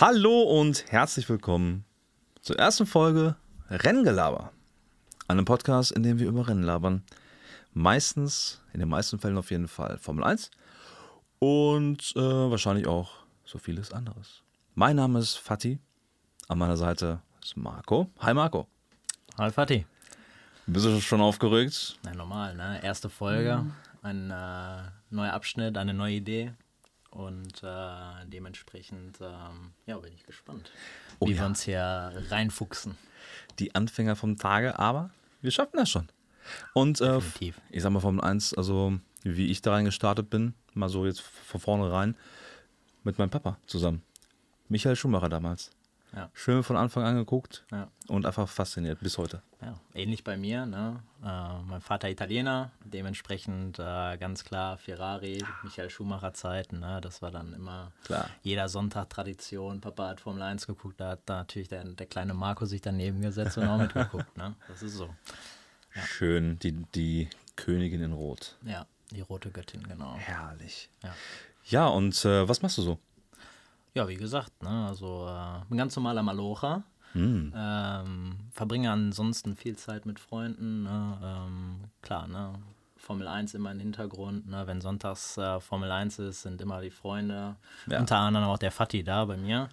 Hallo 0.00 0.44
und 0.44 0.90
herzlich 0.90 1.28
willkommen 1.28 1.84
zur 2.40 2.58
ersten 2.58 2.86
Folge 2.86 3.36
Renngelaber. 3.68 4.50
Einem 5.28 5.44
Podcast, 5.44 5.92
in 5.92 6.02
dem 6.02 6.18
wir 6.18 6.26
über 6.26 6.48
Rennen 6.48 6.62
labern. 6.62 7.02
Meistens, 7.74 8.62
in 8.72 8.80
den 8.80 8.88
meisten 8.88 9.18
Fällen 9.18 9.36
auf 9.36 9.50
jeden 9.50 9.68
Fall 9.68 9.98
Formel 9.98 10.24
1 10.24 10.52
und 11.38 12.14
äh, 12.16 12.18
wahrscheinlich 12.18 12.86
auch 12.86 13.10
so 13.44 13.58
vieles 13.58 13.92
anderes. 13.92 14.42
Mein 14.74 14.96
Name 14.96 15.18
ist 15.18 15.36
Fatih. 15.36 15.78
An 16.48 16.56
meiner 16.56 16.78
Seite 16.78 17.20
ist 17.42 17.58
Marco. 17.58 18.08
Hi 18.20 18.32
Marco. 18.32 18.68
Hi 19.36 19.50
Fatih. 19.50 19.84
Bist 20.66 20.86
du 20.86 20.98
schon 21.02 21.20
aufgeregt? 21.20 21.98
Na 22.04 22.14
normal, 22.14 22.56
ne? 22.56 22.82
Erste 22.82 23.10
Folge, 23.10 23.66
ein 24.00 24.30
äh, 24.30 24.82
neuer 25.10 25.34
Abschnitt, 25.34 25.76
eine 25.76 25.92
neue 25.92 26.14
Idee. 26.14 26.54
Und 27.10 27.62
äh, 27.64 28.26
dementsprechend, 28.26 29.20
ähm, 29.20 29.72
ja, 29.86 29.98
bin 29.98 30.12
ich 30.12 30.24
gespannt, 30.24 30.70
Oh 31.18 31.26
wie 31.26 31.32
ja. 31.32 31.40
wir 31.40 31.46
uns 31.46 31.62
hier 31.62 32.12
reinfuchsen. 32.28 32.96
Die 33.58 33.74
Anfänger 33.74 34.14
vom 34.16 34.36
Tage, 34.36 34.78
aber 34.78 35.10
wir 35.42 35.50
schaffen 35.50 35.76
das 35.76 35.90
schon. 35.90 36.08
Und 36.72 37.00
äh, 37.00 37.20
ich 37.70 37.82
sag 37.82 37.90
mal 37.90 38.00
Formel 38.00 38.24
1, 38.24 38.54
also 38.54 38.98
wie 39.22 39.50
ich 39.50 39.60
da 39.60 39.72
rein 39.72 39.84
gestartet 39.84 40.30
bin, 40.30 40.54
mal 40.72 40.88
so 40.88 41.04
jetzt 41.04 41.20
von 41.20 41.60
vorne 41.60 41.90
rein, 41.90 42.16
mit 43.02 43.18
meinem 43.18 43.30
Papa 43.30 43.58
zusammen. 43.66 44.02
Michael 44.68 44.96
Schumacher 44.96 45.28
damals. 45.28 45.70
Ja. 46.14 46.28
Schön 46.34 46.62
von 46.64 46.76
Anfang 46.76 47.04
an 47.04 47.14
geguckt 47.16 47.64
Ja. 47.70 47.88
und 48.08 48.26
einfach 48.26 48.48
fasziniert 48.48 48.98
bis 49.00 49.16
heute. 49.16 49.42
Ja, 49.62 49.74
ähnlich 49.94 50.24
bei 50.24 50.36
mir, 50.36 50.66
ne? 50.66 51.02
Äh, 51.22 51.62
mein 51.62 51.80
Vater 51.80 52.08
Italiener, 52.10 52.72
dementsprechend 52.84 53.78
äh, 53.78 54.16
ganz 54.16 54.44
klar 54.44 54.76
Ferrari, 54.78 55.44
Michael 55.62 55.88
Schumacher 55.90 56.32
Zeiten, 56.34 56.80
ne? 56.80 57.00
Das 57.00 57.22
war 57.22 57.30
dann 57.30 57.52
immer 57.52 57.92
Klar. 58.04 58.28
jeder 58.42 58.68
Sonntag 58.68 59.10
Tradition. 59.10 59.80
Papa 59.80 60.08
hat 60.08 60.20
Formel 60.20 60.42
1 60.42 60.66
geguckt, 60.66 61.00
da 61.00 61.10
hat 61.10 61.20
da 61.26 61.36
natürlich 61.36 61.68
der, 61.68 61.84
der 61.84 62.06
kleine 62.06 62.34
Marco 62.34 62.64
sich 62.66 62.80
daneben 62.80 63.20
gesetzt 63.20 63.58
und 63.58 63.68
auch 63.68 63.78
mitgeguckt, 63.78 64.36
ne? 64.36 64.54
Das 64.68 64.82
ist 64.82 64.94
so. 64.94 65.14
Schön, 66.06 66.58
die, 66.60 66.72
die 66.94 67.28
Königin 67.56 68.02
in 68.02 68.12
Rot. 68.12 68.56
Ja, 68.64 68.86
die 69.10 69.20
rote 69.20 69.50
Göttin, 69.50 69.82
genau. 69.86 70.14
Herrlich. 70.16 70.88
Ja. 71.02 71.14
Ja, 71.66 71.86
und 71.88 72.24
äh, 72.24 72.48
was 72.48 72.62
machst 72.62 72.78
du 72.78 72.82
so? 72.82 72.98
Ja, 73.94 74.08
wie 74.08 74.16
gesagt, 74.16 74.62
ne, 74.62 74.86
also 74.88 75.26
äh, 75.28 75.64
bin 75.68 75.78
ganz 75.78 75.96
normaler 75.96 76.22
Malocher. 76.22 76.84
Hm. 77.12 77.52
Ähm, 77.56 78.36
verbringe 78.52 78.90
ansonsten 78.90 79.56
viel 79.56 79.76
Zeit 79.76 80.06
mit 80.06 80.20
Freunden. 80.20 80.84
Ne, 80.84 81.18
ähm, 81.22 81.80
klar, 82.02 82.28
ne, 82.28 82.52
Formel 82.96 83.26
1 83.26 83.54
immer 83.54 83.72
im 83.72 83.80
Hintergrund. 83.80 84.46
Ne, 84.48 84.66
wenn 84.66 84.80
sonntags 84.80 85.36
äh, 85.38 85.58
Formel 85.60 85.90
1 85.90 86.20
ist, 86.20 86.42
sind 86.42 86.60
immer 86.60 86.80
die 86.80 86.90
Freunde. 86.90 87.56
Ja. 87.88 87.98
Unter 87.98 88.18
anderem 88.18 88.46
auch 88.48 88.58
der 88.58 88.70
Fatih 88.70 89.02
da 89.02 89.24
bei 89.24 89.36
mir. 89.36 89.68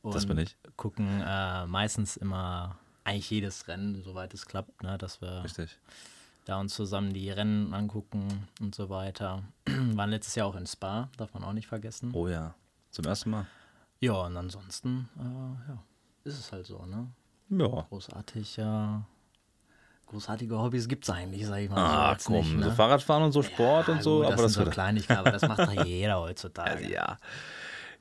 Und 0.00 0.14
Das 0.14 0.24
bin 0.26 0.38
ich. 0.38 0.56
gucken 0.76 1.20
äh, 1.22 1.66
meistens 1.66 2.16
immer 2.16 2.78
eigentlich 3.04 3.30
jedes 3.30 3.68
Rennen, 3.68 4.02
soweit 4.02 4.32
es 4.32 4.46
klappt, 4.46 4.82
ne, 4.82 4.96
dass 4.96 5.20
wir 5.20 5.44
Richtig. 5.44 5.78
da 6.44 6.58
uns 6.58 6.74
zusammen 6.74 7.12
die 7.12 7.30
Rennen 7.30 7.74
angucken 7.74 8.48
und 8.60 8.74
so 8.74 8.88
weiter. 8.88 9.42
Waren 9.66 10.10
letztes 10.10 10.34
Jahr 10.36 10.46
auch 10.46 10.56
in 10.56 10.66
Spa, 10.66 11.08
darf 11.16 11.34
man 11.34 11.44
auch 11.44 11.52
nicht 11.52 11.66
vergessen. 11.66 12.12
Oh 12.14 12.28
ja, 12.28 12.54
zum 12.90 13.04
ersten 13.04 13.30
Mal. 13.30 13.46
Ja, 14.00 14.12
und 14.12 14.36
ansonsten, 14.36 15.08
äh, 15.18 15.70
ja, 15.70 15.82
ist 16.24 16.38
es 16.38 16.52
halt 16.52 16.66
so, 16.66 16.84
ne? 16.86 17.08
Ja. 17.50 17.82
Großartig, 17.88 18.56
ja. 18.56 19.04
Großartige 20.06 20.58
Hobbys 20.58 20.88
gibt 20.88 21.04
es 21.04 21.10
eigentlich, 21.10 21.46
sag 21.46 21.58
ich 21.58 21.68
mal. 21.70 21.78
Ah, 22.12 22.16
so 22.18 22.30
komm, 22.32 22.36
nicht, 22.40 22.56
ne? 22.56 22.64
so 22.66 22.70
Fahrradfahren 22.72 23.24
und 23.24 23.32
so 23.32 23.42
Sport 23.42 23.88
Ja, 23.88 23.94
und 23.94 24.02
so, 24.02 24.16
gut, 24.18 24.26
aber 24.26 24.34
das 24.36 24.42
das 24.42 24.52
sind 24.54 24.64
so 24.66 24.70
Kleinigkeiten, 24.70 25.20
aber 25.20 25.32
das 25.32 25.42
macht 25.42 25.58
doch 25.60 25.72
jeder 25.84 26.20
heutzutage. 26.20 26.90
Ja. 26.90 27.18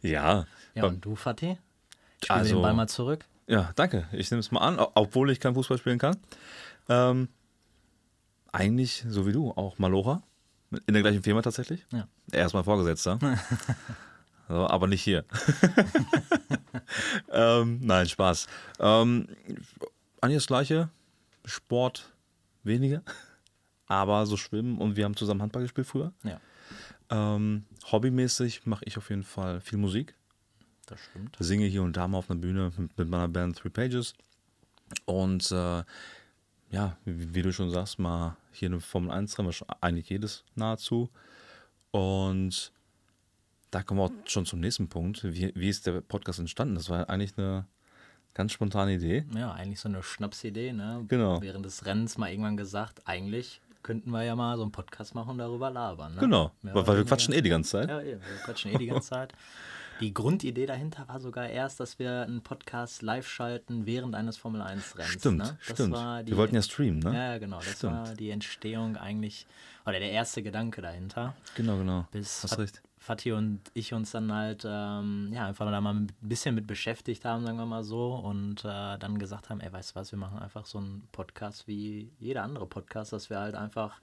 Ja. 0.02 0.46
Ja, 0.74 0.86
und 0.86 1.04
du, 1.04 1.16
Fatih? 1.16 1.58
Spiel 2.24 2.36
Also- 2.36 2.56
den 2.56 2.62
Ball 2.62 2.74
mal 2.74 2.88
zurück. 2.88 3.26
Ja, 3.48 3.72
danke. 3.76 4.08
Ich 4.12 4.30
nehme 4.30 4.42
es 4.42 4.52
mal 4.52 4.60
an, 4.60 4.78
obwohl 4.96 5.32
ich 5.32 5.40
kein 5.40 5.54
Fußball 5.54 5.78
spielen 5.78 6.00
kann. 6.00 6.18
Ähm, 6.90 7.30
eigentlich, 8.52 9.06
so 9.08 9.26
wie 9.26 9.32
du, 9.32 9.52
auch 9.52 9.78
Malocha. 9.80 10.22
In 10.86 10.94
der 10.94 11.02
gleichen 11.02 11.24
Firma 11.24 11.42
tatsächlich. 11.42 11.86
Ja. 11.94 12.08
Erstmal 12.32 12.64
Vorgesetzter. 12.66 13.18
so, 14.48 14.68
aber 14.68 14.88
nicht 14.88 15.02
hier. 15.02 15.26
ähm, 17.32 17.80
nein, 17.82 18.08
Spaß. 18.08 18.48
Ähm, 18.80 19.28
eigentlich 20.22 20.38
das 20.38 20.48
gleiche. 20.48 20.90
Sport 21.46 22.12
weniger. 22.64 23.02
Aber 23.88 24.26
so 24.26 24.38
Schwimmen 24.38 24.78
und 24.78 24.96
wir 24.96 25.06
haben 25.06 25.16
zusammen 25.16 25.42
Handball 25.42 25.64
gespielt 25.64 25.88
früher. 25.88 26.12
Ja, 26.24 26.40
Ähm, 27.10 27.66
hobbymäßig 27.92 28.66
mache 28.66 28.84
ich 28.86 28.98
auf 28.98 29.10
jeden 29.10 29.24
Fall 29.24 29.62
viel 29.62 29.78
Musik 29.78 30.14
das 30.88 31.00
stimmt. 31.02 31.36
singe 31.40 31.66
hier 31.66 31.84
und 31.84 31.96
da 31.96 32.08
mal 32.08 32.18
auf 32.18 32.32
einer 32.32 32.40
Bühne 32.40 32.72
mit, 32.78 32.98
mit 32.98 33.10
meiner 33.10 33.28
Band 33.28 33.58
Three 33.58 33.70
Pages. 33.70 34.14
Und 35.06 35.52
äh, 35.52 35.84
ja, 36.70 36.98
wie, 37.06 37.36
wie 37.36 37.42
du 37.42 37.54
schon 37.54 37.70
sagst, 37.70 38.00
mal 38.00 38.38
hier 38.52 38.70
eine 38.70 38.80
Formel 38.80 39.12
1 39.12 39.38
Rennen, 39.38 39.54
eigentlich 39.82 40.10
jedes 40.10 40.44
nahezu. 40.56 41.10
Und 41.92 42.72
da 43.72 43.84
kommen 43.84 44.00
wir 44.00 44.06
auch 44.06 44.12
schon 44.26 44.46
zum 44.46 44.60
nächsten 44.60 44.88
Punkt. 44.88 45.24
Wie, 45.24 45.52
wie 45.56 45.70
ist 45.70 45.88
der 45.88 46.02
Podcast 46.02 46.40
entstanden? 46.40 46.76
Das 46.76 46.90
war 46.90 47.10
eigentlich 47.10 47.38
eine 47.38 47.66
ganz 48.34 48.52
spontane 48.52 48.94
Idee. 48.94 49.26
Ja, 49.36 49.52
eigentlich 49.52 49.80
so 49.80 49.90
eine 49.90 50.04
Schnapsidee, 50.04 50.74
ne? 50.74 51.04
Genau. 51.08 51.42
Während 51.42 51.66
des 51.66 51.86
Rennens 51.86 52.18
mal 52.18 52.30
irgendwann 52.30 52.58
gesagt, 52.58 53.02
eigentlich 53.06 53.62
könnten 53.84 54.12
wir 54.12 54.24
ja 54.24 54.36
mal 54.36 54.58
so 54.58 54.64
einen 54.64 54.72
Podcast 54.72 55.16
machen 55.16 55.32
und 55.32 55.38
darüber 55.38 55.70
labern. 55.70 56.16
Ne? 56.16 56.20
Genau, 56.20 56.52
weil, 56.62 56.88
weil 56.88 56.98
wir 56.98 57.06
quatschen 57.06 57.34
eh 57.34 57.42
die 57.42 57.50
ganze 57.50 57.72
Zeit. 57.72 57.90
Ja, 57.90 58.02
eben, 58.02 58.22
wir 58.22 58.38
quatschen 58.44 58.72
eh 58.74 58.78
die 58.78 58.88
ganze 58.88 59.10
Zeit. 59.10 59.34
Die 60.00 60.14
Grundidee 60.14 60.66
dahinter 60.66 61.08
war 61.08 61.20
sogar 61.20 61.50
erst, 61.50 61.80
dass 61.80 61.98
wir 62.00 62.22
einen 62.22 62.42
Podcast 62.42 63.02
live 63.02 63.28
schalten 63.28 63.86
während 63.86 64.14
eines 64.16 64.38
Formel 64.38 64.62
1 64.62 64.98
Rennens. 64.98 65.14
Stimmt, 65.14 65.38
ne? 65.40 65.58
Stimmt. 65.60 65.96
Die, 65.96 66.32
wir 66.32 66.38
wollten 66.38 66.56
ja 66.56 66.62
streamen, 66.62 67.00
ne? 67.00 67.14
Ja, 67.14 67.38
genau. 67.38 67.58
Das 67.58 67.78
Stimmt. 67.78 67.94
war 67.94 68.14
die 68.14 68.30
Entstehung 68.30 68.96
eigentlich, 68.98 69.48
oder 69.86 70.00
der 70.00 70.12
erste 70.12 70.44
Gedanke 70.44 70.82
dahinter. 70.82 71.36
Genau, 71.56 71.78
genau. 71.78 72.08
Bis 72.12 72.44
Hast 72.44 72.52
Fat- 72.52 72.60
recht. 72.60 72.82
Fatih 73.00 73.32
und 73.34 73.62
ich 73.74 73.94
uns 73.94 74.12
dann 74.12 74.34
halt 74.34 74.66
ähm, 74.68 75.30
ja, 75.32 75.48
einfach 75.48 75.70
da 75.72 75.80
mal 75.80 75.94
ein 75.94 76.08
bisschen 76.20 76.56
mit 76.56 76.68
beschäftigt 76.68 77.24
haben, 77.26 77.46
sagen 77.46 77.58
wir 77.58 77.66
mal 77.66 77.84
so, 77.84 78.16
und 78.16 78.66
äh, 78.66 78.98
dann 78.98 79.18
gesagt 79.18 79.50
haben, 79.50 79.62
ey, 79.62 79.72
weißt 79.72 79.92
du 79.92 80.00
was, 80.00 80.12
wir 80.12 80.20
machen 80.20 80.40
einfach 80.40 80.66
so 80.66 80.80
einen 80.80 81.08
Podcast 81.14 81.68
wie 81.68 82.12
jeder 82.20 82.44
andere 82.44 82.66
Podcast, 82.66 83.14
dass 83.14 83.30
wir 83.30 83.40
halt 83.40 83.56
einfach 83.56 84.02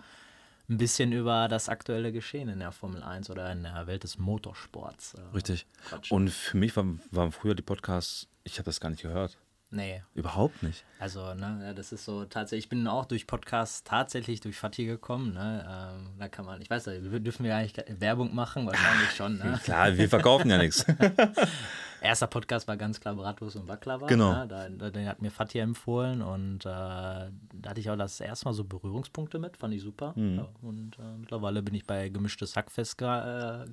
ein 0.68 0.78
bisschen 0.78 1.12
über 1.12 1.48
das 1.48 1.68
aktuelle 1.68 2.12
Geschehen 2.12 2.48
in 2.48 2.58
der 2.58 2.72
Formel 2.72 3.02
1 3.02 3.30
oder 3.30 3.50
in 3.52 3.62
der 3.62 3.86
Welt 3.86 4.04
des 4.04 4.18
Motorsports. 4.18 5.14
Äh, 5.14 5.20
Richtig. 5.34 5.66
quatschen. 5.86 6.16
Und 6.16 6.30
für 6.30 6.56
mich 6.56 6.74
war, 6.76 6.86
waren 7.10 7.32
früher 7.32 7.54
die 7.54 7.62
Podcasts, 7.62 8.28
ich 8.44 8.58
habe 8.58 8.64
das 8.64 8.80
gar 8.80 8.90
nicht 8.90 9.02
gehört. 9.02 9.36
Nee, 9.74 10.02
Überhaupt 10.14 10.62
nicht. 10.62 10.84
also, 11.00 11.34
ne, 11.34 11.60
ja, 11.64 11.74
das 11.74 11.90
ist 11.90 12.04
so 12.04 12.24
tatsächlich, 12.24 12.66
ich 12.66 12.68
bin 12.68 12.86
auch 12.86 13.06
durch 13.06 13.26
Podcasts 13.26 13.82
tatsächlich 13.82 14.40
durch 14.40 14.56
Fatih 14.56 14.86
gekommen, 14.86 15.34
ne, 15.34 15.66
ähm, 15.68 16.10
da 16.18 16.28
kann 16.28 16.44
man, 16.44 16.62
ich 16.62 16.70
weiß 16.70 16.86
nicht, 16.86 17.26
dürfen 17.26 17.44
wir 17.44 17.56
eigentlich 17.56 17.84
Werbung 18.00 18.34
machen? 18.34 18.66
Wahrscheinlich 18.66 19.10
schon, 19.10 19.38
ne? 19.38 19.58
Klar, 19.64 19.96
wir 19.96 20.08
verkaufen 20.08 20.48
ja 20.48 20.58
nichts. 20.58 20.86
Erster 22.00 22.26
Podcast 22.26 22.68
war 22.68 22.76
ganz 22.76 23.00
klar 23.00 23.14
Bratwurst 23.14 23.56
und 23.56 23.66
Baklava. 23.66 24.06
Genau. 24.06 24.32
Ne? 24.32 24.46
Da, 24.46 24.68
da, 24.68 24.90
den 24.90 25.08
hat 25.08 25.22
mir 25.22 25.30
Fatih 25.30 25.60
empfohlen 25.60 26.20
und 26.22 26.66
äh, 26.66 26.68
da 26.68 27.30
hatte 27.66 27.80
ich 27.80 27.90
auch 27.90 27.96
das 27.96 28.20
erste 28.20 28.44
Mal 28.44 28.52
so 28.52 28.62
Berührungspunkte 28.62 29.38
mit, 29.38 29.56
fand 29.56 29.74
ich 29.74 29.82
super. 29.82 30.12
Mhm. 30.14 30.36
Ja, 30.36 30.48
und 30.62 30.98
äh, 30.98 31.18
mittlerweile 31.18 31.62
bin 31.62 31.74
ich 31.74 31.86
bei 31.86 32.10
gemischtes 32.10 32.54
Hack 32.56 32.70
festge 32.70 33.66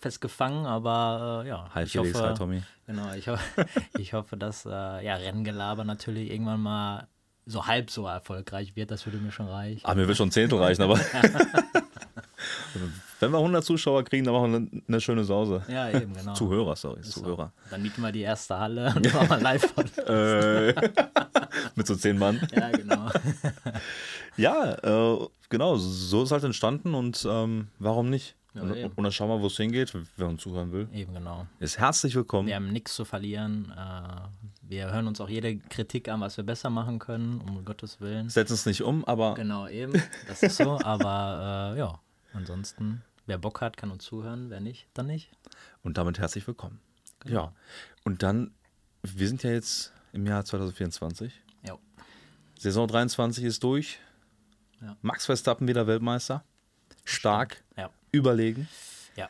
äh, 0.00 0.02
festgefangen, 0.02 0.66
aber 0.66 1.42
äh, 1.44 1.48
ja, 1.48 1.70
Hi 1.74 1.84
ich 1.84 1.92
Felix, 1.92 2.14
hoffe, 2.14 2.30
hi 2.30 2.34
Tommy. 2.34 2.62
Genau, 2.86 3.12
ich, 3.14 3.28
ho 3.28 3.36
ich 3.98 4.12
hoffe, 4.12 4.36
dass 4.36 4.66
äh, 4.66 4.68
ja, 4.68 5.14
Renngelaber 5.16 5.84
natürlich 5.84 6.30
irgendwann 6.30 6.60
mal 6.60 7.06
so 7.46 7.66
halb 7.66 7.90
so 7.90 8.06
erfolgreich 8.06 8.76
wird, 8.76 8.90
das 8.90 9.06
würde 9.06 9.18
mir 9.18 9.32
schon 9.32 9.48
reichen. 9.48 9.80
Ah, 9.84 9.94
mir 9.94 10.06
wird 10.06 10.16
schon 10.16 10.28
ein 10.28 10.32
Zehntel 10.32 10.58
reichen, 10.58 10.82
aber 10.82 10.98
wenn 13.20 13.32
wir 13.32 13.38
100 13.38 13.64
Zuschauer 13.64 14.04
kriegen, 14.04 14.24
dann 14.24 14.34
machen 14.34 14.70
wir 14.72 14.82
eine, 14.88 15.00
schöne 15.00 15.24
Sause. 15.24 15.62
Ja, 15.68 15.90
eben, 15.90 16.14
genau. 16.14 16.34
Zuhörer, 16.34 16.76
sorry, 16.76 17.00
So. 17.02 17.20
Zuhörer. 17.20 17.52
Dann 17.70 17.82
mieten 17.82 18.02
wir 18.02 18.12
die 18.12 18.22
erste 18.22 18.58
Halle 18.58 18.92
und 18.94 19.12
machen 19.12 19.28
mal 19.28 19.40
live. 19.40 19.74
Äh, 20.06 20.74
mit 21.74 21.86
so 21.86 21.96
zehn 21.96 22.18
Mann. 22.18 22.40
Ja, 22.54 22.70
genau. 22.70 23.08
Ja, 24.36 24.74
äh, 24.74 25.26
genau, 25.48 25.76
so 25.76 26.22
ist 26.22 26.32
halt 26.32 26.44
entstanden 26.44 26.94
und 26.94 27.26
ähm, 27.28 27.68
warum 27.78 28.08
nicht? 28.08 28.36
Ja, 28.54 28.62
und, 28.62 28.74
eben. 28.74 28.92
und 28.94 29.04
dann 29.04 29.12
schauen 29.12 29.28
wir, 29.28 29.40
wo 29.40 29.46
es 29.46 29.56
hingeht. 29.56 29.92
Wer 30.16 30.26
uns 30.26 30.42
zuhören 30.42 30.72
will, 30.72 30.88
Eben, 30.92 31.14
genau. 31.14 31.46
ist 31.60 31.78
herzlich 31.78 32.14
willkommen. 32.16 32.48
Wir 32.48 32.56
haben 32.56 32.72
nichts 32.72 32.94
zu 32.94 33.04
verlieren. 33.04 33.72
Äh, 33.76 34.48
wir 34.62 34.92
hören 34.92 35.06
uns 35.06 35.20
auch 35.20 35.28
jede 35.28 35.56
Kritik 35.58 36.08
an, 36.08 36.20
was 36.20 36.36
wir 36.36 36.42
besser 36.44 36.68
machen 36.68 36.98
können, 36.98 37.40
um 37.40 37.64
Gottes 37.64 38.00
Willen. 38.00 38.28
Setzen 38.28 38.54
es 38.54 38.66
nicht 38.66 38.82
um, 38.82 39.04
aber 39.04 39.34
Genau, 39.34 39.68
eben. 39.68 40.02
Das 40.26 40.42
ist 40.42 40.56
so. 40.56 40.80
Aber 40.84 41.74
äh, 41.74 41.78
ja, 41.78 42.00
ansonsten, 42.32 43.02
wer 43.26 43.38
Bock 43.38 43.60
hat, 43.60 43.76
kann 43.76 43.90
uns 43.92 44.04
zuhören. 44.04 44.50
Wer 44.50 44.60
nicht, 44.60 44.88
dann 44.94 45.06
nicht. 45.06 45.30
und 45.84 45.96
damit 45.96 46.18
herzlich 46.18 46.44
willkommen. 46.46 46.80
Genau. 47.20 47.34
Ja, 47.44 47.52
und 48.04 48.22
dann, 48.24 48.50
wir 49.02 49.28
sind 49.28 49.42
ja 49.44 49.50
jetzt 49.50 49.92
im 50.12 50.26
Jahr 50.26 50.44
2024. 50.44 51.32
Jo. 51.68 51.78
Saison 52.58 52.88
23 52.88 53.44
ist 53.44 53.62
durch. 53.62 54.00
Ja. 54.80 54.96
Max 55.02 55.26
Verstappen 55.26 55.68
wieder 55.68 55.86
Weltmeister. 55.86 56.42
Stark, 57.04 57.62
Ja. 57.76 57.90
überlegen. 58.12 58.68
Ja. 59.16 59.28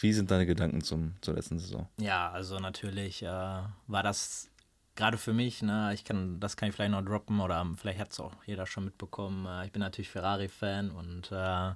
Wie 0.00 0.12
sind 0.12 0.30
deine 0.30 0.46
Gedanken 0.46 0.82
zum, 0.82 1.14
zur 1.20 1.34
letzten 1.34 1.58
Saison? 1.58 1.88
Ja, 1.98 2.30
also 2.30 2.58
natürlich 2.58 3.22
äh, 3.22 3.26
war 3.26 4.02
das 4.02 4.48
gerade 4.94 5.16
für 5.18 5.32
mich, 5.32 5.62
ne, 5.62 5.92
ich 5.94 6.04
kann, 6.04 6.40
das 6.40 6.56
kann 6.56 6.68
ich 6.68 6.74
vielleicht 6.74 6.90
noch 6.90 7.04
droppen 7.04 7.40
oder 7.40 7.64
vielleicht 7.76 8.00
hat 8.00 8.12
es 8.12 8.20
auch 8.20 8.32
jeder 8.46 8.66
schon 8.66 8.84
mitbekommen. 8.84 9.46
Äh, 9.46 9.66
ich 9.66 9.72
bin 9.72 9.80
natürlich 9.80 10.10
Ferrari-Fan 10.10 10.90
und 10.90 11.30
äh, 11.32 11.72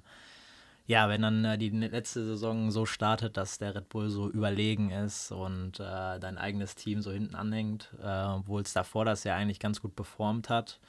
ja, 0.85 1.07
wenn 1.07 1.21
dann 1.21 1.45
äh, 1.45 1.57
die 1.57 1.69
letzte 1.69 2.25
Saison 2.25 2.69
so 2.69 2.85
startet, 2.85 3.37
dass 3.37 3.57
der 3.57 3.75
Red 3.75 3.87
Bull 3.89 4.09
so 4.09 4.29
überlegen 4.29 4.91
ist 4.91 5.31
und 5.31 5.79
äh, 5.79 6.19
dein 6.19 6.37
eigenes 6.37 6.75
Team 6.75 7.01
so 7.01 7.11
hinten 7.11 7.35
anhängt, 7.35 7.89
äh, 8.03 8.23
obwohl 8.25 8.61
es 8.61 8.73
davor 8.73 9.05
das 9.05 9.23
ja 9.23 9.35
eigentlich 9.35 9.59
ganz 9.59 9.81
gut 9.81 9.95
performt 9.95 10.49
hat, 10.49 10.79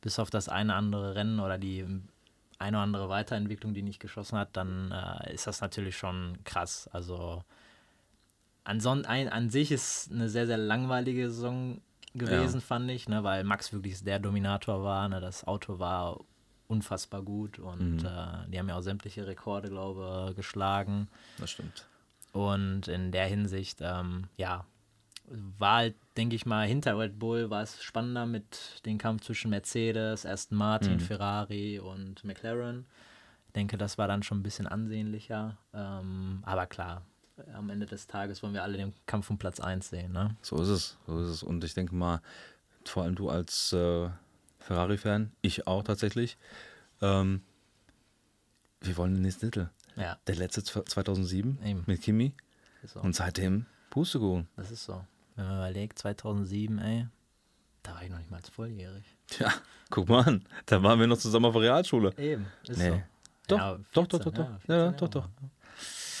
bis 0.00 0.18
auf 0.18 0.30
das 0.30 0.48
eine 0.48 0.74
andere 0.74 1.14
Rennen 1.14 1.38
oder 1.38 1.58
die 1.58 1.86
eine 2.60 2.76
oder 2.76 2.84
andere 2.84 3.08
Weiterentwicklung, 3.08 3.74
die 3.74 3.82
nicht 3.82 4.00
geschossen 4.00 4.38
hat, 4.38 4.56
dann 4.56 4.92
äh, 4.92 5.32
ist 5.32 5.46
das 5.46 5.60
natürlich 5.60 5.96
schon 5.96 6.38
krass. 6.44 6.88
Also 6.92 7.42
an, 8.64 8.80
Son 8.80 9.06
ein, 9.06 9.28
an 9.28 9.50
sich 9.50 9.72
ist 9.72 10.12
eine 10.12 10.28
sehr, 10.28 10.46
sehr 10.46 10.58
langweilige 10.58 11.30
Saison 11.30 11.80
gewesen, 12.14 12.56
ja. 12.56 12.60
fand 12.60 12.90
ich, 12.90 13.08
ne, 13.08 13.24
weil 13.24 13.44
Max 13.44 13.72
wirklich 13.72 14.04
der 14.04 14.18
Dominator 14.18 14.84
war. 14.84 15.08
Ne, 15.08 15.20
das 15.20 15.46
Auto 15.46 15.78
war 15.78 16.20
unfassbar 16.68 17.22
gut 17.22 17.58
und 17.58 18.02
mhm. 18.02 18.06
äh, 18.06 18.48
die 18.48 18.58
haben 18.58 18.68
ja 18.68 18.76
auch 18.76 18.82
sämtliche 18.82 19.26
Rekorde, 19.26 19.68
glaube 19.68 20.28
ich, 20.30 20.36
geschlagen. 20.36 21.08
Das 21.38 21.50
stimmt. 21.50 21.86
Und 22.32 22.88
in 22.88 23.10
der 23.10 23.26
Hinsicht, 23.26 23.78
ähm, 23.80 24.28
ja, 24.36 24.66
war 25.58 25.76
halt, 25.76 25.94
denke 26.16 26.34
ich 26.34 26.44
mal, 26.44 26.66
hinter 26.66 26.98
Red 26.98 27.18
Bull 27.18 27.50
war 27.50 27.62
es 27.62 27.82
spannender 27.82 28.26
mit 28.26 28.82
dem 28.84 28.98
Kampf 28.98 29.22
zwischen 29.22 29.50
Mercedes, 29.50 30.26
Aston 30.26 30.58
Martin, 30.58 30.94
mhm. 30.94 31.00
Ferrari 31.00 31.78
und 31.78 32.24
McLaren. 32.24 32.86
Ich 33.46 33.52
denke, 33.52 33.78
das 33.78 33.98
war 33.98 34.08
dann 34.08 34.22
schon 34.22 34.40
ein 34.40 34.42
bisschen 34.42 34.66
ansehnlicher. 34.66 35.56
Ähm, 35.72 36.42
aber 36.44 36.66
klar, 36.66 37.02
am 37.54 37.70
Ende 37.70 37.86
des 37.86 38.06
Tages 38.06 38.42
wollen 38.42 38.54
wir 38.54 38.62
alle 38.62 38.76
den 38.76 38.92
Kampf 39.06 39.30
um 39.30 39.38
Platz 39.38 39.60
1 39.60 39.88
sehen. 39.88 40.12
Ne? 40.12 40.36
So 40.42 40.60
ist 40.60 40.68
es. 40.68 40.98
So 41.06 41.20
ist 41.20 41.28
es. 41.28 41.42
Und 41.42 41.62
ich 41.64 41.74
denke 41.74 41.94
mal, 41.94 42.20
vor 42.84 43.04
allem 43.04 43.14
du 43.14 43.28
als 43.28 43.72
äh, 43.72 44.08
Ferrari-Fan, 44.58 45.32
ich 45.42 45.66
auch 45.66 45.82
tatsächlich. 45.82 46.38
Ähm, 47.00 47.42
wir 48.80 48.96
wollen 48.96 49.14
den 49.14 49.22
nächsten 49.22 49.46
Titel. 49.46 49.68
Ja. 49.96 50.18
Der 50.26 50.36
letzte 50.36 50.62
2007 50.62 51.58
Eben. 51.64 51.84
mit 51.86 52.02
Kimi. 52.02 52.34
Und 52.94 53.14
seitdem 53.14 53.66
Pustekuchen. 53.90 54.48
Das 54.56 54.70
ist 54.70 54.84
so. 54.84 55.04
Wenn 55.40 55.48
man 55.48 55.56
überlegt, 55.56 55.98
2007, 55.98 56.78
ey, 56.80 57.06
da 57.82 57.94
war 57.94 58.02
ich 58.02 58.10
noch 58.10 58.18
nicht 58.18 58.30
mal 58.30 58.42
volljährig. 58.42 59.04
Tja, 59.26 59.50
guck 59.88 60.06
mal 60.06 60.22
an. 60.22 60.44
Da 60.66 60.82
waren 60.82 61.00
wir 61.00 61.06
noch 61.06 61.16
zusammen 61.16 61.46
auf 61.46 61.54
der 61.54 61.62
Realschule. 61.62 62.12
Eben, 62.18 62.46
ist 62.68 62.76
nee. 62.76 62.90
so. 62.90 63.02
Doch, 63.48 63.58
ja, 63.58 63.78
14, 63.78 63.92
doch, 63.92 64.06
doch, 64.06 64.18
doch, 64.18 64.32
doch. 64.32 64.68
Ja, 64.68 64.76
ja, 64.76 64.90
doch, 64.92 65.08
doch. 65.08 65.28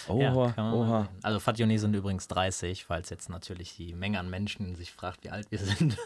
Oha, 0.08 0.54
ja, 0.56 0.72
oha. 0.72 1.08
Also 1.20 1.38
Fatione 1.38 1.78
sind 1.78 1.94
übrigens 1.94 2.28
30, 2.28 2.86
falls 2.86 3.10
jetzt 3.10 3.28
natürlich 3.28 3.76
die 3.76 3.92
Menge 3.92 4.18
an 4.18 4.30
Menschen 4.30 4.74
sich 4.74 4.90
fragt, 4.90 5.22
wie 5.22 5.28
alt 5.28 5.50
wir 5.50 5.58
sind. 5.58 5.98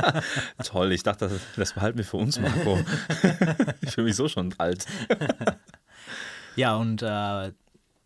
Toll, 0.64 0.92
ich 0.92 1.02
dachte, 1.02 1.28
das, 1.28 1.42
das 1.56 1.74
behalten 1.74 1.98
wir 1.98 2.06
für 2.06 2.16
uns, 2.16 2.40
Marco. 2.40 2.78
ich 3.82 3.90
fühle 3.90 4.06
mich 4.06 4.16
so 4.16 4.28
schon 4.28 4.54
alt. 4.56 4.86
ja, 6.56 6.74
und 6.74 7.02
äh, 7.02 7.52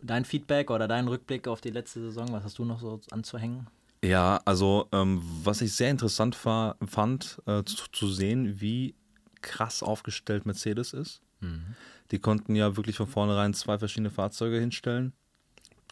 dein 0.03 0.25
Feedback 0.25 0.71
oder 0.71 0.89
dein 0.89 1.07
Rückblick 1.07 1.47
auf 1.47 1.61
die 1.61 1.71
letzte 1.71 2.01
Saison, 2.01 2.33
was 2.33 2.43
hast 2.43 2.59
du 2.59 2.65
noch 2.65 2.81
so 2.81 3.01
anzuhängen? 3.13 3.69
Ja, 4.03 4.41
also 4.45 4.89
ähm, 4.93 5.23
was 5.45 5.61
ich 5.61 5.75
sehr 5.75 5.91
interessant 5.91 6.43
war, 6.45 6.77
fand, 6.87 7.41
äh, 7.47 7.63
zu, 7.65 7.77
zu, 7.93 8.09
sehen, 8.09 8.61
wie 8.61 8.95
krass 9.43 9.83
aufgestellt 9.83 10.47
Mercedes 10.47 10.93
ist. 10.95 11.21
Mhm. 11.41 11.75
Die 12.11 12.19
konnten 12.19 12.55
ja 12.55 12.77
wirklich 12.77 12.97
von 12.97 13.07
vornherein 13.07 13.53
zwei 13.55 13.79
verschiedene 13.79 14.11
Fahrzeuge 14.11 14.59
hinstellen 14.59 15.13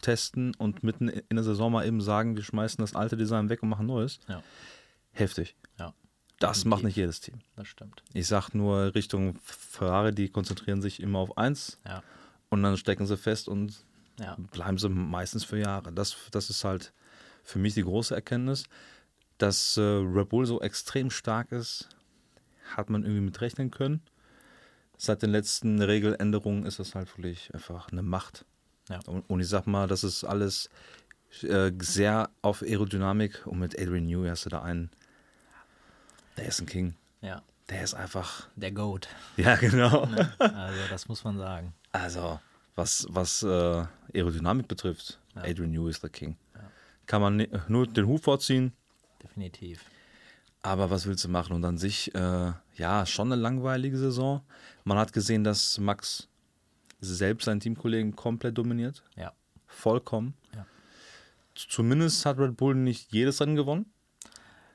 testen 0.01 0.55
und 0.55 0.83
mitten 0.83 1.09
in 1.09 1.35
der 1.35 1.43
Saison 1.43 1.71
mal 1.71 1.85
eben 1.85 2.01
sagen, 2.01 2.35
wir 2.35 2.43
schmeißen 2.43 2.81
das 2.81 2.95
alte 2.95 3.17
Design 3.17 3.49
weg 3.49 3.63
und 3.63 3.69
machen 3.69 3.87
neues. 3.87 4.19
Ja. 4.27 4.41
Heftig. 5.11 5.55
Ja. 5.77 5.93
Das 6.39 6.63
macht 6.65 6.83
nicht 6.83 6.95
jedes 6.95 7.19
Team. 7.19 7.39
Das 7.55 7.67
stimmt. 7.67 8.03
Ich 8.13 8.27
sag 8.27 8.53
nur 8.53 8.95
Richtung 8.95 9.37
Ferrari, 9.43 10.13
die 10.13 10.29
konzentrieren 10.29 10.81
sich 10.81 11.01
immer 11.01 11.19
auf 11.19 11.37
eins 11.37 11.79
ja. 11.85 12.01
und 12.49 12.63
dann 12.63 12.77
stecken 12.77 13.05
sie 13.05 13.17
fest 13.17 13.49
und 13.49 13.75
bleiben 14.51 14.77
sie 14.77 14.89
meistens 14.89 15.43
für 15.43 15.59
Jahre. 15.59 15.91
Das, 15.91 16.15
das 16.31 16.49
ist 16.49 16.63
halt 16.63 16.93
für 17.49 17.59
mich 17.59 17.73
die 17.73 17.83
große 17.83 18.15
Erkenntnis. 18.15 18.65
Dass 19.37 19.77
äh, 19.77 19.81
Red 19.81 20.29
Bull 20.29 20.45
so 20.45 20.59
extrem 20.61 21.09
stark 21.09 21.51
ist, 21.53 21.87
hat 22.75 22.89
man 22.89 23.03
irgendwie 23.03 23.21
mitrechnen 23.21 23.71
können. 23.71 24.01
Seit 24.97 25.21
den 25.21 25.29
letzten 25.29 25.81
Regeländerungen 25.81 26.65
ist 26.65 26.79
das 26.79 26.93
halt 26.93 27.17
wirklich 27.17 27.53
einfach 27.53 27.89
eine 27.89 28.01
Macht. 28.01 28.45
Ja. 28.89 28.99
Und, 29.05 29.39
ich 29.39 29.47
sag 29.47 29.65
mal, 29.65 29.87
das 29.87 30.03
ist 30.03 30.25
alles 30.25 30.69
äh, 31.43 31.71
sehr 31.79 32.29
auf 32.41 32.61
Aerodynamik 32.61 33.47
und 33.47 33.59
mit 33.59 33.79
Adrian 33.79 34.07
Newey 34.07 34.27
hast 34.27 34.45
du 34.45 34.49
da 34.49 34.61
einen, 34.61 34.89
der 36.35 36.47
ist 36.47 36.59
ein 36.59 36.65
King. 36.65 36.95
Ja. 37.21 37.41
Der 37.69 37.83
ist 37.83 37.93
einfach. 37.93 38.47
Der 38.55 38.71
Goat. 38.71 39.07
Ja, 39.37 39.55
genau. 39.55 40.05
Ne? 40.07 40.33
Also, 40.39 40.79
das 40.89 41.07
muss 41.07 41.23
man 41.23 41.37
sagen. 41.37 41.73
Also, 41.91 42.39
was, 42.75 43.05
was 43.09 43.43
äh, 43.43 43.85
Aerodynamik 44.13 44.67
betrifft, 44.67 45.19
ja. 45.35 45.43
Adrian 45.43 45.71
Newey 45.71 45.91
ist 45.91 46.01
der 46.01 46.09
King. 46.09 46.35
Ja. 46.55 46.61
Kann 47.09 47.23
man 47.23 47.47
nur 47.67 47.87
den 47.87 48.05
Hut 48.05 48.21
vorziehen. 48.21 48.71
Definitiv. 49.23 49.83
Aber 50.61 50.91
was 50.91 51.07
willst 51.07 51.23
du 51.23 51.29
machen? 51.29 51.53
Und 51.53 51.65
an 51.65 51.79
sich, 51.79 52.13
äh, 52.13 52.51
ja, 52.75 53.05
schon 53.07 53.31
eine 53.31 53.41
langweilige 53.41 53.97
Saison. 53.97 54.41
Man 54.83 54.99
hat 54.99 55.11
gesehen, 55.11 55.43
dass 55.43 55.79
Max 55.79 56.27
selbst 57.01 57.45
seinen 57.45 57.61
Teamkollegen 57.61 58.15
komplett 58.15 58.59
dominiert. 58.59 59.01
Ja. 59.15 59.33
Vollkommen. 59.65 60.35
Ja. 60.55 60.67
Zumindest 61.55 62.27
hat 62.27 62.37
Red 62.37 62.55
Bull 62.57 62.75
nicht 62.75 63.11
jedes 63.11 63.41
Rennen 63.41 63.55
gewonnen. 63.55 63.91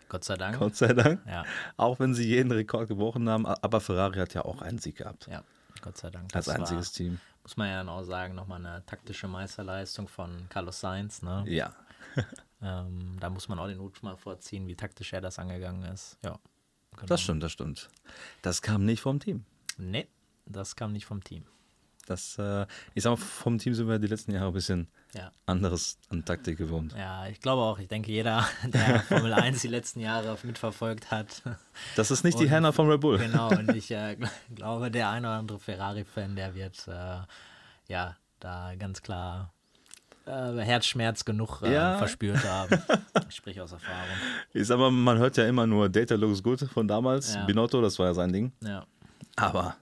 Gott 0.08 0.24
sei 0.24 0.34
Dank. 0.34 0.58
Gott 0.58 0.74
sei 0.74 0.92
Dank. 0.92 1.20
Ja. 1.28 1.44
Auch 1.76 2.00
wenn 2.00 2.14
sie 2.14 2.26
jeden 2.26 2.50
Rekord 2.50 2.88
gebrochen 2.88 3.28
haben. 3.28 3.46
Aber 3.46 3.80
Ferrari 3.80 4.18
hat 4.18 4.34
ja 4.34 4.44
auch 4.44 4.60
einen 4.60 4.78
Sieg 4.78 4.96
gehabt. 4.96 5.28
Ja, 5.30 5.44
Gott 5.82 5.98
sei 5.98 6.10
Dank. 6.10 6.32
Das 6.32 6.48
Als 6.48 6.58
einziges 6.58 6.88
war, 6.88 6.96
Team. 6.96 7.20
Muss 7.44 7.56
man 7.56 7.68
ja 7.68 7.76
dann 7.76 7.90
auch 7.90 8.02
sagen, 8.02 8.34
nochmal 8.34 8.58
eine 8.58 8.84
taktische 8.86 9.28
Meisterleistung 9.28 10.08
von 10.08 10.48
Carlos 10.48 10.80
Sainz. 10.80 11.22
Ne? 11.22 11.44
Ja. 11.46 11.72
ähm, 12.62 13.16
da 13.20 13.30
muss 13.30 13.48
man 13.48 13.58
auch 13.58 13.66
den 13.66 13.78
Hut 13.78 14.02
mal 14.02 14.16
vorziehen, 14.16 14.66
wie 14.66 14.76
taktisch 14.76 15.12
er 15.12 15.20
das 15.20 15.38
angegangen 15.38 15.82
ist. 15.92 16.18
Ja. 16.24 16.38
Genau. 16.92 17.06
Das 17.06 17.20
stimmt, 17.22 17.42
das 17.42 17.52
stimmt. 17.52 17.88
Das 18.42 18.62
kam 18.62 18.84
nicht 18.84 19.00
vom 19.00 19.18
Team. 19.18 19.44
Nee, 19.78 20.06
das 20.46 20.76
kam 20.76 20.92
nicht 20.92 21.06
vom 21.06 21.22
Team. 21.24 21.44
Das, 22.06 22.38
äh, 22.38 22.66
ich 22.94 23.02
sag 23.02 23.10
mal, 23.12 23.16
vom 23.16 23.58
Team 23.58 23.74
sind 23.74 23.88
wir 23.88 23.98
die 23.98 24.06
letzten 24.06 24.32
Jahre 24.32 24.48
ein 24.48 24.52
bisschen 24.52 24.88
ja. 25.14 25.32
anderes 25.46 25.98
an 26.10 26.24
Taktik 26.24 26.58
gewohnt. 26.58 26.94
Ja, 26.96 27.26
ich 27.28 27.40
glaube 27.40 27.62
auch. 27.62 27.78
Ich 27.78 27.88
denke, 27.88 28.12
jeder, 28.12 28.46
der 28.64 29.00
Formel 29.00 29.32
1 29.32 29.62
die 29.62 29.68
letzten 29.68 30.00
Jahre 30.00 30.36
mitverfolgt 30.42 31.10
hat. 31.10 31.42
Das 31.96 32.10
ist 32.10 32.22
nicht 32.22 32.38
die 32.38 32.50
Hannah 32.50 32.72
von 32.72 32.88
Red 32.88 33.00
Bull. 33.00 33.18
Genau, 33.18 33.48
und 33.48 33.74
ich 33.74 33.90
äh, 33.90 34.16
glaube, 34.54 34.90
der 34.90 35.10
ein 35.10 35.24
oder 35.24 35.34
andere 35.34 35.58
Ferrari-Fan, 35.58 36.36
der 36.36 36.54
wird 36.54 36.86
äh, 36.86 37.22
ja 37.88 38.16
da 38.38 38.74
ganz 38.76 39.02
klar 39.02 39.53
äh, 40.26 40.60
Herzschmerz 40.60 41.24
genug 41.24 41.62
äh, 41.62 41.72
ja. 41.72 41.98
verspürt 41.98 42.44
haben. 42.44 42.82
Ich 43.28 43.36
spreche 43.36 43.62
aus 43.64 43.72
Erfahrung. 43.72 44.16
Ich 44.52 44.66
sag 44.66 44.78
mal, 44.78 44.90
man 44.90 45.18
hört 45.18 45.36
ja 45.36 45.48
immer 45.48 45.66
nur 45.66 45.88
Data 45.88 46.14
looks 46.14 46.42
good 46.42 46.60
von 46.60 46.86
damals. 46.86 47.34
Ja. 47.34 47.44
Binotto, 47.44 47.80
das 47.80 47.98
war 47.98 48.06
ja 48.06 48.14
sein 48.14 48.32
Ding. 48.32 48.52
Ja. 48.60 48.86
Aber. 49.36 49.76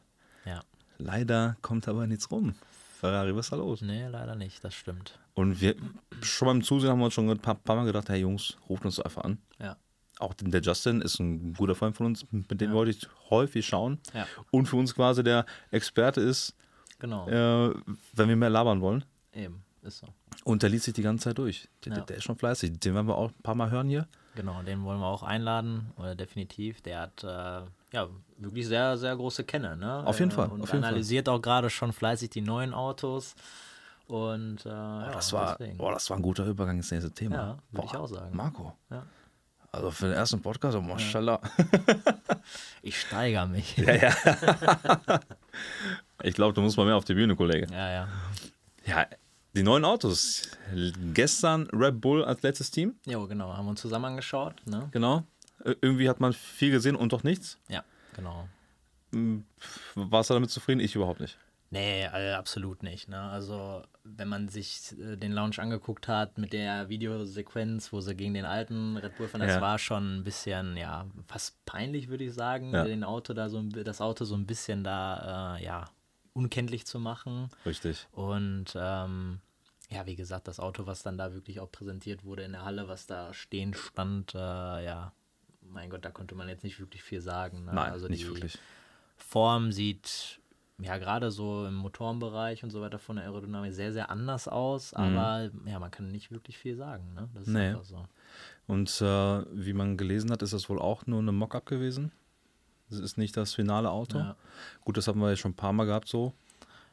Leider 1.03 1.57
kommt 1.63 1.89
aber 1.89 2.07
nichts 2.07 2.31
rum. 2.31 2.55
Ferrari, 3.01 3.35
was 3.35 3.47
ist 3.47 3.53
da 3.53 3.57
los? 3.57 3.83
Nee, 3.83 4.07
leider 4.07 4.37
nicht, 4.37 4.63
das 4.63 4.75
stimmt. 4.75 5.19
Und 5.35 5.61
wir 5.61 5.75
schon 6.21 6.47
beim 6.47 6.63
Zusehen 6.63 6.91
haben 6.91 7.01
wir 7.01 7.07
uns 7.07 7.15
schon 7.15 7.29
ein 7.29 7.39
paar, 7.39 7.57
paar 7.57 7.77
Mal 7.77 7.87
gedacht, 7.87 8.09
hey 8.09 8.21
Jungs, 8.21 8.57
ruft 8.69 8.85
uns 8.85 9.01
einfach 9.01 9.25
an. 9.25 9.39
Ja. 9.59 9.77
Auch 10.19 10.35
der 10.35 10.61
Justin 10.61 11.01
ist 11.01 11.19
ein 11.19 11.55
guter 11.55 11.75
Freund 11.75 11.97
von 11.97 12.07
uns, 12.07 12.25
mit 12.31 12.61
dem 12.61 12.71
ja. 12.71 12.77
wollte 12.77 12.93
ich 12.93 13.09
häufig 13.31 13.67
schauen. 13.67 13.99
Ja. 14.15 14.27
Und 14.53 14.67
für 14.67 14.77
uns 14.77 14.95
quasi 14.95 15.25
der 15.25 15.45
Experte 15.73 16.21
ist, 16.21 16.55
genau. 17.01 17.27
äh, 17.27 17.75
wenn 18.13 18.29
wir 18.29 18.37
mehr 18.37 18.51
labern 18.51 18.81
wollen. 18.81 19.05
Eben, 19.33 19.65
ist 19.83 19.99
so. 19.99 20.07
Und 20.45 20.63
der 20.63 20.71
liest 20.71 20.85
sich 20.85 20.95
die 20.95 21.03
ganze 21.03 21.25
Zeit 21.25 21.39
durch. 21.39 21.69
Der, 21.85 21.93
Ja. 21.97 22.01
der 22.01 22.17
ist 22.17 22.25
schon 22.25 22.37
fleißig. 22.37 22.79
Den 22.81 22.95
werden 22.95 23.07
wir 23.07 23.17
auch 23.17 23.31
ein 23.31 23.43
paar 23.43 23.55
Mal 23.55 23.71
hören 23.71 23.89
hier. 23.89 24.07
Genau, 24.35 24.63
den 24.63 24.83
wollen 24.85 24.99
wir 25.01 25.07
auch 25.07 25.23
einladen, 25.23 25.91
oder 25.97 26.15
definitiv. 26.15 26.81
Der 26.83 27.01
hat 27.01 27.23
äh, 27.23 27.27
ja 27.93 28.09
wirklich 28.39 28.67
sehr, 28.67 28.97
sehr 28.97 29.15
große 29.15 29.45
Kenner. 29.45 29.77
Ne? 29.77 30.07
Auf 30.07 30.19
jeden 30.19 30.31
Äh, 30.31 30.35
Fall, 30.35 30.49
Und 30.49 30.63
auf 30.63 30.73
analysiert 30.73 31.29
auch 31.29 31.41
gerade 31.41 31.69
schon 31.71 31.93
fleißig 31.93 32.31
die 32.31 32.41
neuen 32.41 32.73
Autos. 32.73 33.35
Und 34.09 34.65
äh, 34.67 34.69
ja, 34.71 35.11
das, 35.13 35.33
war, 35.33 35.57
deswegen. 35.59 35.77
boah, 35.79 35.93
das 35.93 36.09
war 36.11 36.17
ein 36.17 36.23
guter 36.23 36.45
Übergang 36.47 36.77
ins 36.77 36.91
nächste 36.91 37.11
Thema. 37.13 37.37
Ja, 37.37 37.59
würde 37.73 37.87
ich 37.89 37.97
auch 37.97 38.07
sagen. 38.09 38.35
Marco. 38.37 38.73
Ja. 38.91 39.05
Also 39.71 39.91
für 39.91 40.07
den 40.07 40.15
ersten 40.15 40.41
Podcast, 40.43 40.77
oh, 40.77 40.81
mashallah. 40.83 41.41
Ich 42.83 43.01
steigere 43.01 43.47
mich. 43.47 43.77
Ja, 43.79 43.95
ja. 43.95 44.13
ich 46.23 46.35
glaube, 46.35 46.53
du 46.55 46.61
musst 46.61 46.77
mal 46.77 46.85
mehr 46.87 46.97
auf 46.97 47.05
die 47.05 47.15
Bühne, 47.15 47.37
Kollege. 47.37 47.67
ja. 47.73 47.91
ja. 47.91 48.09
Ja, 48.85 49.07
die 49.55 49.63
neuen 49.63 49.85
Autos. 49.85 50.43
Gestern 51.15 51.67
Red 51.73 52.01
Bull 52.01 52.25
als 52.25 52.43
letztes 52.43 52.71
Team. 52.71 52.95
Jo, 53.07 53.27
genau, 53.27 53.55
haben 53.57 53.67
wir 53.67 53.71
uns 53.71 53.81
zusammen 53.81 54.07
angeschaut. 54.07 54.55
Ne? 54.67 54.89
Genau. 54.93 55.25
Ir- 55.65 55.77
Irgendwie 55.81 56.09
hat 56.09 56.21
man 56.21 56.33
viel 56.33 56.71
gesehen 56.71 56.97
und 56.97 57.13
doch 57.13 57.23
nichts. 57.25 57.59
Ja, 57.69 57.85
genau. 58.17 58.49
Hm, 59.13 59.45
Warst 59.95 60.31
du 60.31 60.35
damit 60.35 60.51
zufrieden? 60.51 60.81
Ich 60.81 60.95
überhaupt 60.97 61.21
nicht. 61.21 61.37
Nee, 61.71 62.03
äh, 62.05 62.33
absolut 62.33 62.83
nicht. 62.83 63.09
Ne? 63.09 63.19
Also, 63.19 63.83
wenn 64.05 64.29
man 64.29 64.49
sich 64.49 64.95
äh, 64.99 65.17
den 65.17 65.33
Launch 65.33 65.59
angeguckt 65.59 66.07
hat 66.07 66.37
mit 66.37 66.53
der 66.53 66.91
Videosequenz, 66.91 67.93
wo 67.95 68.01
sie 68.03 68.15
gegen 68.15 68.35
den 68.35 68.45
alten 68.45 68.99
Red 68.99 69.17
Bull 69.17 69.27
fahren, 69.29 69.41
das 69.41 69.55
Ja. 69.55 69.61
war 69.63 69.79
schon 69.79 70.19
ein 70.19 70.25
bisschen, 70.25 70.77
ja, 70.77 71.07
fast 71.29 71.65
peinlich, 71.65 72.09
würde 72.09 72.25
ich 72.25 72.35
sagen, 72.35 72.73
Ja. 72.75 72.85
den 72.85 73.05
Auto 73.05 73.33
da 73.33 73.49
so, 73.49 73.63
das 73.63 74.03
Auto 74.03 74.25
so 74.27 74.35
ein 74.35 74.45
bisschen 74.47 74.85
da, 74.85 75.57
äh, 75.57 75.65
ja, 75.65 75.85
unkenntlich 76.35 76.87
zu 76.87 76.99
machen. 76.99 77.49
Richtig. 77.67 78.07
Und 78.13 78.67
ähm, 78.77 79.41
ja, 79.91 80.07
wie 80.07 80.17
gesagt, 80.17 80.49
das 80.49 80.59
Auto, 80.61 80.87
was 80.87 81.03
dann 81.03 81.19
da 81.19 81.35
wirklich 81.35 81.61
auch 81.61 81.71
präsentiert 81.71 82.25
wurde 82.25 82.43
in 82.45 82.53
der 82.53 82.65
Halle, 82.65 82.89
was 82.89 83.07
da 83.07 83.35
stehen 83.35 83.75
stand, 83.75 84.35
äh, 84.35 84.39
ja, 84.39 85.13
mein 85.69 85.91
Gott, 85.91 86.05
da 86.05 86.11
konnte 86.11 86.35
man 86.35 86.49
jetzt 86.49 86.65
nicht 86.65 86.81
wirklich 86.81 87.03
viel 87.03 87.21
sagen. 87.21 87.65
Ne? 87.67 87.73
Nein, 87.75 87.93
also 87.93 88.09
nicht 88.09 88.23
die 88.25 88.29
wirklich. 88.29 88.59
Form 89.17 89.73
sieht 89.73 90.41
ja 90.79 90.97
gerade 90.99 91.31
so 91.31 91.67
im 91.67 91.75
Motorenbereich 91.75 92.65
und 92.65 92.71
so 92.71 92.81
weiter 92.81 92.99
von 92.99 93.17
der 93.17 93.27
Aerodynamik 93.27 93.73
sehr, 93.73 93.93
sehr 93.93 94.11
anders 94.11 94.49
aus, 94.49 94.95
aber 94.95 95.51
ja, 95.67 95.79
man 95.79 95.91
kann 95.91 96.09
nicht 96.11 96.31
wirklich 96.33 96.59
viel 96.59 96.75
sagen. 96.77 97.13
Ne? 97.15 97.29
Das 97.35 97.43
ist 97.43 97.49
Mhm. 97.49 97.55
Nee. 97.55 97.69
einfach 97.69 97.85
so. 97.85 98.05
Und 98.67 98.89
äh, 99.01 99.45
wie 99.53 99.73
man 99.75 99.97
gelesen 99.97 100.31
hat, 100.31 100.43
ist 100.43 100.53
das 100.55 100.69
wohl 100.69 100.81
auch 100.81 101.07
nur 101.07 101.21
eine 101.21 101.33
Mockup 101.33 101.67
gewesen. 101.67 102.11
Das 102.93 103.01
ist 103.01 103.17
nicht 103.19 103.37
das 103.37 103.55
finale 103.55 103.91
Auto. 103.91 104.19
Ja. 104.19 104.37
Gut, 104.85 104.97
das 104.97 105.09
haben 105.09 105.21
wir 105.21 105.31
ja 105.31 105.37
schon 105.37 105.53
ein 105.53 105.57
paar 105.57 105.73
Mal 105.73 105.87
gehabt 105.87 106.09
so, 106.09 106.33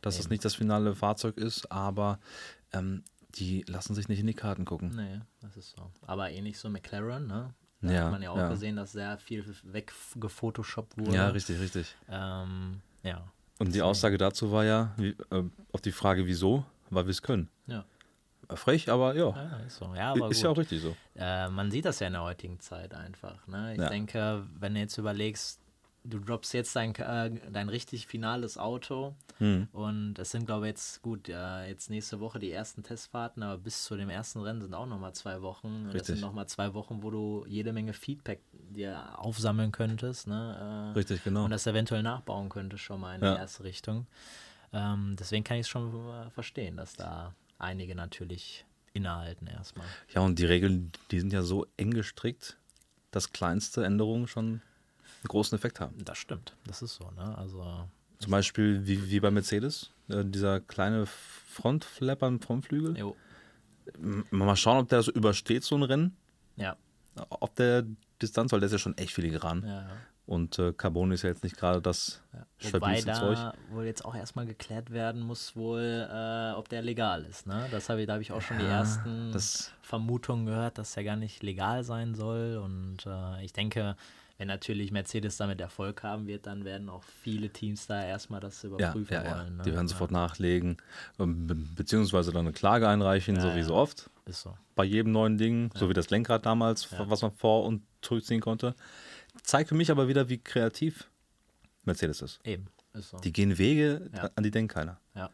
dass 0.02 0.16
es 0.18 0.26
Eben. 0.26 0.32
nicht 0.34 0.46
das 0.46 0.56
finale 0.56 0.96
Fahrzeug 0.96 1.38
ist, 1.38 1.72
aber 1.72 2.20
ähm, 2.74 3.04
die 3.36 3.64
lassen 3.68 3.94
sich 3.96 4.08
nicht 4.08 4.20
in 4.20 4.28
die 4.28 4.34
Karten 4.34 4.66
gucken. 4.66 4.94
Nee, 4.96 5.20
das 5.42 5.58
ist 5.58 5.72
so. 5.76 5.92
Aber 6.08 6.32
ähnlich 6.32 6.58
so 6.58 6.70
McLaren, 6.70 7.28
ne? 7.28 7.54
Da 7.82 7.92
Ja, 7.92 8.04
hat 8.06 8.12
man 8.12 8.22
ja 8.22 8.32
auch 8.32 8.38
ja. 8.38 8.50
gesehen, 8.50 8.76
dass 8.76 8.92
sehr 8.94 9.18
viel 9.18 9.46
weggefotoshoppt 9.64 10.98
wurde. 10.98 11.16
Ja, 11.16 11.28
richtig, 11.30 11.60
richtig. 11.60 11.96
Ähm, 12.10 12.82
ja. 13.04 13.24
Und 13.60 13.74
die. 13.76 13.82
Aussage 13.82 14.18
dazu 14.18 14.52
war 14.52 14.64
ja, 14.66 14.94
wie, 14.98 15.10
äh, 15.32 15.44
auf 15.72 15.82
die 15.82 15.92
Frage, 15.92 16.26
wieso, 16.26 16.66
weil 16.90 17.06
wir 17.06 17.12
es 17.12 17.22
können. 17.22 17.50
Ja. 17.68 17.86
Äh, 18.50 18.56
Frech, 18.56 18.90
aber 18.90 19.16
ja, 19.16 19.30
Ja, 19.30 19.58
ist 19.66 19.78
so. 19.78 19.94
Ja, 19.96 20.12
aber 20.12 20.30
ist 20.30 20.42
ja 20.42 20.50
auch 20.50 20.58
richtig 20.58 20.82
so. 20.82 20.96
Äh, 21.16 21.50
man 21.50 21.70
sieht 21.72 21.86
das 21.86 22.00
ja 22.00 22.08
in 22.08 22.14
der 22.14 22.24
heutigen 22.24 22.60
Zeit 22.60 22.94
einfach. 22.94 23.46
Ne? 23.48 23.76
Ich 23.76 23.88
denke, 23.90 24.46
wenn 24.60 24.74
du 24.74 24.80
jetzt 24.80 24.98
überlegst, 24.98 25.60
du 26.04 26.20
droppst 26.20 26.54
jetzt 26.54 26.76
dein, 26.76 26.96
äh, 26.96 27.32
dein 27.52 27.70
richtig 27.70 28.08
finales 28.08 28.58
Auto 28.58 29.16
Hm. 29.40 29.68
und 29.72 30.20
es 30.20 30.32
sind, 30.32 30.46
glaube 30.46 30.66
ich, 30.66 30.70
jetzt 30.72 31.02
gut, 31.02 31.28
jetzt 31.28 31.90
nächste 31.90 32.20
Woche 32.20 32.40
die 32.40 32.52
ersten 32.52 32.84
Testfahrten, 32.84 33.42
aber 33.44 33.58
bis 33.58 33.84
zu 33.86 33.96
dem 33.96 34.10
ersten 34.10 34.40
Rennen 34.42 34.62
sind 34.62 34.74
auch 34.74 34.86
nochmal 34.86 35.14
zwei 35.14 35.42
Wochen. 35.42 35.86
Das 35.86 35.94
Richtig. 35.96 36.08
sind 36.16 36.22
nochmal 36.22 36.48
zwei 36.48 36.74
Wochen, 36.74 37.04
wo 37.04 37.10
du 37.12 37.46
jede 37.48 37.72
Menge 37.74 37.94
Feedback 37.94 38.42
dir 38.52 39.18
aufsammeln 39.20 39.72
könntest. 39.72 40.28
Ne? 40.28 40.92
Äh, 40.94 40.98
Richtig, 40.98 41.24
genau. 41.24 41.46
Und 41.46 41.52
das 41.52 41.66
eventuell 41.68 42.04
nachbauen 42.04 42.50
könntest 42.50 42.84
schon 42.84 43.00
mal 43.02 43.16
in 43.16 43.22
Ja. 43.24 43.34
die 43.34 43.40
erste 43.40 43.64
Richtung. 43.64 44.08
Ähm, 44.74 45.16
deswegen 45.18 45.44
kann 45.44 45.58
ich 45.58 45.62
es 45.62 45.70
schon 45.70 45.94
äh, 46.10 46.30
verstehen, 46.30 46.78
dass 46.78 46.94
da 46.94 47.34
einige 47.58 47.96
natürlich 47.96 48.66
innehalten 48.94 49.48
erstmal. 49.48 49.88
Ja, 50.14 50.22
und 50.22 50.38
die 50.40 50.46
Regeln, 50.46 50.92
die 51.12 51.20
sind 51.20 51.32
ja 51.34 51.44
so 51.44 51.66
eng 51.78 51.92
gestrickt, 51.92 52.58
dass 53.12 53.32
kleinste 53.32 53.84
Änderungen 53.86 54.28
schon 54.28 54.62
einen 55.22 55.28
großen 55.30 55.58
Effekt 55.58 55.80
haben. 55.80 55.96
Das 56.04 56.18
stimmt, 56.18 56.56
das 56.66 56.82
ist 56.82 56.96
so, 56.96 57.10
ne? 57.12 57.38
Also, 57.38 57.88
Zum 58.20 58.32
Beispiel 58.32 58.86
wie, 58.86 59.10
wie 59.10 59.20
bei 59.20 59.32
Mercedes, 59.32 59.92
äh, 60.10 60.24
dieser 60.26 60.60
kleine 60.60 61.06
Frontflap 61.06 62.24
am 62.24 62.40
Frontflügel. 62.40 62.98
jo, 62.98 63.16
Mal 64.32 64.56
schauen, 64.56 64.78
ob 64.78 64.90
der 64.90 65.02
so 65.02 65.12
übersteht, 65.12 65.64
so 65.64 65.76
ein 65.76 65.84
Rennen. 65.84 66.16
ja, 66.58 66.76
Ob 67.30 67.56
der 67.56 67.86
Distanz, 68.22 68.52
weil 68.52 68.60
der 68.60 68.68
ist 68.68 68.74
ja 68.74 68.78
schon 68.78 68.98
echt 68.98 69.14
filigran. 69.14 69.64
ja, 69.66 69.82
ja. 69.84 69.90
Und 70.28 70.60
äh, 70.60 70.74
Carbon 70.74 71.12
ist 71.12 71.24
ja 71.24 71.30
jetzt 71.30 71.42
nicht 71.42 71.58
gerade 71.58 71.82
das 71.82 72.22
ja. 72.34 72.46
Wobei 72.72 73.00
stabilste 73.00 73.06
da 73.08 73.14
Zeug. 73.16 73.38
wohl 73.72 73.86
jetzt 73.86 74.06
auch 74.06 74.14
erstmal 74.14 74.46
geklärt 74.46 74.92
werden 74.92 75.22
muss, 75.24 75.56
wohl, 75.56 76.08
äh, 76.08 76.52
ob 76.56 76.70
der 76.70 76.84
legal 76.84 77.26
ist, 77.26 77.48
ne? 77.48 77.66
Das 77.72 77.90
habe 77.90 78.02
ich, 78.02 78.06
da 78.06 78.14
habe 78.14 78.22
ich 78.22 78.32
auch 78.32 78.42
schon 78.42 78.60
die 78.60 78.66
ersten 78.66 79.34
Vermutungen 79.82 80.46
gehört, 80.46 80.78
dass 80.78 80.94
der 80.94 81.04
gar 81.04 81.16
nicht 81.16 81.42
legal 81.42 81.84
sein 81.84 82.14
soll. 82.14 82.58
Und 82.64 83.08
äh, 83.08 83.44
ich 83.44 83.54
denke, 83.54 83.96
wenn 84.40 84.48
natürlich 84.48 84.92
Mercedes 84.92 85.36
damit 85.36 85.60
Erfolg 85.60 86.02
haben 86.02 86.26
wird, 86.26 86.48
dann 86.48 86.64
werden 86.64 86.88
auch 86.88 87.04
viele 87.04 87.50
Teams 87.50 87.88
da 87.88 88.04
erstmal 88.04 88.40
das 88.40 88.64
überprüfen 88.64 89.14
ja, 89.14 89.24
ja. 89.24 89.36
wollen. 89.36 89.58
Ne? 89.58 89.64
Die 89.64 89.74
werden 89.74 89.90
sofort 89.90 90.12
nachlegen, 90.12 90.78
ähm, 91.20 91.46
be 91.46 91.56
beziehungsweise 91.56 92.32
dann 92.32 92.46
eine 92.46 92.54
Klage 92.54 92.88
einreichen, 92.88 93.40
so 93.40 93.54
wie 93.54 93.64
so 93.64 93.76
oft. 93.76 94.10
Ist 94.26 94.42
so. 94.42 94.58
Bei 94.76 94.86
jedem 94.86 95.12
neuen 95.12 95.38
Ding, 95.38 95.72
so 95.76 95.90
wie 95.90 95.94
das 95.94 96.10
Lenkrad 96.10 96.46
damals, 96.46 96.88
was 96.98 97.22
man 97.22 97.32
vor- 97.34 97.66
und 97.66 97.84
zurückziehen 98.02 98.40
konnte. 98.40 98.76
Zeigt 99.44 99.68
für 99.68 99.76
mich 99.76 99.92
aber 99.92 100.08
wieder, 100.08 100.30
wie 100.30 100.38
kreativ 100.38 101.10
Mercedes 101.84 102.22
ist. 102.22 102.40
Eben, 102.46 102.68
ist 102.94 103.10
so. 103.10 103.18
Die 103.18 103.34
gehen 103.34 103.58
Wege, 103.58 104.10
an 104.36 104.44
die 104.44 104.52
denkt 104.52 104.74
keiner. 104.74 105.02
Ja. 105.16 105.30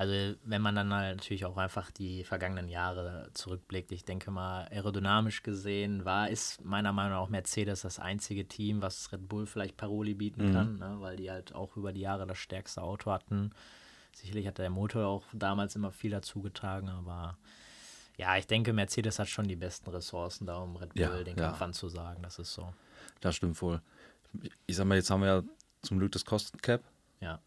Also 0.00 0.36
wenn 0.44 0.62
man 0.62 0.76
dann 0.76 0.94
halt 0.94 1.16
natürlich 1.16 1.44
auch 1.44 1.56
einfach 1.56 1.90
die 1.90 2.22
vergangenen 2.22 2.68
Jahre 2.68 3.30
zurückblickt, 3.34 3.90
ich 3.90 4.04
denke 4.04 4.30
mal, 4.30 4.68
aerodynamisch 4.70 5.42
gesehen 5.42 6.04
war, 6.04 6.30
ist 6.30 6.64
meiner 6.64 6.92
Meinung 6.92 7.14
nach 7.14 7.18
auch 7.22 7.28
Mercedes 7.30 7.80
das 7.80 7.98
einzige 7.98 8.46
Team, 8.46 8.80
was 8.80 9.10
Red 9.12 9.28
Bull 9.28 9.46
vielleicht 9.48 9.76
Paroli 9.76 10.14
bieten 10.14 10.46
Mhm. 10.46 10.52
kann, 10.52 10.76
ne? 10.76 10.96
weil 11.00 11.16
die 11.16 11.32
halt 11.32 11.52
auch 11.52 11.76
über 11.76 11.92
die 11.92 12.02
Jahre 12.02 12.28
das 12.28 12.38
stärkste 12.38 12.80
Auto 12.80 13.10
hatten. 13.10 13.50
Sicherlich 14.12 14.46
hat 14.46 14.58
der 14.58 14.70
Motor 14.70 15.04
auch 15.06 15.24
damals 15.32 15.74
immer 15.74 15.90
viel 15.90 16.12
dazu 16.12 16.42
getragen, 16.42 16.88
aber 16.88 17.36
ja, 18.16 18.36
ich 18.36 18.46
denke, 18.46 18.72
Mercedes 18.72 19.18
hat 19.18 19.28
schon 19.28 19.48
die 19.48 19.56
besten 19.56 19.90
Ressourcen 19.90 20.46
da, 20.46 20.58
um 20.58 20.76
Red 20.76 20.94
Bull 20.94 21.02
Ja, 21.02 21.22
den 21.24 21.36
ja. 21.36 21.46
Kampf 21.46 21.60
anzusagen. 21.60 22.22
Das 22.22 22.38
ist 22.38 22.54
so. 22.54 22.72
Das 23.20 23.34
stimmt 23.34 23.60
wohl. 23.62 23.80
Ich 24.66 24.76
sag 24.76 24.86
mal, 24.86 24.94
jetzt 24.94 25.10
haben 25.10 25.22
wir 25.22 25.28
ja 25.28 25.42
zum 25.82 25.98
Glück 25.98 26.12
das 26.12 26.24
Kostencap. 26.24 26.82
Ja, 27.20 27.40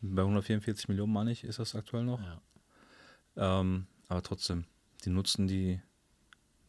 Bei 0.00 0.22
144 0.22 0.88
Millionen, 0.88 1.12
meine 1.12 1.32
ich, 1.32 1.44
ist 1.44 1.58
das 1.58 1.74
aktuell 1.74 2.04
noch. 2.04 2.20
ja. 2.20 2.40
Ähm, 3.38 3.86
aber 4.08 4.22
trotzdem, 4.22 4.64
die 5.04 5.10
nutzen 5.10 5.46
die, 5.46 5.80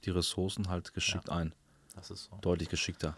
die 0.04 0.12
Ressourcen 0.12 0.70
halt 0.70 0.94
geschickt 0.94 1.30
ein. 1.30 1.54
das 1.96 2.12
ist 2.12 2.26
so. 2.26 2.38
Deutlich 2.42 2.70
geschickter. 2.70 3.18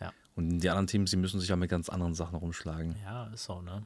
Ja. 0.00 0.12
Und 0.36 0.60
die 0.60 0.70
anderen 0.70 0.86
Teams, 0.86 1.10
die 1.10 1.16
müssen 1.16 1.40
sich 1.40 1.48
ja 1.48 1.56
mit 1.56 1.70
ganz 1.70 1.88
anderen 1.88 2.14
Sachen 2.14 2.36
rumschlagen. 2.36 2.96
Ja, 3.02 3.26
ist 3.28 3.44
so, 3.44 3.60
ne? 3.60 3.84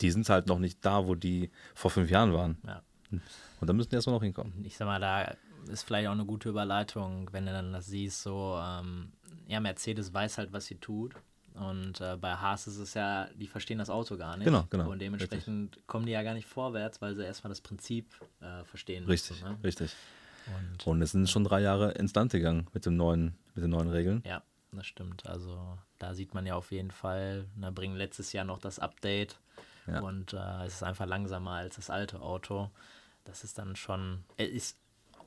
Die 0.00 0.10
sind 0.10 0.28
halt 0.28 0.46
noch 0.46 0.58
nicht 0.58 0.84
da, 0.84 1.06
wo 1.06 1.14
die 1.14 1.50
vor 1.74 1.90
fünf 1.90 2.10
Jahren 2.10 2.32
waren. 2.32 2.58
Ja. 2.66 2.82
Und 3.10 3.66
da 3.66 3.72
müssen 3.72 3.90
die 3.90 3.96
erstmal 3.96 4.16
noch 4.16 4.22
hinkommen. 4.22 4.64
ich 4.64 4.76
sag 4.76 4.86
mal, 4.86 5.00
da 5.00 5.34
ist 5.68 5.84
vielleicht 5.84 6.08
auch 6.08 6.12
eine 6.12 6.26
gute 6.26 6.48
Überleitung, 6.48 7.32
wenn 7.32 7.46
du 7.46 7.52
dann 7.52 7.72
das 7.72 7.86
siehst, 7.86 8.22
so, 8.22 8.58
ähm, 8.62 9.12
ja, 9.46 9.60
Mercedes 9.60 10.12
weiß 10.12 10.38
halt, 10.38 10.52
was 10.52 10.66
sie 10.66 10.76
tut. 10.76 11.14
Und 11.54 12.00
äh, 12.00 12.16
bei 12.16 12.34
Haas 12.34 12.66
ist 12.66 12.78
es 12.78 12.94
ja, 12.94 13.28
die 13.34 13.46
verstehen 13.46 13.78
das 13.78 13.88
Auto 13.88 14.16
gar 14.16 14.36
nicht. 14.36 14.44
Genau, 14.46 14.66
genau, 14.70 14.90
Und 14.90 14.98
dementsprechend 15.00 15.78
kommen 15.86 16.04
die 16.06 16.12
ja 16.12 16.22
gar 16.24 16.34
nicht 16.34 16.48
vorwärts, 16.48 17.00
weil 17.00 17.14
sie 17.14 17.24
erstmal 17.24 17.48
das 17.50 17.60
Prinzip 17.60 18.12
äh, 18.40 18.64
verstehen 18.64 19.04
Richtig, 19.04 19.40
müssen. 19.42 19.52
Ne? 19.52 19.58
richtig. 19.62 19.94
Und 20.46 20.86
Und 20.86 21.02
es 21.02 21.12
sind 21.12 21.30
schon 21.30 21.44
drei 21.44 21.60
Jahre 21.60 21.92
ins 21.92 22.12
Land 22.14 22.32
gegangen 22.32 22.66
mit, 22.72 22.84
dem 22.86 22.96
neuen, 22.96 23.34
mit 23.54 23.62
den 23.64 23.70
neuen 23.70 23.88
Regeln. 23.88 24.22
ja, 24.26 24.42
das 24.72 24.86
stimmt. 24.86 25.26
Also 25.26 25.78
da 26.00 26.12
sieht 26.14 26.34
man 26.34 26.44
ja 26.44 26.54
auf 26.56 26.72
jeden 26.72 26.90
Fall, 26.90 27.46
ne, 27.56 27.70
bringen 27.70 27.96
letztes 27.96 28.32
Jahr 28.32 28.44
noch 28.44 28.58
das 28.58 28.78
Update 28.80 29.38
Ja. 29.86 30.00
und 30.00 30.32
äh, 30.32 30.64
es 30.66 30.74
ist 30.74 30.82
einfach 30.82 31.06
langsamer 31.06 31.52
als 31.52 31.76
das 31.76 31.88
alte 31.88 32.20
Auto. 32.20 32.70
Das 33.24 33.44
ist 33.44 33.56
dann 33.58 33.76
schon, 33.76 34.24
es 34.36 34.48
ist 34.50 34.78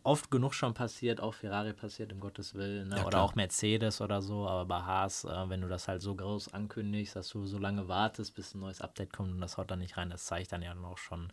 oft 0.08 0.32
genug 0.32 0.54
schon 0.54 0.74
passiert, 0.74 1.20
auch 1.22 1.34
Ferrari 1.34 1.74
passiert, 1.74 2.12
um 2.14 2.20
Gottes 2.20 2.56
Willen, 2.56 2.88
ne? 2.90 2.98
Ja, 2.98 3.06
oder 3.06 3.22
auch 3.22 3.36
Mercedes 3.36 4.02
oder 4.02 4.22
so, 4.22 4.48
aber 4.48 4.66
bei 4.66 4.82
Haas, 4.82 5.24
äh, 5.26 5.50
wenn 5.50 5.62
du 5.62 5.68
das 5.68 5.88
halt 5.88 6.02
so 6.02 6.16
groß 6.16 6.54
ankündigst, 6.54 7.16
dass 7.16 7.30
du 7.30 7.46
so 7.46 7.58
lange 7.58 7.88
wartest, 7.88 8.34
bis 8.36 8.54
ein 8.56 8.60
neues 8.62 8.82
Update 8.82 9.14
kommt 9.14 9.32
und 9.32 9.42
das 9.42 9.58
haut 9.58 9.70
dann 9.70 9.80
nicht 9.80 9.98
rein, 9.98 10.10
das 10.10 10.26
zeigt 10.26 10.52
dann 10.52 10.62
ja 10.62 10.74
auch 10.84 10.98
schon, 10.98 11.32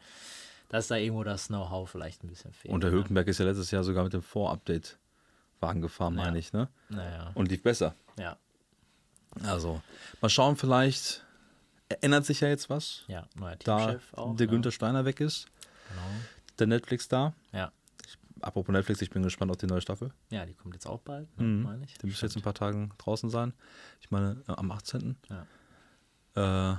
dass 0.69 0.89
da 0.89 0.97
irgendwo 0.97 1.25
das 1.25 1.47
Know-how 1.49 1.89
vielleicht 1.89 2.25
ein 2.25 2.29
bisschen 2.29 2.53
fehlt. 2.53 2.75
Und 2.75 2.83
der 2.83 2.91
ne? 2.91 2.97
Hülkenberg 2.97 3.29
ist 3.29 3.39
ja 3.39 3.45
letztes 3.47 3.71
Jahr 3.71 3.85
sogar 3.85 4.05
mit 4.05 4.13
dem 4.13 4.23
Vor-Update-Wagen 4.23 5.81
gefahren, 5.81 6.17
Ja. 6.17 6.25
meine 6.25 6.39
ich, 6.39 6.53
ne? 6.53 6.69
Naja, 6.89 7.31
Und 7.35 7.49
lief 7.51 7.63
besser. 7.63 7.95
ja, 8.19 8.37
Also, 9.45 9.81
mal 10.21 10.29
schauen, 10.29 10.57
vielleicht 10.57 11.25
ändert 12.01 12.25
sich 12.25 12.41
ja 12.41 12.49
jetzt 12.49 12.71
was, 12.71 13.05
ja, 13.09 13.27
neuer 13.37 13.57
da 13.57 13.79
Teamchef 13.87 14.15
auch. 14.15 14.37
der 14.37 14.47
ne? 14.47 14.51
Günther 14.53 14.73
Steiner 14.73 15.05
weg 15.05 15.21
ist, 15.21 15.47
Genau. 15.89 16.03
der 16.59 16.67
Netflix-Star. 16.69 17.35
Ja. 17.53 17.71
Apropos 18.45 18.73
Netflix, 18.73 19.01
ich 19.03 19.11
bin 19.11 19.23
gespannt 19.23 19.51
auf 19.51 19.57
die 19.57 19.67
neue 19.67 19.81
Staffel. 19.81 20.11
ja, 20.31 20.45
die 20.47 20.55
kommt 20.55 20.75
jetzt 20.75 20.87
auch 20.87 21.01
bald, 21.01 21.29
ne, 21.39 21.45
Mhm. 21.45 21.63
meine 21.63 21.85
ich. 21.85 21.99
Die 21.99 22.07
müsste 22.07 22.27
jetzt 22.27 22.37
in 22.37 22.41
ein 22.41 22.45
paar 22.45 22.55
Tagen 22.55 22.91
draußen 22.99 23.31
sein. 23.31 23.53
Ich 24.01 24.11
meine, 24.11 24.43
äh, 24.49 24.53
am 24.53 24.71
18. 24.71 25.17
Ja. 25.31 26.73
Äh, 26.75 26.77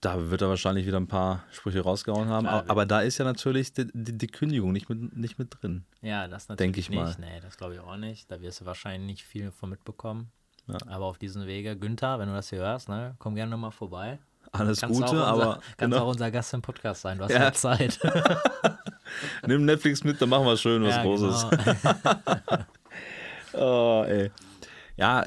da 0.00 0.30
wird 0.30 0.42
er 0.42 0.48
wahrscheinlich 0.48 0.84
wieder 0.86 0.98
ein 0.98 1.06
paar 1.06 1.44
Sprüche 1.52 1.80
rausgehauen 1.80 2.28
haben. 2.28 2.44
Klar, 2.46 2.60
aber, 2.62 2.70
aber 2.70 2.86
da 2.86 3.00
ist 3.02 3.18
ja 3.18 3.24
natürlich 3.24 3.72
die, 3.72 3.86
die, 3.94 4.18
die 4.18 4.26
Kündigung 4.26 4.72
nicht 4.72 4.88
mit, 4.88 5.16
nicht 5.16 5.38
mit 5.38 5.56
drin. 5.62 5.84
Ja, 6.00 6.26
das 6.26 6.48
natürlich 6.48 6.58
Denk 6.58 6.76
ich 6.78 6.90
nicht. 6.90 6.98
mal. 6.98 7.16
Nee, 7.20 7.40
das 7.40 7.56
glaube 7.56 7.74
ich 7.74 7.80
auch 7.80 7.96
nicht. 7.96 8.28
Da 8.30 8.40
wirst 8.40 8.60
du 8.60 8.64
wahrscheinlich 8.64 9.06
nicht 9.06 9.24
viel 9.24 9.52
von 9.52 9.70
mitbekommen. 9.70 10.32
Ja. 10.66 10.76
Aber 10.88 11.06
auf 11.06 11.18
diesen 11.18 11.46
Wege, 11.46 11.76
Günther, 11.76 12.18
wenn 12.18 12.28
du 12.28 12.34
das 12.34 12.50
hier 12.50 12.58
hörst, 12.60 12.88
ne, 12.88 13.14
komm 13.18 13.34
gerne 13.36 13.50
nochmal 13.52 13.70
vorbei. 13.72 14.18
Alles 14.50 14.80
Kannst 14.80 14.98
Gute, 15.00 15.10
unser, 15.12 15.26
aber 15.26 15.54
kannst 15.54 15.78
genau, 15.78 15.98
auch 15.98 16.08
unser 16.08 16.30
Gast 16.32 16.52
im 16.52 16.62
Podcast 16.62 17.02
sein. 17.02 17.18
Du 17.18 17.24
hast 17.24 17.30
Ja. 17.32 17.42
ja, 17.44 17.52
Zeit. 17.52 18.00
nimm 19.46 19.64
Netflix 19.64 20.04
mit, 20.04 20.20
dann 20.20 20.28
machen 20.28 20.44
wir 20.46 20.56
schön 20.56 20.82
was 20.82 20.96
ja, 20.96 21.02
Großes. 21.02 21.46
genau. 21.50 22.64
Oh, 23.54 24.04
ey. 24.06 24.30
Ja, 24.96 25.24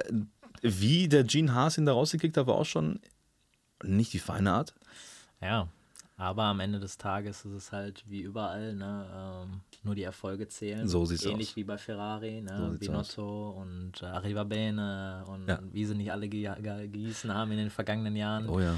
wie 0.62 1.08
der 1.08 1.24
Gene 1.24 1.54
Haas 1.54 1.78
ihn 1.78 1.86
da 1.86 1.94
rausgekickt 1.94 2.38
hat, 2.38 2.48
war 2.48 2.56
auch 2.56 2.66
schon 2.66 3.00
nicht 3.84 4.14
die 4.14 4.20
feine 4.20 4.52
Art. 4.52 4.74
Ja, 5.42 5.68
aber 6.18 6.44
am 6.46 6.60
Ende 6.60 6.80
des 6.80 6.98
Tages 6.98 7.46
ist 7.46 7.52
es 7.54 7.72
halt 7.72 8.04
wie 8.08 8.22
überall, 8.22 8.74
ne? 8.74 9.44
Ähm, 9.46 9.62
nur 9.84 9.94
die 9.96 10.04
Erfolge 10.04 10.48
zählen. 10.48 10.88
So 10.88 11.06
sieht's 11.06 11.26
Ähnlich 11.26 11.50
aus. 11.50 11.56
wie 11.58 11.64
bei 11.66 11.78
Ferrari, 11.78 12.44
So 12.48 12.54
ne? 12.64 12.70
sieht's 12.72 12.88
Binotto 12.88 13.50
und 13.52 14.02
äh, 14.02 14.06
Arrivabene 14.06 15.24
und 15.28 15.48
Ja. 15.48 15.60
wie 15.72 15.86
sie 15.86 15.94
nicht 15.94 16.12
alle 16.12 16.28
ge 16.28 16.50
gießen 16.88 17.32
haben 17.34 17.52
in 17.52 17.58
den 17.58 17.70
vergangenen 17.70 18.16
Jahren. 18.16 18.50
Oh 18.50 18.60
ja. 18.60 18.76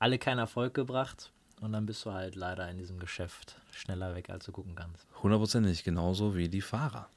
Alle 0.00 0.18
keinen 0.18 0.38
Erfolg 0.38 0.74
gebracht 0.74 1.30
und 1.60 1.72
dann 1.72 1.86
bist 1.86 2.04
du 2.04 2.12
halt 2.12 2.34
leider 2.34 2.68
in 2.70 2.78
diesem 2.78 2.98
Geschäft 2.98 3.56
schneller 3.72 4.14
weg, 4.14 4.30
als 4.30 4.44
du 4.44 4.52
gucken 4.52 4.74
kannst. 4.74 5.06
Hundertprozentig, 5.22 5.84
genauso 5.84 6.36
wie 6.36 6.48
die 6.48 6.60
Fahrer. 6.62 7.08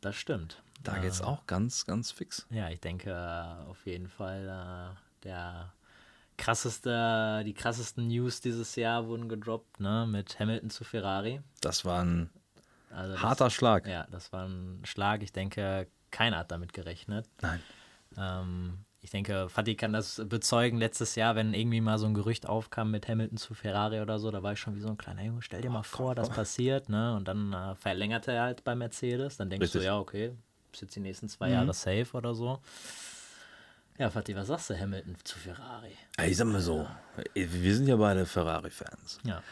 Das 0.00 0.16
stimmt. 0.16 0.62
Da 0.82 0.96
Äh, 0.96 1.00
geht's 1.00 1.20
auch 1.22 1.46
ganz, 1.46 1.84
ganz 1.86 2.10
fix. 2.12 2.46
Ja, 2.50 2.68
ich 2.70 2.80
denke 2.80 3.10
äh, 3.10 3.68
auf 3.70 3.84
jeden 3.84 4.08
Fall 4.08 4.94
äh, 4.94 5.24
der 5.24 5.72
krasseste, 6.36 7.42
die 7.44 7.54
krassesten 7.54 8.06
News 8.08 8.40
dieses 8.40 8.76
Jahr 8.76 9.06
wurden 9.06 9.28
gedroppt, 9.28 9.80
ne, 9.80 10.06
mit 10.08 10.38
Hamilton 10.38 10.70
zu 10.70 10.84
Ferrari. 10.84 11.40
Das 11.60 11.84
war 11.84 12.04
ein 12.04 12.30
Also 12.90 13.12
das, 13.14 13.22
harter 13.22 13.50
Schlag. 13.50 13.86
Ja, 13.88 14.06
das 14.10 14.32
war 14.32 14.46
ein 14.46 14.80
Schlag. 14.84 15.22
Ich 15.22 15.32
denke, 15.32 15.88
keiner 16.12 16.38
hat 16.38 16.52
damit 16.52 16.72
gerechnet. 16.72 17.28
Nein. 17.40 17.60
Ähm, 18.16 18.84
ich 19.00 19.10
denke, 19.10 19.48
Fatih 19.48 19.76
kann 19.76 19.92
das 19.92 20.20
bezeugen. 20.26 20.78
Letztes 20.78 21.14
Jahr, 21.14 21.36
wenn 21.36 21.54
irgendwie 21.54 21.80
mal 21.80 21.98
so 21.98 22.06
ein 22.06 22.14
Gerücht 22.14 22.46
aufkam 22.48 22.90
mit 22.90 23.06
Hamilton 23.08 23.38
zu 23.38 23.54
Ferrari 23.54 24.00
oder 24.00 24.18
so, 24.18 24.30
da 24.30 24.42
war 24.42 24.52
ich 24.54 24.60
schon 24.60 24.74
wie 24.74 24.80
so 24.80 24.88
ein 24.88 24.96
kleiner 24.98 25.22
Junge. 25.22 25.40
Stell 25.42 25.60
Oh 25.60 25.62
dir 25.62 25.70
mal 25.70 25.82
vor, 25.84 26.14
das 26.14 26.28
passiert, 26.30 26.88
ne? 26.88 27.14
Und 27.14 27.28
dann 27.28 27.52
äh, 27.52 27.74
verlängerte 27.76 28.32
er 28.32 28.42
halt 28.42 28.64
bei 28.64 28.74
Mercedes. 28.74 29.36
Dann 29.36 29.50
denkst 29.50 29.64
Richtig. 29.66 29.82
du, 29.82 29.86
ja, 29.86 29.98
okay, 29.98 30.32
ist 30.72 30.82
jetzt 30.82 30.96
die 30.96 31.00
nächsten 31.00 31.28
zwei 31.28 31.46
Mhm. 31.48 31.52
Jahre 31.54 31.72
safe 31.74 32.08
oder 32.12 32.34
so. 32.34 32.60
Ja, 33.98 34.10
Fatih, 34.10 34.34
was 34.36 34.46
sagst 34.48 34.70
du 34.70 34.78
Hamilton 34.78 35.16
zu 35.24 35.38
Ferrari? 35.38 35.96
Ich 36.24 36.36
sag 36.36 36.46
mal 36.46 36.60
so, 36.60 36.86
wir 37.34 37.74
sind 37.76 37.86
ja 37.88 37.96
beide 37.96 38.26
Ferrari-Fans. 38.26 39.18
Ja, 39.24 39.42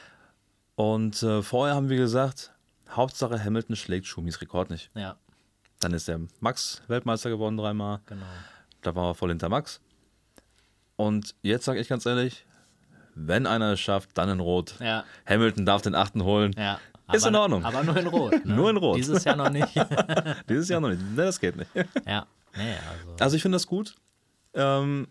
Und 0.76 1.22
äh, 1.22 1.42
vorher 1.42 1.74
haben 1.74 1.88
wir 1.88 1.96
gesagt, 1.96 2.52
Hauptsache 2.90 3.42
Hamilton 3.42 3.74
schlägt 3.76 4.06
Schumis 4.06 4.40
Rekord 4.40 4.70
nicht. 4.70 4.90
ja, 4.94 5.16
Dann 5.80 5.92
ist 5.94 6.06
der 6.06 6.20
Max 6.40 6.82
Weltmeister 6.88 7.30
geworden 7.30 7.56
dreimal. 7.56 8.00
genau. 8.06 8.26
Da 8.86 8.94
war 8.94 9.10
er 9.10 9.14
voll 9.16 9.30
hinter 9.30 9.48
Max. 9.48 9.80
Und 10.94 11.34
jetzt 11.42 11.64
sage 11.64 11.80
ich 11.80 11.88
ganz 11.88 12.06
ehrlich, 12.06 12.46
wenn 13.16 13.46
einer 13.46 13.72
es 13.72 13.80
schafft, 13.80 14.16
dann 14.16 14.28
in 14.28 14.38
Rot. 14.38 14.76
Ja, 14.78 15.04
Hamilton 15.26 15.66
darf 15.66 15.82
den 15.82 15.96
achten 15.96 16.22
holen. 16.22 16.52
ja. 16.56 16.78
Ist 17.12 17.22
aber, 17.22 17.28
in 17.28 17.36
Ordnung. 17.36 17.64
Aber 17.64 17.84
nur 17.84 17.96
in 17.96 18.06
Rot. 18.08 18.44
Ne? 18.44 18.54
Nur 18.54 18.70
in 18.70 18.76
Rot. 18.76 18.96
Dieses 18.96 19.22
Jahr 19.22 19.36
noch 19.36 19.50
nicht. 19.50 19.72
Dieses 20.48 20.68
Jahr 20.68 20.80
noch 20.80 20.88
nicht. 20.88 21.00
Ne, 21.00 21.24
das 21.24 21.38
geht 21.38 21.54
nicht. 21.54 21.70
ja, 22.04 22.26
nee, 22.56 22.74
also. 22.90 23.16
Also 23.20 23.36
ich 23.36 23.42
finde 23.42 23.54
das 23.54 23.66
gut. 23.68 23.94
Ähm, 24.54 25.06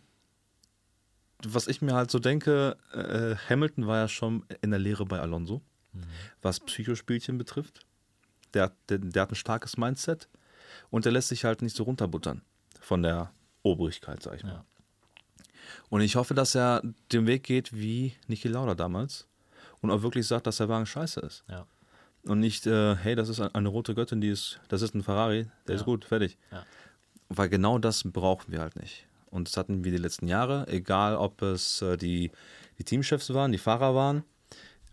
was 1.41 1.67
ich 1.67 1.81
mir 1.81 1.93
halt 1.93 2.11
so 2.11 2.19
denke, 2.19 2.75
äh, 2.91 3.35
Hamilton 3.49 3.87
war 3.87 3.97
ja 3.97 4.07
schon 4.09 4.45
in 4.61 4.71
der 4.71 4.79
Lehre 4.79 5.05
bei 5.05 5.19
Alonso, 5.19 5.61
was 6.41 6.59
Psychospielchen 6.59 7.37
betrifft. 7.37 7.85
Der, 8.53 8.73
der, 8.89 8.97
der 8.97 9.21
hat 9.21 9.31
ein 9.31 9.35
starkes 9.35 9.77
Mindset 9.77 10.27
und 10.89 11.05
der 11.05 11.13
lässt 11.13 11.29
sich 11.29 11.45
halt 11.45 11.61
nicht 11.61 11.77
so 11.77 11.83
runterbuttern 11.83 12.41
von 12.81 13.03
der 13.03 13.31
Obrigkeit, 13.65 14.21
sag 14.21 14.35
ich 14.35 14.43
mal. 14.43 14.51
Ja. 14.53 14.65
Und 15.89 16.01
ich 16.01 16.15
hoffe, 16.15 16.33
dass 16.33 16.55
er 16.55 16.81
den 17.11 17.25
Weg 17.27 17.43
geht 17.43 17.73
wie 17.73 18.13
Niki 18.27 18.47
Lauda 18.47 18.75
damals 18.75 19.27
und 19.81 19.89
auch 19.91 20.03
wirklich 20.03 20.27
sagt, 20.27 20.45
dass 20.47 20.57
der 20.57 20.69
Wagen 20.69 20.85
scheiße 20.85 21.19
ist. 21.21 21.43
Ja. 21.49 21.65
Und 22.23 22.39
nicht, 22.39 22.65
äh, 22.67 22.95
hey, 22.95 23.15
das 23.15 23.29
ist 23.29 23.39
eine 23.39 23.69
rote 23.69 23.93
Göttin, 23.95 24.21
die 24.21 24.29
ist, 24.29 24.59
das 24.67 24.81
ist 24.81 24.93
ein 24.95 25.03
Ferrari, 25.03 25.47
der 25.67 25.75
Ja. 25.75 25.81
ist 25.81 25.85
gut, 25.85 26.05
fertig. 26.05 26.37
Ja. 26.51 26.63
Weil 27.29 27.49
genau 27.49 27.79
das 27.79 28.03
brauchen 28.03 28.51
wir 28.51 28.59
halt 28.59 28.75
nicht. 28.75 29.07
Und 29.31 29.47
das 29.47 29.57
hatten 29.57 29.83
wir 29.83 29.91
die 29.91 29.97
letzten 29.97 30.27
Jahre, 30.27 30.67
egal 30.67 31.15
ob 31.15 31.41
es 31.41 31.81
äh, 31.81 31.97
die, 31.97 32.31
die 32.77 32.83
Teamchefs 32.83 33.33
waren, 33.33 33.51
die 33.51 33.57
Fahrer 33.57 33.93
waren. 33.95 34.23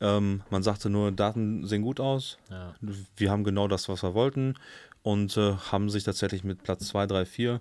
Ähm, 0.00 0.42
man 0.50 0.62
sagte 0.62 0.88
nur, 0.90 1.12
Daten 1.12 1.66
sehen 1.66 1.82
gut 1.82 2.00
aus. 2.00 2.38
Wir 3.16 3.30
haben 3.30 3.44
genau 3.44 3.68
das, 3.68 3.88
was 3.88 4.02
wir 4.02 4.14
wollten. 4.14 4.54
Und 5.02 5.36
äh, 5.36 5.54
haben 5.70 5.90
sich 5.90 6.04
tatsächlich 6.04 6.42
mit 6.44 6.62
Platz 6.62 6.88
2, 6.88 7.06
3, 7.06 7.24
4 7.26 7.60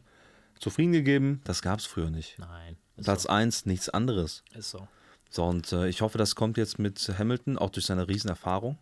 zufrieden 0.62 0.94
gegeben. 0.94 1.42
Das 1.44 1.62
gab 1.62 1.80
es 1.80 1.86
früher 1.86 2.10
nicht. 2.10 2.38
Nein. 2.40 2.78
Platz 3.04 3.24
so. 3.24 3.30
1, 3.30 3.66
nichts 3.66 3.90
anderes. 3.90 4.44
Ist 4.54 4.72
so. 4.72 4.88
So, 5.30 5.46
und 5.46 5.72
äh, 5.72 5.88
ich 5.88 6.02
hoffe, 6.02 6.18
das 6.18 6.36
kommt 6.36 6.58
jetzt 6.58 6.78
mit 6.80 7.00
Hamilton, 7.18 7.58
auch 7.58 7.70
durch 7.70 7.86
seine 7.86 8.08
Riesenerfahrung, 8.08 8.78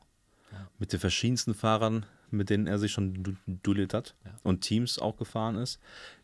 Ja. 0.52 0.68
mit 0.80 0.92
den 0.94 1.00
verschiedensten 1.00 1.54
Fahrern, 1.54 2.06
mit 2.32 2.50
denen 2.50 2.68
er 2.68 2.78
sich 2.80 2.92
schon 2.92 3.24
du 3.24 3.36
duelliert 3.48 3.94
hat 3.94 4.16
Ja. 4.26 4.32
und 4.44 4.62
Teams 4.62 5.00
auch 5.00 5.16
gefahren 5.18 5.56
ist. 5.56 5.80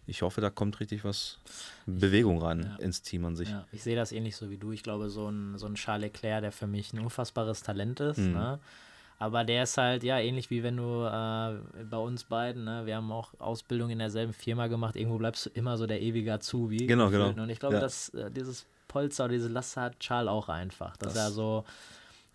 Ich 0.07 0.21
hoffe, 0.23 0.41
da 0.41 0.49
kommt 0.49 0.79
richtig 0.79 1.03
was 1.03 1.39
Bewegung 1.85 2.41
rein 2.41 2.63
Ja. 2.63 2.75
ins 2.83 3.01
Team 3.01 3.25
an 3.25 3.35
sich. 3.35 3.49
Ja, 3.49 3.65
ich 3.71 3.81
sehe 3.83 3.95
das 3.95 4.11
ähnlich 4.11 4.35
so 4.35 4.49
wie 4.49 4.57
du. 4.57 4.71
Ich 4.71 4.83
glaube, 4.83 5.09
so 5.09 5.29
ein, 5.29 5.57
so 5.57 5.67
ein 5.67 5.75
Charles 5.75 6.01
Leclerc, 6.11 6.41
der 6.41 6.51
für 6.51 6.67
mich 6.67 6.91
ein 6.93 6.99
unfassbares 6.99 7.61
Talent 7.63 7.99
ist. 7.99 8.17
Mhm. 8.17 8.33
Ne? 8.33 8.59
Aber 9.17 9.43
der 9.45 9.63
ist 9.63 9.77
halt, 9.77 10.03
ja, 10.03 10.19
ähnlich 10.19 10.49
wie 10.49 10.61
wenn 10.61 10.75
du 10.77 11.03
äh, 11.05 11.83
bei 11.85 11.97
uns 11.97 12.25
beiden, 12.25 12.65
ne? 12.65 12.85
wir 12.85 12.97
haben 12.97 13.11
auch 13.11 13.33
Ausbildung 13.39 13.89
in 13.89 13.99
derselben 13.99 14.33
Firma 14.33 14.67
gemacht, 14.67 14.95
irgendwo 14.97 15.17
bleibst 15.17 15.45
du 15.45 15.49
immer 15.51 15.77
so 15.77 15.85
der 15.87 16.01
ewige 16.01 16.33
Azubi. 16.33 16.85
Genau, 16.85 17.09
gefühlt. 17.09 17.29
genau. 17.31 17.43
Und 17.43 17.49
ich 17.49 17.59
glaube, 17.59 17.75
Ja. 17.75 17.81
dass 17.81 18.09
äh, 18.09 18.29
dieses 18.29 18.65
Polster, 18.89 19.27
diese 19.29 19.47
Last 19.47 19.77
hat 19.77 19.99
Charles 19.99 20.29
auch 20.29 20.49
einfach. 20.49 20.97
Dass 20.97 21.13
Das- 21.13 21.23
er 21.23 21.31
so 21.31 21.63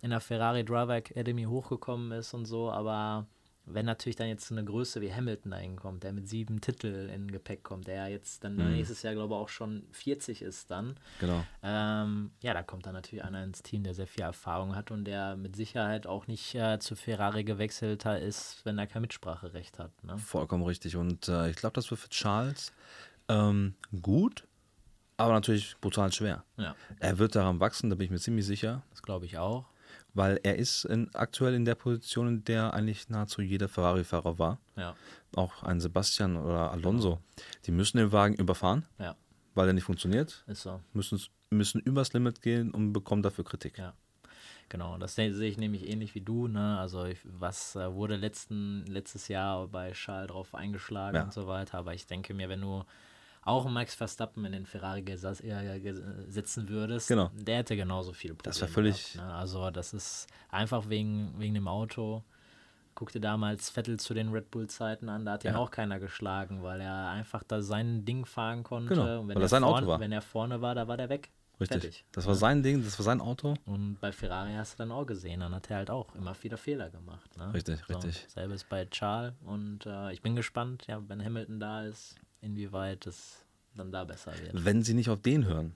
in 0.01 0.09
der 0.09 0.19
Ferrari 0.21 0.63
Driver 0.65 0.95
Academy 0.95 1.43
hochgekommen 1.43 2.11
ist 2.13 2.33
und 2.33 2.45
so, 2.45 2.71
aber 2.71 3.27
wenn 3.65 3.85
natürlich 3.85 4.15
dann 4.15 4.27
jetzt 4.27 4.47
so 4.47 4.55
eine 4.55 4.65
Größe 4.65 5.01
wie 5.01 5.13
Hamilton 5.13 5.51
da 5.51 5.57
hinkommt, 5.57 6.03
der 6.03 6.13
mit 6.13 6.27
sieben 6.27 6.61
Titel 6.61 7.09
in 7.13 7.31
Gepäck 7.31 7.63
kommt, 7.63 7.87
der 7.87 7.95
ja 7.95 8.07
jetzt 8.07 8.43
dann 8.43 8.55
Mhm. 8.55 8.71
nächstes 8.73 9.01
Jahr, 9.03 9.13
glaube 9.13 9.33
ich, 9.35 9.39
auch 9.39 9.49
schon 9.49 9.83
40 9.91 10.41
ist 10.41 10.71
dann, 10.71 10.95
Genau. 11.19 11.45
ähm, 11.63 12.31
ja, 12.41 12.53
da 12.53 12.63
kommt 12.63 12.85
dann 12.85 12.93
natürlich 12.93 13.23
einer 13.23 13.43
ins 13.43 13.61
Team, 13.61 13.83
der 13.83 13.93
sehr 13.93 14.07
viel 14.07 14.23
Erfahrung 14.23 14.75
hat 14.75 14.89
und 14.91 15.05
der 15.05 15.35
mit 15.35 15.55
Sicherheit 15.55 16.07
auch 16.07 16.27
nicht 16.27 16.55
äh, 16.55 16.79
zu 16.79 16.95
Ferrari 16.95 17.43
gewechselt 17.43 18.03
hat, 18.05 18.21
ist, 18.21 18.61
wenn 18.65 18.77
er 18.79 18.87
kein 18.87 19.03
Mitspracherecht 19.03 19.77
hat. 19.79 19.91
Ne? 20.03 20.17
Vollkommen 20.17 20.63
richtig. 20.63 20.95
Und 20.95 21.27
äh, 21.27 21.49
ich 21.49 21.55
glaube, 21.55 21.73
das 21.73 21.89
wird 21.91 22.01
für 22.01 22.09
Charles 22.09 22.73
ähm, 23.29 23.75
gut, 24.01 24.47
aber 25.17 25.33
natürlich 25.33 25.75
brutal 25.79 26.11
schwer. 26.11 26.43
Ja, 26.57 26.75
Er 26.99 27.19
wird 27.19 27.35
daran 27.35 27.59
wachsen, 27.59 27.89
da 27.91 27.95
bin 27.95 28.05
ich 28.05 28.11
mir 28.11 28.19
ziemlich 28.19 28.45
sicher, 28.45 28.81
das 28.89 29.03
glaube 29.03 29.25
ich 29.27 29.37
auch. 29.37 29.65
Weil 30.13 30.39
er 30.43 30.55
ist 30.57 30.85
in, 30.85 31.09
aktuell 31.15 31.53
in 31.53 31.65
der 31.65 31.75
Position, 31.75 32.27
in 32.27 32.43
der 32.45 32.73
eigentlich 32.73 33.09
nahezu 33.09 33.41
jeder 33.41 33.67
Ferrari-Fahrer 33.69 34.37
war. 34.39 34.59
Ja, 34.75 34.95
auch 35.35 35.63
ein 35.63 35.79
Sebastian 35.79 36.37
oder 36.37 36.71
Alonso, 36.71 37.19
die 37.65 37.71
müssen 37.71 37.97
den 37.97 38.11
Wagen 38.11 38.35
überfahren, 38.35 38.85
ja, 38.99 39.15
weil 39.55 39.67
er 39.67 39.73
nicht 39.73 39.83
funktioniert, 39.85 40.43
ist 40.47 40.63
so. 40.63 40.79
müssen, 40.93 41.21
müssen 41.49 41.79
übers 41.81 42.13
Limit 42.13 42.41
gehen 42.41 42.71
und 42.71 42.93
bekommen 42.93 43.21
dafür 43.23 43.43
Kritik. 43.45 43.77
Ja. 43.77 43.93
Genau, 44.69 44.97
das 44.97 45.15
se- 45.15 45.33
sehe 45.33 45.49
ich 45.49 45.57
nämlich 45.57 45.89
ähnlich 45.89 46.15
wie 46.15 46.21
du. 46.21 46.47
Ne? 46.47 46.77
Also 46.79 47.03
ich, 47.03 47.19
was 47.25 47.75
äh, 47.75 47.93
wurde 47.93 48.15
letzten, 48.15 48.85
letztes 48.85 49.27
Jahr 49.27 49.67
bei 49.67 49.91
Charles 49.91 50.29
drauf 50.31 50.55
eingeschlagen 50.55 51.17
Ja. 51.17 51.23
und 51.23 51.33
so 51.33 51.45
weiter. 51.45 51.77
Aber 51.77 51.93
ich 51.93 52.07
denke 52.07 52.33
mir, 52.33 52.47
wenn 52.47 52.61
du 52.61 52.85
auch 53.43 53.67
Max 53.69 53.95
Verstappen 53.95 54.45
in 54.45 54.51
den 54.51 54.65
Ferrari 54.65 55.01
gesas- 55.01 55.43
äh, 55.43 55.79
ges- 55.79 56.01
setzen 56.29 56.69
würdest, 56.69 57.07
Genau. 57.07 57.31
der 57.33 57.57
hätte 57.57 57.75
genauso 57.75 58.13
viele 58.13 58.35
Probleme. 58.35 58.51
Das 58.53 58.61
wär 58.61 58.67
völlig- 58.67 59.13
Gehabt, 59.13 59.27
ne? 59.29 59.35
Also 59.35 59.71
das 59.71 59.93
ist 59.93 60.27
einfach 60.49 60.89
wegen, 60.89 61.33
wegen 61.37 61.53
dem 61.55 61.67
Auto. 61.67 62.23
Guck 62.93 63.11
dir 63.13 63.21
damals 63.21 63.69
Vettel 63.69 63.99
zu 63.99 64.13
den 64.13 64.29
Red 64.31 64.51
Bull-Zeiten 64.51 65.09
an, 65.09 65.25
da 65.25 65.31
hat 65.33 65.43
ihn 65.45 65.53
Ja. 65.53 65.57
auch 65.57 65.71
keiner 65.71 65.99
geschlagen, 65.99 66.61
weil 66.61 66.81
er 66.81 67.09
einfach 67.09 67.41
da 67.43 67.61
sein 67.61 68.05
Ding 68.05 68.25
fahren 68.25 68.63
konnte. 68.63 68.93
Genau, 68.93 69.21
und 69.21 69.27
wenn 69.29 69.35
weil 69.35 69.41
er 69.43 69.47
sein 69.49 69.63
Auto 69.63 69.73
vorne, 69.75 69.87
war. 69.87 69.99
Wenn 70.01 70.11
er 70.11 70.21
vorne 70.21 70.61
war, 70.61 70.75
da 70.75 70.87
war 70.87 70.97
der 70.97 71.09
weg. 71.09 71.31
Richtig. 71.59 71.81
Fertig. 71.81 72.05
Das 72.11 72.25
war 72.25 72.33
sein 72.35 72.63
Ding, 72.63 72.83
das 72.83 72.97
war 72.99 73.03
sein 73.03 73.21
Auto. 73.21 73.53
Und 73.65 73.97
bei 74.01 74.11
Ferrari 74.11 74.53
hast 74.55 74.73
du 74.73 74.77
dann 74.79 74.91
auch 74.91 75.05
gesehen, 75.05 75.39
dann 75.41 75.53
hat 75.55 75.69
er 75.69 75.77
halt 75.77 75.89
auch 75.91 76.13
immer 76.15 76.35
wieder 76.43 76.57
Fehler 76.57 76.89
gemacht. 76.89 77.37
Ne? 77.37 77.53
Richtig, 77.53 77.87
richtig. 77.87 78.25
Selbes 78.29 78.63
bei 78.63 78.85
Charles 78.85 79.33
und 79.45 79.85
äh, 79.85 80.11
ich 80.11 80.21
bin 80.21 80.35
gespannt, 80.35 80.85
ja, 80.87 81.01
wenn 81.07 81.23
Hamilton 81.23 81.59
da 81.59 81.83
ist, 81.83 82.15
inwieweit 82.41 83.05
es 83.07 83.37
dann 83.75 83.91
da 83.91 84.03
besser 84.03 84.33
wird. 84.41 84.65
Wenn 84.65 84.83
sie 84.83 84.93
nicht 84.93 85.09
auf 85.09 85.21
den 85.21 85.45
hören, 85.45 85.75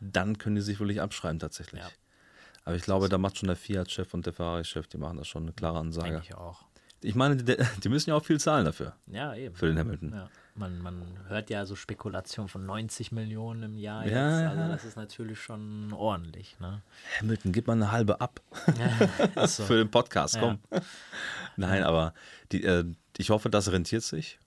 dann 0.00 0.38
können 0.38 0.56
die 0.56 0.62
sich 0.62 0.78
wirklich 0.78 1.00
abschreiben 1.00 1.38
tatsächlich. 1.38 1.82
Ja. 1.82 1.88
Aber 2.64 2.76
ich 2.76 2.82
glaube, 2.82 3.08
da 3.08 3.18
macht 3.18 3.38
schon 3.38 3.46
der 3.48 3.56
Fiat-Chef 3.56 4.12
und 4.14 4.26
der 4.26 4.32
Ferrari-Chef, 4.32 4.86
die 4.88 4.98
machen 4.98 5.16
das 5.16 5.26
schon 5.26 5.42
eine 5.44 5.52
klare 5.52 5.78
Ansage. 5.78 6.10
Denke 6.10 6.26
ich 6.28 6.34
auch. 6.34 6.64
Ich 7.00 7.14
meine, 7.14 7.36
die, 7.36 7.56
die 7.82 7.88
müssen 7.88 8.10
ja 8.10 8.16
auch 8.16 8.24
viel 8.24 8.40
zahlen 8.40 8.64
dafür, 8.64 8.92
Ja, 9.06 9.34
eben. 9.34 9.54
für 9.54 9.66
den 9.66 9.78
Hamilton. 9.78 10.12
Ja. 10.12 10.28
Man, 10.56 10.82
man 10.82 11.02
hört 11.28 11.48
ja 11.48 11.64
so 11.64 11.76
Spekulationen 11.76 12.48
von 12.48 12.66
90 12.66 13.12
Millionen 13.12 13.62
im 13.62 13.76
Jahr 13.76 14.02
jetzt. 14.04 14.12
Ja, 14.14 14.40
ja. 14.42 14.50
Also 14.50 14.68
das 14.72 14.84
ist 14.84 14.96
natürlich 14.96 15.40
schon 15.40 15.92
ordentlich. 15.92 16.58
Ne? 16.58 16.82
Hamilton, 17.20 17.52
gib 17.52 17.68
mal 17.68 17.74
eine 17.74 17.92
halbe 17.92 18.20
ab. 18.20 18.40
Ist 19.36 19.56
so. 19.58 19.62
für 19.66 19.76
den 19.76 19.90
Podcast, 19.90 20.34
Ja. 20.34 20.40
komm. 20.40 20.58
Nein, 21.56 21.84
aber 21.84 22.12
die, 22.50 22.64
äh, 22.64 22.84
ich 23.16 23.30
hoffe, 23.30 23.48
das 23.48 23.70
rentiert 23.70 24.02
sich. 24.02 24.40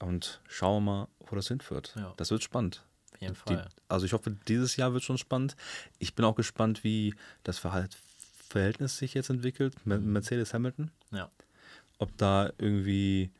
Und 0.00 0.40
schauen 0.48 0.84
wir 0.84 0.90
mal, 0.92 1.08
wo 1.28 1.34
das 1.36 1.48
hinführt. 1.48 1.94
Ja. 1.96 2.14
Das 2.16 2.30
wird 2.30 2.42
spannend. 2.42 2.84
Auf 3.14 3.20
jeden 3.20 3.34
Die, 3.34 3.38
Fall. 3.54 3.68
also 3.88 4.06
ich 4.06 4.12
hoffe, 4.12 4.36
dieses 4.46 4.76
Jahr 4.76 4.92
wird 4.92 5.02
schon 5.02 5.18
spannend. 5.18 5.56
Ich 5.98 6.14
bin 6.14 6.24
auch 6.24 6.36
gespannt, 6.36 6.84
wie 6.84 7.14
das 7.42 7.58
Verhältnis 7.58 8.96
sich 8.98 9.14
jetzt 9.14 9.28
entwickelt. 9.30 9.74
Mer- 9.86 9.98
Mhm. 9.98 10.12
Mercedes 10.12 10.54
Hamilton. 10.54 10.90
Ja. 11.10 11.28
Ob 11.98 12.16
da 12.16 12.52
irgendwie 12.58 13.30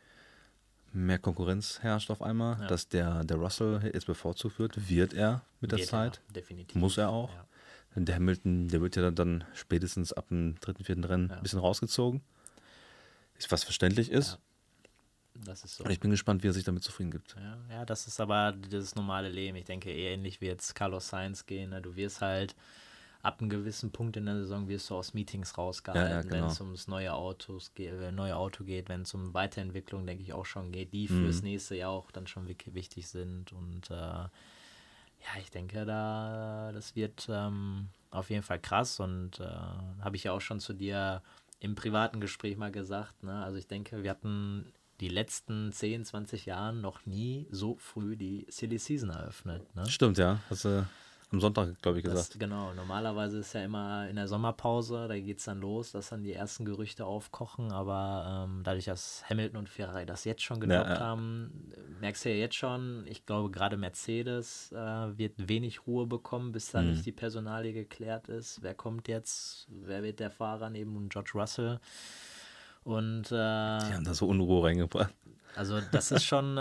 mehr 0.93 1.19
Konkurrenz 1.21 1.79
herrscht 1.81 2.11
auf 2.11 2.23
einmal, 2.23 2.61
Ja. 2.61 2.67
dass 2.67 2.89
der, 2.89 3.23
der 3.23 3.37
Russell 3.37 3.89
jetzt 3.95 4.07
bevorzugt 4.07 4.59
wird, 4.59 4.89
wird 4.89 5.13
er 5.15 5.43
mit 5.61 5.71
der 5.71 5.79
Wird 5.79 5.89
Zeit. 5.89 6.21
Er, 6.29 6.33
definitiv. 6.33 6.75
Muss 6.77 6.99
er 6.99 7.11
auch. 7.11 7.33
Ja. 7.33 7.45
Der 7.95 8.15
Hamilton, 8.17 8.69
der 8.69 8.81
wird 8.81 8.97
ja 8.97 9.03
dann, 9.03 9.15
dann 9.15 9.45
spätestens 9.55 10.13
ab 10.13 10.29
dem 10.29 10.57
dritten, 10.61 10.85
vierten 10.85 11.05
Rennen 11.05 11.31
ein 11.31 11.43
bisschen 11.43 11.59
rausgezogen. 11.59 12.21
Ist 13.39 13.51
was 13.53 13.65
verständlich 13.65 14.11
ist. 14.11 14.39
Das 15.45 15.65
ist 15.65 15.77
so. 15.77 15.85
Und 15.85 15.91
ich 15.91 16.01
bin 16.01 16.11
gespannt, 16.11 16.43
wie 16.43 16.49
er 16.49 16.53
sich 16.53 16.65
damit 16.65 16.83
zufrieden 16.83 17.11
gibt. 17.11 17.37
Ja, 17.37 17.59
ja, 17.71 17.85
das 17.85 18.07
ist 18.07 18.21
aber 18.21 18.53
das 18.53 18.95
normale 18.95 19.29
Leben. 19.29 19.57
Ich 19.57 19.65
denke, 19.65 19.91
eher 19.91 20.13
ähnlich 20.13 20.41
wie 20.41 20.47
jetzt 20.47 20.75
Carlos 20.75 21.09
Sainz 21.09 21.47
gehen. 21.47 21.71
Ne? 21.71 21.81
Du 21.81 21.97
wirst 21.97 22.21
halt 22.21 22.55
ab 23.23 23.41
einem 23.41 23.51
gewissen 23.51 23.91
Punkt 23.91 24.17
in 24.17 24.27
der 24.27 24.37
Saison 24.37 24.69
wirst 24.69 24.91
du 24.91 24.95
aus 24.95 25.13
Meetings 25.13 25.59
rausgehalten, 25.59 26.09
Ja, 26.11 26.17
ja, 26.17 26.23
genau. 26.23 26.35
wenn 26.35 26.45
es 26.45 26.61
ums 26.61 26.87
neue 26.89 27.13
Autos 27.15 27.73
äh, 27.79 28.13
neue 28.13 28.37
Auto 28.37 28.65
geht, 28.65 28.89
wenn 28.89 29.03
es 29.03 29.13
um 29.15 29.35
Weiterentwicklung, 29.35 30.07
denke 30.07 30.23
ich, 30.23 30.33
auch 30.33 30.47
schon 30.47 30.71
geht, 30.73 30.93
die 30.93 31.09
Mhm. 31.09 31.19
fürs 31.25 31.43
nächste 31.43 31.75
Jahr 31.75 31.91
auch 31.91 32.11
dann 32.11 32.27
schon 32.27 32.49
wichtig 32.49 33.09
sind. 33.09 33.53
Und 33.53 33.91
äh, 33.91 33.95
ja, 33.95 34.31
ich 35.41 35.51
denke, 35.51 35.85
da 35.85 36.71
das 36.73 36.95
wird 36.95 37.29
ähm, 37.31 37.89
auf 38.11 38.31
jeden 38.31 38.43
Fall 38.45 38.61
krass 38.61 39.01
und 39.01 39.41
äh, 39.41 39.45
habe 39.45 40.17
ich 40.17 40.25
ja 40.25 40.33
auch 40.33 40.41
schon 40.41 40.61
zu 40.61 40.73
dir 40.73 41.23
im 41.61 41.75
privaten 41.75 42.21
Gespräch 42.21 42.57
mal 42.57 42.71
gesagt. 42.71 43.25
Ne? 43.25 43.43
Also 43.45 43.59
ich 43.59 43.67
denke, 43.67 44.05
wir 44.05 44.11
hatten 44.11 44.73
die 45.01 45.09
letzten 45.09 45.73
10, 45.73 46.05
20 46.05 46.47
Jahren 46.47 46.81
noch 46.81 47.07
nie 47.07 47.47
so 47.51 47.77
früh 47.77 48.17
die 48.17 48.47
Silly 48.51 48.79
Season 48.79 49.11
eröffnet. 49.11 49.63
Ne? 49.77 49.87
Stimmt, 49.89 50.19
ja. 50.19 50.41
Hast 50.51 50.65
du 50.65 50.87
am 51.31 51.41
Sonntag, 51.41 51.81
glaube 51.83 51.99
ich, 51.99 52.05
Das, 52.05 52.15
gesagt. 52.15 52.41
genau, 52.41 52.73
normalerweise 52.73 53.39
ist 53.41 53.53
ja 53.53 53.63
immer 53.63 54.09
in 54.09 54.17
der 54.17 54.27
Sommerpause, 54.29 55.09
da 55.09 55.19
geht 55.19 55.39
es 55.41 55.45
dann 55.45 55.61
los, 55.61 55.93
dass 55.93 56.09
dann 56.09 56.25
die 56.25 56.33
ersten 56.33 56.65
Gerüchte 56.65 57.05
aufkochen, 57.05 57.71
aber 57.71 58.47
ähm, 58.49 58.63
dadurch, 58.65 58.87
dass 58.87 59.23
Hamilton 59.29 59.59
und 59.59 59.69
Ferrari 59.69 60.07
das 60.07 60.25
jetzt 60.25 60.43
schon 60.43 60.59
gedroppt 60.59 60.89
ja. 60.89 61.01
haben, 61.01 61.71
merkst 62.01 62.25
du 62.25 62.31
ja 62.31 62.37
jetzt 62.37 62.55
schon, 62.57 63.05
ich 63.07 63.27
glaube 63.27 63.51
gerade 63.51 63.77
Mercedes 63.77 64.73
äh, 64.73 64.77
wird 65.19 65.35
wenig 65.37 65.87
Ruhe 65.87 66.07
bekommen, 66.07 66.51
bis 66.53 66.71
da 66.71 66.81
Mhm. 66.81 66.93
nicht 66.93 67.05
die 67.05 67.13
Personalie 67.13 67.75
geklärt 67.75 68.29
ist. 68.31 68.63
Wer 68.63 68.75
kommt 68.75 69.07
jetzt, 69.07 69.67
wer 69.69 70.03
wird 70.03 70.21
der 70.21 70.31
Fahrer 70.31 70.71
neben 70.71 71.11
George 71.11 71.33
Russell? 71.35 71.79
Und 72.89 73.27
äh, 73.27 73.29
Die 73.29 73.35
haben 73.95 74.05
da 74.05 74.15
so 74.15 74.27
Unruhe 74.27 74.65
reingebracht. 74.65 75.15
also 75.55 75.79
das 75.93 76.11
ist 76.11 76.25
schon, 76.25 76.57
äh, 76.57 76.61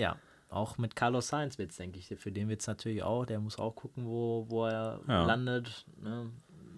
ja, 0.00 0.16
auch 0.48 0.78
mit 0.78 0.94
Carlos 0.94 1.26
Sainz 1.26 1.58
wird 1.58 1.72
es, 1.72 1.76
denke 1.76 1.98
ich, 1.98 2.06
für 2.18 2.30
den 2.30 2.48
wird 2.48 2.60
es 2.60 2.68
natürlich 2.68 3.02
auch, 3.02 3.26
der 3.26 3.40
muss 3.40 3.58
auch 3.58 3.74
gucken, 3.74 4.06
wo, 4.06 4.46
wo 4.48 4.64
er 4.66 5.00
Ja. 5.08 5.24
landet. 5.26 5.84
Ne? 6.00 6.30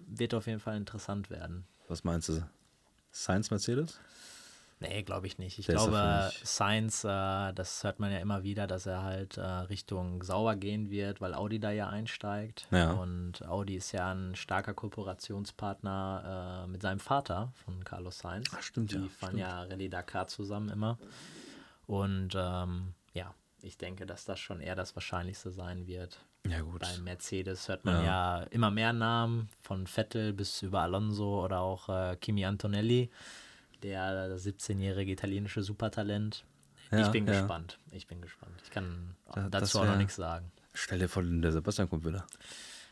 Wird 0.07 0.33
auf 0.33 0.47
jeden 0.47 0.59
Fall 0.59 0.75
interessant 0.75 1.29
werden. 1.29 1.67
Was 1.87 2.03
meinst 2.03 2.29
du? 2.29 2.41
Science 3.13 3.51
Mercedes? 3.51 3.99
Nee, 4.81 5.03
glaube 5.03 5.27
ich 5.27 5.37
nicht. 5.37 5.59
Ich 5.59 5.67
ist 5.67 5.75
glaube. 5.75 6.31
Sainz, 6.43 7.03
äh, 7.03 7.51
das 7.53 7.83
hört 7.83 7.99
man 7.99 8.11
ja 8.13 8.19
immer 8.19 8.43
wieder, 8.43 8.65
dass 8.65 8.85
er 8.85 9.03
halt 9.03 9.35
äh, 9.35 9.41
Richtung 9.41 10.23
sauber 10.23 10.55
gehen 10.55 10.89
wird, 10.89 11.19
weil 11.19 11.33
Audi 11.33 11.59
da 11.59 11.71
ja 11.71 11.89
einsteigt. 11.89 12.65
Ja. 12.71 12.91
Und 12.91 13.45
Audi 13.45 13.75
ist 13.75 13.91
ja 13.91 14.13
ein 14.13 14.35
starker 14.35 14.73
Kooperationspartner 14.73 16.63
äh, 16.65 16.67
mit 16.67 16.81
seinem 16.81 17.01
Vater 17.01 17.51
von 17.65 17.83
Carlos 17.83 18.19
Sainz. 18.19 18.49
Ach, 18.55 18.61
stimmt, 18.61 18.91
Die 18.91 18.95
ja, 18.95 19.01
fahren 19.09 19.31
stimmt. 19.31 19.39
ja 19.41 19.63
Rallye 19.63 19.89
Dakar 19.89 20.27
zusammen 20.27 20.69
immer. 20.69 20.97
Und 21.85 22.35
ähm, 22.37 22.93
ja, 23.13 23.33
ich 23.61 23.77
denke, 23.77 24.05
dass 24.05 24.23
das 24.23 24.39
schon 24.39 24.61
eher 24.61 24.75
das 24.75 24.95
Wahrscheinlichste 24.95 25.51
sein 25.51 25.87
wird. 25.87 26.19
Ja, 26.47 26.61
gut. 26.61 26.79
Bei 26.79 26.97
Mercedes 26.99 27.67
hört 27.67 27.83
man 27.83 28.05
ja. 28.05 28.43
immer 28.43 28.71
mehr 28.71 28.93
Namen, 28.93 29.49
von 29.61 29.87
Vettel 29.87 30.31
bis 30.31 30.61
über 30.61 30.81
Alonso 30.81 31.43
oder 31.43 31.59
auch 31.59 31.89
äh, 31.89 32.15
Kimi 32.15 32.45
Antonelli, 32.45 33.09
der 33.83 34.37
17-jährige 34.37 35.11
italienische 35.11 35.61
Supertalent. 35.63 36.45
ich 36.91 36.97
Ja, 36.99 37.09
bin 37.09 37.27
ja. 37.27 37.33
gespannt. 37.33 37.79
Ich 37.91 38.07
bin 38.07 38.21
gespannt. 38.21 38.53
Ich 38.63 38.71
kann 38.71 39.15
Da- 39.33 39.49
dazu 39.49 39.79
auch 39.79 39.83
noch 39.83 39.91
wär- 39.91 39.97
nichts 39.97 40.15
sagen. 40.15 40.51
Stell 40.73 40.99
dir 40.99 41.07
vor, 41.09 41.23
der 41.23 41.51
Sebastian 41.51 41.89
kommt 41.89 42.05
wieder. 42.05 42.25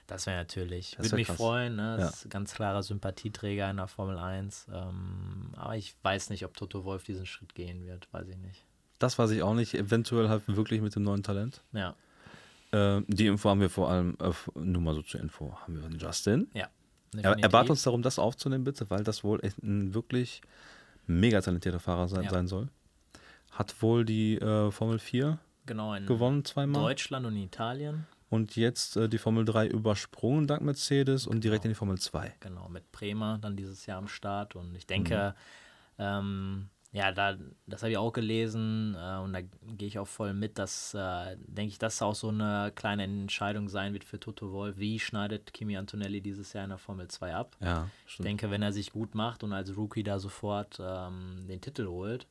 Das 0.08 0.26
wäre 0.26 0.38
natürlich, 0.38 0.92
Das 0.92 1.00
würde 1.00 1.12
wär 1.12 1.18
mich 1.18 1.28
krass. 1.28 1.38
freuen. 1.38 1.76
Ne? 1.76 1.98
Das 1.98 2.02
Ja. 2.02 2.08
ist 2.10 2.30
ganz 2.30 2.54
klarer 2.54 2.82
Sympathieträger 2.84 3.70
in 3.70 3.78
der 3.78 3.88
Formel 3.88 4.18
1. 4.18 4.68
Ähm, 4.74 5.52
aber 5.56 5.76
ich 5.76 5.96
weiß 6.02 6.30
nicht, 6.30 6.46
ob 6.46 6.56
Toto 6.56 6.86
Wolf 6.86 7.04
diesen 7.04 7.26
Schritt 7.26 7.56
gehen 7.56 7.86
wird. 7.86 8.08
Weiß 8.14 8.28
ich 8.30 8.38
nicht. 8.38 8.64
Das 9.00 9.20
weiß 9.20 9.32
ich 9.32 9.44
auch 9.44 9.54
nicht. 9.54 9.74
Eventuell 9.76 10.30
halt 10.30 10.44
wirklich 10.48 10.82
mit 10.82 10.96
dem 10.96 11.04
neuen 11.04 11.24
Talent. 11.24 11.62
Ja, 11.74 11.96
Äh, 12.72 13.02
die 13.08 13.28
Info 13.28 13.50
haben 13.50 13.62
wir 13.62 13.70
vor 13.70 13.90
allem, 13.90 14.18
äh, 14.22 14.32
nur 14.60 14.82
mal 14.82 14.94
so 14.94 15.02
zur 15.02 15.22
Info, 15.22 15.56
haben 15.62 15.76
wir 15.76 15.84
von 15.84 15.98
Justin. 15.98 16.48
ja. 16.54 16.68
Er, 17.16 17.24
er 17.24 17.34
bat 17.34 17.44
definitiv. 17.44 17.70
uns 17.70 17.84
darum, 17.84 18.02
das 18.02 18.20
aufzunehmen, 18.20 18.66
bitte, 18.66 18.90
weil 18.90 19.04
das 19.06 19.24
wohl 19.24 19.40
echt 19.44 19.58
ein 19.64 19.94
wirklich 19.94 20.42
mega 21.08 21.42
talentierter 21.42 21.80
Fahrer 21.80 22.08
sein, 22.08 22.24
Ja. 22.24 22.30
sein 22.30 22.48
soll. 22.48 22.70
Hat 23.52 23.82
wohl 23.82 24.06
die 24.06 24.38
äh, 24.38 24.72
Formel 24.72 25.00
4 25.00 25.40
genau 25.66 25.96
gewonnen 26.06 26.46
zweimal 26.46 26.82
Deutschland 26.82 27.26
und 27.26 27.36
Italien. 27.36 28.06
und 28.30 28.56
jetzt 28.56 28.96
äh, 28.98 29.10
die 29.10 29.18
Formel 29.18 29.46
3 29.46 29.68
übersprungen 29.68 30.48
dank 30.48 30.62
Mercedes 30.62 31.26
und 31.28 31.44
direkt 31.44 31.66
in 31.66 31.70
die 31.72 31.76
Formel 31.76 31.98
2. 31.98 32.36
Genau, 32.40 32.70
mit 32.70 32.92
Bremer 32.92 33.38
dann 33.42 33.56
dieses 33.58 33.86
Jahr 33.86 33.98
am 33.98 34.08
Start. 34.08 34.56
Und 34.56 34.76
ich 34.76 34.86
denke, 34.86 35.34
Mhm. 35.98 36.04
ähm, 36.04 36.70
ja, 36.98 37.12
da, 37.12 37.38
das 37.68 37.84
habe 37.84 37.92
ich 37.92 37.98
auch 38.00 38.12
gelesen 38.12 38.96
äh, 39.00 39.18
und 39.18 39.32
da 39.32 39.42
gehe 39.42 39.88
ich 39.88 40.00
auch 40.00 40.08
voll 40.08 40.34
mit, 40.34 40.58
dass, 40.58 40.96
äh, 40.96 41.38
denke 41.38 41.70
ich, 41.70 41.78
das 41.78 42.02
auch 42.02 42.16
so 42.16 42.30
eine 42.30 42.72
kleine 42.74 43.04
Entscheidung 43.04 43.70
sein 43.70 43.94
wird 43.94 44.04
für 44.04 44.20
Toto 44.20 44.52
Wolf. 44.52 44.78
Wie 44.80 44.98
schneidet 44.98 45.54
Kimi 45.54 45.78
Antonelli 45.78 46.22
dieses 46.22 46.54
Jahr 46.54 46.64
in 46.64 46.72
der 46.72 46.80
Formel 46.80 47.08
2 47.08 47.36
ab? 47.36 47.56
Ja, 47.60 47.88
Ich 48.08 48.18
denke, 48.18 48.50
wenn 48.50 48.64
er 48.64 48.74
sich 48.74 48.92
gut 48.92 49.14
macht 49.14 49.44
und 49.44 49.54
als 49.54 49.78
Rookie 49.78 50.02
da 50.02 50.18
sofort 50.18 50.80
ähm, 50.82 51.46
den 51.48 51.62
Titel 51.62 51.86
holt, 51.86 52.26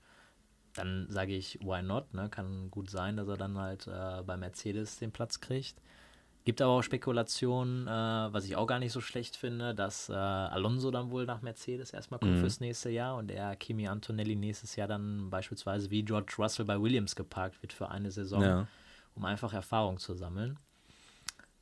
dann 0.74 1.06
sage 1.10 1.36
ich, 1.36 1.60
why 1.62 1.80
not? 1.80 2.12
Ne? 2.12 2.28
Kann 2.28 2.68
gut 2.72 2.90
sein, 2.90 3.16
dass 3.16 3.28
er 3.28 3.36
dann 3.36 3.56
halt 3.58 3.86
äh, 3.86 4.24
bei 4.24 4.36
Mercedes 4.36 4.98
den 4.98 5.12
Platz 5.12 5.40
kriegt. 5.40 5.80
Gibt 6.46 6.62
aber 6.62 6.72
auch 6.74 6.82
Spekulationen, 6.82 7.88
äh, 7.88 7.90
was 7.90 8.44
ich 8.44 8.54
auch 8.54 8.66
gar 8.68 8.78
nicht 8.78 8.92
so 8.92 9.00
schlecht 9.00 9.36
finde, 9.36 9.74
dass 9.74 10.08
äh, 10.08 10.12
Alonso 10.12 10.92
dann 10.92 11.10
wohl 11.10 11.26
nach 11.26 11.42
Mercedes 11.42 11.90
erstmal 11.92 12.20
kommt 12.20 12.34
Mhm. 12.36 12.40
fürs 12.40 12.60
nächste 12.60 12.88
Jahr 12.88 13.16
und 13.16 13.26
der 13.26 13.56
Kimi 13.56 13.88
Antonelli 13.88 14.36
nächstes 14.36 14.76
Jahr 14.76 14.86
dann 14.86 15.28
beispielsweise 15.28 15.90
wie 15.90 16.04
George 16.04 16.34
Russell 16.38 16.64
bei 16.64 16.80
Williams 16.80 17.16
geparkt 17.16 17.60
wird 17.62 17.72
für 17.72 17.88
eine 17.90 18.12
Saison, 18.12 18.42
Ja. 18.42 18.66
um 19.16 19.24
einfach 19.24 19.52
Erfahrung 19.52 19.98
zu 19.98 20.14
sammeln. 20.14 20.56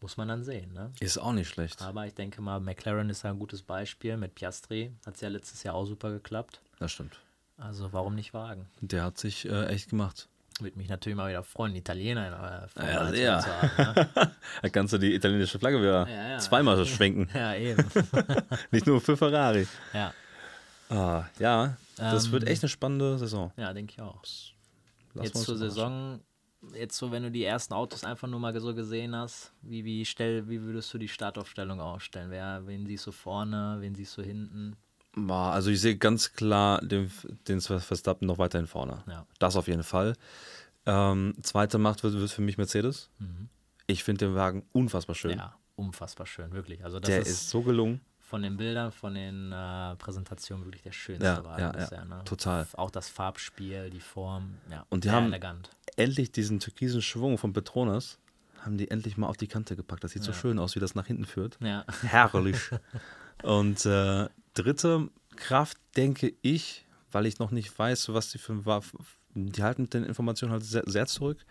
Muss 0.03 0.19
man 0.19 0.29
dann 0.29 0.45
sehen. 0.45 0.75
Ne? 0.75 0.93
Ist 1.01 1.17
auch 1.17 1.33
nicht 1.33 1.49
schlecht. 1.49 1.81
Aber 1.81 2.07
ich 2.07 2.13
denke 2.13 2.43
mal, 2.43 2.61
McLaren 2.61 3.09
ist 3.09 3.25
ein 3.25 3.39
gutes 3.39 3.63
Beispiel. 3.63 4.19
Mit 4.19 4.35
Piastri 4.35 4.93
hat 5.07 5.15
es 5.15 5.23
ja 5.23 5.29
letztes 5.31 5.63
Jahr 5.63 5.75
auch 5.77 5.87
super 5.87 6.11
geklappt. 6.11 6.61
Das 6.79 6.93
stimmt. 6.93 7.19
Also 7.57 7.91
warum 7.95 8.15
nicht 8.15 8.35
wagen? 8.35 8.69
Der 8.83 9.03
hat 9.05 9.17
sich 9.17 9.49
äh, 9.49 9.65
echt 9.69 9.89
gemacht. 9.89 10.29
Würde 10.61 10.79
mich 10.79 10.89
natürlich 10.89 11.17
mal 11.17 11.29
wieder 11.29 11.43
freuen, 11.43 11.75
Italiener 11.75 12.27
in 12.27 12.33
der 12.33 12.69
Formel 12.69 12.93
Ja, 12.93 13.01
1 13.01 13.11
sehr. 13.17 13.41
zu 13.41 13.49
haben. 13.49 13.95
Ne? 14.15 14.31
Da 14.63 14.69
kannst 14.69 14.93
du 14.93 14.99
die 14.99 15.15
italienische 15.15 15.59
Flagge 15.59 15.81
wieder 15.81 16.09
Ja, 16.09 16.39
zweimal 16.39 16.77
so 16.77 16.85
schwenken. 16.87 17.29
Ja, 17.35 17.55
eben. 17.55 17.85
Nicht 18.71 18.87
nur 18.87 19.01
für 19.01 19.17
Ferrari. 19.17 19.67
ja, 19.93 20.13
Ah, 20.91 21.25
ja, 21.41 21.77
das 21.97 22.27
Ähm, 22.27 22.33
wird 22.33 22.47
echt 22.47 22.63
eine 22.63 22.69
spannende 22.69 23.19
Saison. 23.19 23.51
ja 23.57 23.73
denke 23.73 23.95
ich 23.95 24.01
auch. 24.01 24.23
Lass 25.15 25.27
jetzt 25.27 25.43
zur. 25.43 25.57
Saison, 25.57 26.21
jetzt 26.75 26.97
so, 26.97 27.11
wenn 27.11 27.23
du 27.25 27.31
die 27.31 27.45
ersten 27.45 27.75
Autos 27.75 28.05
einfach 28.05 28.29
nur 28.29 28.39
mal 28.39 28.59
so 28.61 28.75
gesehen 28.75 29.17
hast, 29.17 29.53
wie, 29.63 29.85
wie, 29.85 30.05
stell, 30.05 30.49
wie 30.49 30.61
würdest 30.63 30.93
du 30.95 30.99
die 30.99 31.09
Startaufstellung 31.09 31.81
aufstellen? 31.81 32.31
Wer, 32.31 32.63
wen 32.67 32.87
siehst 32.87 33.07
du 33.07 33.13
vorne, 33.13 33.79
wen 33.81 33.95
siehst 33.95 34.17
du 34.19 34.23
hinten? 34.23 34.77
Also 35.17 35.71
ich 35.71 35.81
sehe 35.81 35.97
ganz 35.97 36.33
klar 36.33 36.81
den, 36.81 37.11
den 37.49 37.61
Verstappen 37.61 38.27
noch 38.27 38.39
weiterhin 38.39 38.67
vorne. 38.67 39.03
Ja. 39.07 39.27
Das 39.39 39.57
auf 39.57 39.69
jeden 39.69 39.83
Fall. 39.85 40.15
Ähm, 40.87 41.35
zweite 41.43 41.79
Macht 41.79 42.03
wird, 42.03 42.15
wird 42.15 42.31
für 42.31 42.43
mich 42.43 42.59
Mercedes. 42.59 43.11
Ich 43.87 44.03
finde 44.05 44.27
den 44.27 44.35
Wagen 44.35 44.65
unfassbar 44.73 45.15
schön. 45.15 45.33
Mhm. 45.33 45.39
Ja, 45.39 45.55
unfassbar 45.77 46.27
schön, 46.27 46.53
wirklich. 46.53 46.85
Also 46.85 46.99
das 47.01 47.09
Der 47.09 47.21
ist, 47.21 47.29
ist, 47.29 47.51
so 47.51 47.63
gelungen. 47.63 48.01
von 48.19 48.43
den 48.43 48.57
Bildern, 48.57 48.91
von 48.93 49.15
den 49.15 49.53
äh, 49.53 49.95
Präsentationen 49.97 50.65
wirklich 50.65 50.83
der 50.83 50.93
schönste 50.93 51.25
Ja, 51.27 51.45
Wagen 51.45 51.63
ja, 51.63 51.73
bisher. 51.73 51.99
ja, 51.99 52.05
ne? 52.05 52.23
total. 52.25 52.67
Auch 52.75 52.91
das 52.91 53.09
Farbspiel, 53.09 53.91
die 53.91 54.01
Form, 54.01 54.57
ja, 54.71 54.85
Und 54.91 55.05
die 55.05 55.11
haben- 55.11 55.27
elegant. 55.27 55.71
Endlich 55.97 56.33
diesen 56.33 56.59
türkisen 56.61 57.03
Schwung 57.03 57.39
von 57.39 57.53
Petronas 57.53 58.19
haben 58.63 58.79
die 58.79 58.91
endlich 58.91 59.17
mal 59.17 59.29
auf 59.29 59.37
die 59.37 59.47
Kante 59.47 59.77
gepackt. 59.77 60.03
Das 60.05 60.11
sieht 60.13 60.23
so 60.25 60.33
Ja. 60.33 60.37
schön 60.39 60.59
aus, 60.59 60.75
wie 60.75 60.81
das 60.81 60.95
nach 60.95 61.07
hinten 61.07 61.25
führt. 61.27 61.57
Ja, 61.61 61.85
Herrlich. 62.03 62.59
Und 63.45 63.85
äh, 63.85 64.29
dritte 64.55 65.11
Kraft, 65.37 65.77
denke 65.97 66.35
ich, 66.41 66.87
weil 67.13 67.27
ich 67.27 67.39
noch 67.39 67.51
nicht 67.51 67.79
weiß, 67.79 68.13
was 68.15 68.31
die 68.31 68.39
für 68.39 68.65
war. 68.65 68.83
Die 69.35 69.63
halten 69.63 69.83
mit 69.83 69.95
den 69.95 70.05
Informationen 70.05 70.53
halt 70.53 70.65
sehr, 70.65 70.85
sehr 70.87 71.07
zurück. 71.07 71.45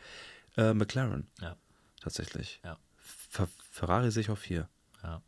Äh, 0.58 0.74
McLaren, 0.74 1.28
ja, 1.40 1.56
tatsächlich. 2.02 2.60
Ja. 2.64 2.78
Fer 2.98 3.48
Ferrari 3.72 4.12
sehe 4.12 4.22
ich 4.22 4.30
auf 4.30 4.40
vier. 4.40 4.68
ja. 5.04 5.22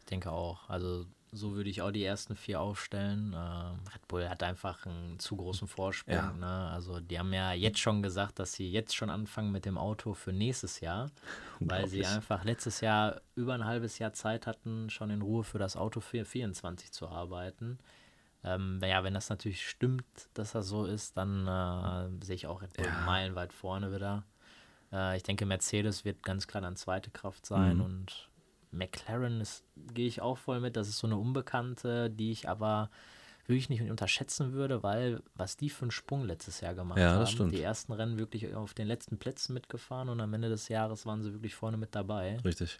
Ich 0.00 0.04
denke 0.06 0.32
auch. 0.32 0.68
Also 0.68 1.06
so 1.32 1.54
würde 1.54 1.68
ich 1.70 1.82
auch 1.82 1.90
die 1.90 2.04
ersten 2.04 2.36
vier 2.36 2.60
aufstellen. 2.60 3.34
Ähm, 3.36 3.78
Red 3.92 4.08
Bull 4.08 4.28
hat 4.28 4.42
einfach 4.42 4.86
einen 4.86 5.18
zu 5.18 5.36
großen 5.36 5.68
Vorsprung. 5.68 6.14
Ja. 6.14 6.32
Ne? 6.32 6.70
Also 6.70 7.00
die 7.00 7.18
haben 7.18 7.32
ja 7.32 7.52
jetzt 7.52 7.78
schon 7.78 8.02
gesagt, 8.02 8.38
dass 8.38 8.52
sie 8.54 8.70
jetzt 8.70 8.94
schon 8.96 9.10
anfangen 9.10 9.52
mit 9.52 9.64
dem 9.64 9.76
Auto 9.78 10.14
für 10.14 10.32
nächstes 10.32 10.80
Jahr, 10.80 11.10
weil 11.60 11.86
sie 11.88 12.04
einfach 12.06 12.44
letztes 12.44 12.80
Jahr 12.80 13.20
über 13.34 13.54
ein 13.54 13.64
halbes 13.64 13.98
Jahr 13.98 14.12
Zeit 14.12 14.46
hatten, 14.46 14.90
schon 14.90 15.10
in 15.10 15.22
Ruhe 15.22 15.44
für 15.44 15.58
das 15.58 15.76
Auto 15.76 16.00
für 16.00 16.24
24 16.24 16.92
zu 16.92 17.08
arbeiten. 17.08 17.78
Ähm, 18.44 18.80
ja, 18.82 19.02
wenn 19.02 19.14
das 19.14 19.30
natürlich 19.30 19.68
stimmt, 19.68 20.04
dass 20.34 20.52
das 20.52 20.68
so 20.68 20.84
ist, 20.84 21.16
dann 21.16 21.46
äh, 21.48 22.24
sehe 22.24 22.36
ich 22.36 22.46
auch 22.46 22.62
Red 22.62 22.72
Bull 22.74 22.86
Ja. 22.86 23.04
meilenweit 23.04 23.52
vorne 23.52 23.92
wieder. 23.92 24.24
Äh, 24.92 25.16
ich 25.16 25.24
denke, 25.24 25.44
Mercedes 25.44 26.04
wird 26.04 26.22
ganz 26.22 26.46
klar 26.46 26.60
dann 26.62 26.76
zweite 26.76 27.10
Kraft 27.10 27.44
sein 27.44 27.78
Mhm. 27.78 27.82
und 27.84 28.28
McLaren 28.70 29.42
gehe 29.94 30.06
ich 30.06 30.20
auch 30.20 30.38
voll 30.38 30.60
mit. 30.60 30.76
Das 30.76 30.88
ist 30.88 30.98
so 30.98 31.06
eine 31.06 31.16
Unbekannte, 31.16 32.10
die 32.10 32.30
ich 32.32 32.48
aber 32.48 32.90
wirklich 33.46 33.70
nicht 33.70 33.82
unterschätzen 33.90 34.52
würde, 34.52 34.82
weil 34.82 35.22
was 35.34 35.56
die 35.56 35.70
für 35.70 35.82
einen 35.82 35.90
Sprung 35.90 36.24
letztes 36.24 36.60
Jahr 36.60 36.74
gemacht 36.74 36.98
Ja, 36.98 37.14
haben. 37.14 37.26
stimmt. 37.26 37.52
Die 37.52 37.62
ersten 37.62 37.92
Rennen 37.92 38.18
wirklich 38.18 38.54
auf 38.54 38.74
den 38.74 38.86
letzten 38.86 39.18
Plätzen 39.18 39.54
mitgefahren 39.54 40.10
und 40.10 40.20
am 40.20 40.34
Ende 40.34 40.50
des 40.50 40.68
Jahres 40.68 41.06
waren 41.06 41.22
sie 41.22 41.32
wirklich 41.32 41.54
vorne 41.54 41.78
mit 41.78 41.94
dabei. 41.94 42.38
Richtig. 42.44 42.78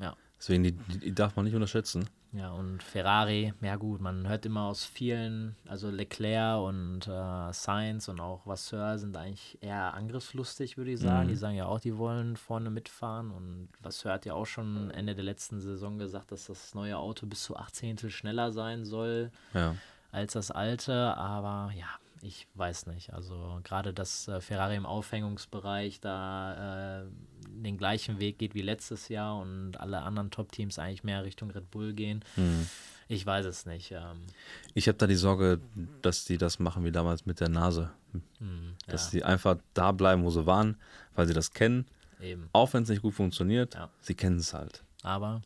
Ja. 0.00 0.16
Deswegen, 0.38 0.62
die, 0.62 0.72
die, 0.72 1.14
darf 1.14 1.36
man 1.36 1.44
nicht 1.44 1.54
unterschätzen. 1.54 2.08
Ja, 2.32 2.50
und 2.50 2.82
Ferrari, 2.82 3.54
ja 3.62 3.76
gut, 3.76 4.02
man 4.02 4.28
hört 4.28 4.44
immer 4.44 4.64
aus 4.64 4.84
vielen, 4.84 5.56
also 5.66 5.90
Leclerc 5.90 6.60
und 6.60 7.08
äh, 7.08 7.52
Sainz 7.52 8.08
und 8.08 8.20
auch 8.20 8.46
Vasseur 8.46 8.98
sind 8.98 9.16
eigentlich 9.16 9.56
eher 9.62 9.94
angriffslustig, 9.94 10.76
würde 10.76 10.90
ich 10.92 11.00
sagen. 11.00 11.24
Mhm. 11.24 11.28
Die 11.30 11.36
sagen 11.36 11.56
ja 11.56 11.64
auch, 11.64 11.80
die 11.80 11.96
wollen 11.96 12.36
vorne 12.36 12.68
mitfahren 12.70 13.30
und 13.30 13.68
Vasseur 13.82 14.12
hat 14.12 14.26
ja 14.26 14.34
auch 14.34 14.44
schon 14.44 14.90
Ende 14.90 15.14
der 15.14 15.24
letzten 15.24 15.58
Saison 15.60 15.98
gesagt, 15.98 16.30
dass 16.30 16.46
das 16.46 16.74
neue 16.74 16.98
Auto 16.98 17.26
bis 17.26 17.42
zu 17.44 17.56
18 17.56 18.10
schneller 18.10 18.52
sein 18.52 18.84
soll 18.84 19.30
Ja. 19.54 19.74
als 20.12 20.34
das 20.34 20.50
alte, 20.50 21.16
aber 21.16 21.72
ja, 21.74 21.88
ich 22.22 22.46
weiß 22.54 22.86
nicht. 22.86 23.12
Also 23.12 23.60
gerade, 23.64 23.92
dass 23.94 24.28
äh, 24.28 24.40
Ferrari 24.40 24.76
im 24.76 24.86
Aufhängungsbereich 24.86 26.00
da 26.00 27.02
äh, 27.02 27.06
den 27.48 27.76
gleichen 27.78 28.18
Weg 28.20 28.38
geht 28.38 28.54
wie 28.54 28.62
letztes 28.62 29.08
Jahr 29.08 29.38
und 29.38 29.78
alle 29.80 30.02
anderen 30.02 30.30
Top-Teams 30.30 30.78
eigentlich 30.78 31.04
mehr 31.04 31.24
Richtung 31.24 31.50
Red 31.50 31.70
Bull 31.70 31.92
gehen. 31.92 32.24
Mhm. 32.36 32.68
Ich 33.08 33.24
weiß 33.24 33.46
es 33.46 33.64
nicht. 33.66 33.90
Ähm, 33.92 34.26
Ich 34.74 34.86
habe 34.88 34.98
da 34.98 35.06
die 35.06 35.14
Sorge, 35.14 35.60
dass 36.02 36.24
die 36.24 36.36
das 36.38 36.58
machen 36.58 36.84
wie 36.84 36.92
damals 36.92 37.24
mit 37.26 37.40
der 37.40 37.48
Nase. 37.48 37.90
hm, 38.38 38.74
Dass 38.86 39.06
ja, 39.06 39.10
die 39.20 39.24
einfach 39.24 39.56
da 39.74 39.92
bleiben, 39.92 40.24
wo 40.24 40.30
sie 40.30 40.44
waren, 40.46 40.76
weil 41.14 41.26
sie 41.26 41.34
das 41.34 41.52
kennen. 41.52 41.86
eben. 42.20 42.48
Auch 42.52 42.72
wenn 42.74 42.82
es 42.82 42.88
nicht 42.90 43.02
gut 43.02 43.14
funktioniert, 43.14 43.74
Ja. 43.74 43.88
sie 44.00 44.14
kennen 44.14 44.38
es 44.38 44.52
halt. 44.52 44.82
Aber 45.02 45.40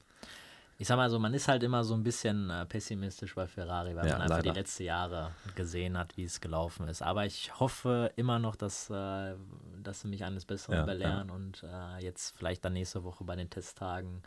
ich 0.79 0.89
sag 0.89 0.97
mal 0.97 1.09
so, 1.11 1.19
man 1.19 1.33
ist 1.35 1.47
halt 1.49 1.63
immer 1.63 1.85
so 1.85 1.95
ein 1.95 2.03
bisschen 2.03 2.51
äh, 2.51 2.67
pessimistisch 2.67 3.35
bei 3.35 3.47
Ferrari, 3.47 3.95
weil 3.95 4.07
Ja, 4.07 4.15
man 4.15 4.23
einfach 4.23 4.39
leider. 4.39 4.53
die 4.53 4.59
letzten 4.59 4.83
Jahre 4.85 5.33
gesehen 5.55 5.97
hat, 5.97 6.17
wie 6.17 6.25
es 6.25 6.41
gelaufen 6.41 6.89
ist. 6.89 7.03
Aber 7.03 7.25
ich 7.25 7.59
hoffe 7.61 8.11
immer 8.17 8.39
noch, 8.39 8.57
dass, 8.57 8.91
äh, 8.91 9.35
dass 9.83 10.01
sie 10.01 10.09
mich 10.09 10.25
eines 10.25 10.45
Besseren 10.45 10.79
Ja, 10.79 10.85
belehren 10.85 11.31
und 11.31 11.63
äh, 11.63 12.03
jetzt 12.03 12.37
vielleicht 12.37 12.65
dann 12.65 12.73
nächste 12.73 13.05
Woche 13.05 13.23
bei 13.25 13.37
den 13.37 13.49
Testtagen 13.51 14.23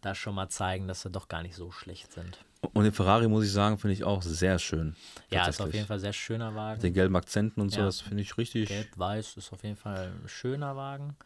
da 0.00 0.14
schon 0.14 0.34
mal 0.34 0.48
zeigen, 0.48 0.86
dass 0.88 1.02
sie 1.02 1.10
doch 1.10 1.28
gar 1.28 1.42
nicht 1.42 1.54
so 1.56 1.70
schlecht 1.70 2.12
sind. 2.12 2.38
Und 2.72 2.84
den 2.84 2.92
Ferrari, 2.92 3.28
muss 3.28 3.44
ich 3.44 3.52
sagen, 3.52 3.76
finde 3.78 3.92
ich 3.94 4.04
auch 4.04 4.22
sehr 4.22 4.58
schön. 4.58 4.96
Ja, 5.30 5.46
ist 5.48 5.60
auf 5.60 5.72
jeden 5.74 5.86
Fall 5.86 5.98
ein 5.98 6.00
sehr 6.00 6.12
schöner 6.14 6.54
Wagen. 6.54 6.78
Mit 6.78 6.82
den 6.84 6.94
gelben 6.94 7.16
Akzenten 7.16 7.60
und 7.60 7.70
so, 7.70 7.80
Ja. 7.80 7.86
das 7.86 8.00
finde 8.00 8.22
ich 8.22 8.36
richtig. 8.38 8.68
Gelb-Weiß 8.68 9.36
ist 9.36 9.52
auf 9.52 9.62
jeden 9.62 9.76
Fall 9.76 10.12
ein 10.22 10.28
schöner 10.28 10.76
Wagen. 10.76 11.16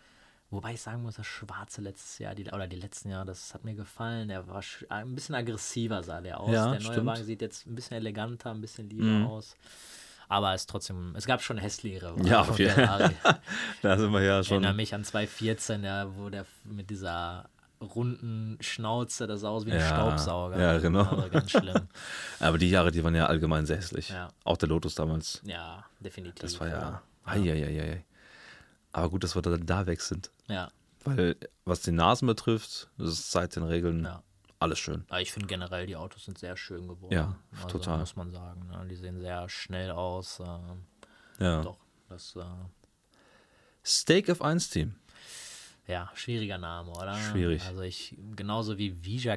Wobei 0.51 0.73
ich 0.73 0.81
sagen 0.81 1.03
muss, 1.03 1.17
das 1.17 1.27
Schwarze 1.27 1.83
letztes 1.83 2.19
Jahr, 2.21 2.35
die, 2.35 2.47
oder 2.47 2.67
die 2.67 2.77
letzten 2.81 3.11
Jahre, 3.11 3.27
das 3.27 3.53
hat 3.53 3.65
mir 3.65 3.75
gefallen. 3.75 4.29
Der 4.29 4.47
war 4.49 4.63
ein 4.89 5.15
bisschen 5.15 5.35
aggressiver, 5.35 6.03
sah 6.03 6.23
der 6.23 6.41
aus. 6.41 6.51
Ja, 6.51 6.71
der 6.71 6.81
neue 6.81 6.93
stimmt. 6.93 7.07
Wagen 7.07 7.25
sieht 7.25 7.43
jetzt 7.43 7.67
ein 7.67 7.75
bisschen 7.75 7.99
eleganter, 7.99 8.51
ein 8.53 8.61
bisschen 8.63 8.89
lieber 8.89 9.05
Mhm. 9.05 9.27
aus. 9.27 9.57
Aber 10.31 10.55
es 10.55 10.67
trotzdem, 10.67 11.15
es 11.17 11.27
gab 11.27 11.43
schon 11.43 11.59
hässlichere 11.59 12.15
Ja, 12.23 12.41
auf 12.41 12.59
jeden 12.59 12.73
Fall. 12.87 13.15
Da 13.83 13.99
sind 13.99 14.11
wir 14.13 14.23
ja 14.23 14.41
Ich 14.41 14.51
erinnere 14.51 14.71
schon. 14.71 14.77
mich 14.77 14.95
an 14.95 15.05
2014, 15.05 15.85
ja, 15.85 16.07
wo 16.17 16.29
der 16.31 16.45
mit 16.65 16.89
dieser 16.91 17.49
runden 17.81 18.57
Schnauze, 18.61 19.27
das 19.27 19.41
sah 19.43 19.49
aus 19.51 19.65
wie 19.67 19.73
ein 19.73 19.79
Ja, 19.81 19.87
Staubsauger. 19.87 20.59
ja, 20.59 20.79
genau. 20.79 21.05
Also 21.05 21.29
ganz 21.31 21.51
schlimm. 21.51 21.89
Aber 22.41 22.59
die 22.59 22.69
Jahre, 22.71 22.91
die 22.91 23.05
waren 23.05 23.15
ja 23.15 23.27
allgemein 23.27 23.67
sehr 23.67 23.77
hässlich. 23.77 24.09
Ja. 24.11 24.29
Auch 24.45 24.57
der 24.57 24.69
Lotus 24.69 24.95
damals. 24.95 25.41
Ja, 25.45 25.85
definitiv. 26.01 26.41
Das 26.41 26.59
war 26.59 26.69
ja. 26.69 26.79
ja. 26.81 27.03
Eieieiei. 27.25 28.05
Aber 28.93 29.11
gut, 29.11 29.23
dass 29.25 29.35
wir 29.35 29.43
da, 29.43 29.57
da 29.57 29.87
weg 29.87 30.01
sind. 30.01 30.31
Ja, 30.49 30.71
Weil, 31.05 31.37
was 31.65 31.83
die 31.83 31.93
Nasen 31.93 32.27
betrifft, 32.27 32.89
das 32.99 33.11
ist 33.11 33.31
seit 33.31 33.55
den 33.57 33.63
Regeln 33.65 34.05
ja. 34.05 34.23
alles 34.59 34.79
schön. 34.79 35.05
Aber 35.09 35.21
ich 35.21 35.33
finde 35.33 35.47
generell, 35.47 35.87
die 35.87 35.97
Autos 35.97 36.25
sind 36.25 36.39
sehr 36.39 36.57
schön 36.57 36.89
geworden. 36.89 37.13
Ja, 37.13 37.37
also, 37.57 37.69
total. 37.69 37.99
Muss 37.99 38.17
man 38.17 38.31
sagen. 38.31 38.67
Ne? 38.67 38.87
Die 38.89 38.97
sehen 38.97 39.21
sehr 39.21 39.49
schnell 39.49 39.91
aus. 39.91 40.41
Ähm, 40.41 40.85
Ja. 41.39 41.63
Doch, 41.63 41.79
das, 42.09 42.35
äh, 42.37 42.41
Steak 43.85 44.29
F1 44.29 44.71
Team. 44.73 44.95
ja, 45.87 46.11
schwieriger 46.15 46.59
Name, 46.59 46.91
oder? 46.91 47.15
Schwierig. 47.15 47.63
Also 47.65 47.83
ich, 47.83 48.17
genauso 48.37 48.77
wie 48.77 49.03
Visa, 49.05 49.37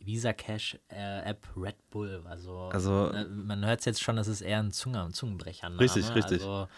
Visa 0.00 0.32
Cash 0.32 0.78
äh, 0.88 1.20
App 1.30 1.46
Red 1.56 1.76
Bull. 1.90 2.22
Also, 2.26 2.68
Also- 2.72 3.10
ne, 3.10 3.24
man 3.26 3.64
hört 3.66 3.80
es 3.80 3.86
jetzt 3.86 4.02
schon, 4.02 4.16
das 4.16 4.28
ist 4.28 4.40
eher 4.40 4.60
ein 4.60 4.70
Zunge, 4.72 5.08
Zungenbrecher. 5.12 5.68
Richtig, 5.78 6.14
richtig. 6.14 6.40
Also, 6.42 6.68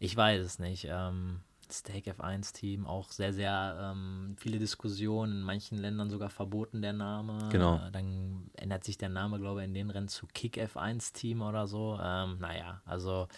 ich 0.00 0.16
weiß 0.16 0.44
es 0.44 0.58
nicht. 0.58 0.88
Ähm, 0.90 1.40
Steak 1.70 2.08
F1 2.08 2.52
Team, 2.52 2.84
auch 2.84 3.10
sehr, 3.12 3.32
sehr 3.32 3.92
ähm, 3.92 4.34
viele 4.36 4.58
Diskussionen, 4.58 5.34
in 5.38 5.42
manchen 5.42 5.78
Ländern 5.78 6.10
sogar 6.10 6.28
verboten 6.28 6.82
der 6.82 6.92
Name. 6.94 7.48
Genau. 7.52 7.76
Äh, 7.76 7.92
dann 7.92 8.50
ändert 8.56 8.82
sich 8.82 8.98
der 8.98 9.08
Name, 9.08 9.38
glaube 9.38 9.60
ich, 9.60 9.68
in 9.68 9.74
den 9.74 9.90
Rennen 9.90 10.08
zu 10.08 10.26
Kick 10.26 10.56
F1 10.58 11.12
Team 11.12 11.42
oder 11.42 11.68
so. 11.68 11.96
Ähm, 12.02 12.38
naja, 12.40 12.82
also 12.84 13.28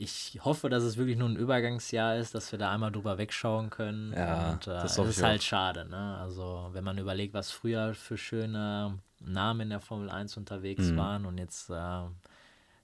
ich 0.00 0.38
hoffe, 0.44 0.68
dass 0.68 0.84
es 0.84 0.96
wirklich 0.96 1.16
nur 1.16 1.28
ein 1.28 1.36
Übergangsjahr 1.36 2.16
ist, 2.16 2.34
dass 2.34 2.52
wir 2.52 2.58
da 2.58 2.72
einmal 2.72 2.92
drüber 2.92 3.18
wegschauen 3.18 3.68
können. 3.70 4.12
Ja, 4.12 4.52
und 4.52 4.66
äh, 4.66 4.70
das 4.70 4.96
hoffe 4.96 5.10
ist 5.10 5.22
halt 5.22 5.40
auch. 5.40 5.44
schade, 5.44 5.84
ne? 5.88 6.18
Also, 6.18 6.68
wenn 6.72 6.84
man 6.84 6.98
überlegt, 6.98 7.34
was 7.34 7.50
früher 7.50 7.94
für 7.94 8.16
schöne 8.16 8.98
Namen 9.20 9.62
in 9.62 9.70
der 9.70 9.80
Formel 9.80 10.08
1 10.08 10.36
unterwegs 10.36 10.92
Mhm. 10.92 10.96
waren 10.96 11.26
und 11.26 11.38
jetzt, 11.38 11.68
äh, 11.70 12.02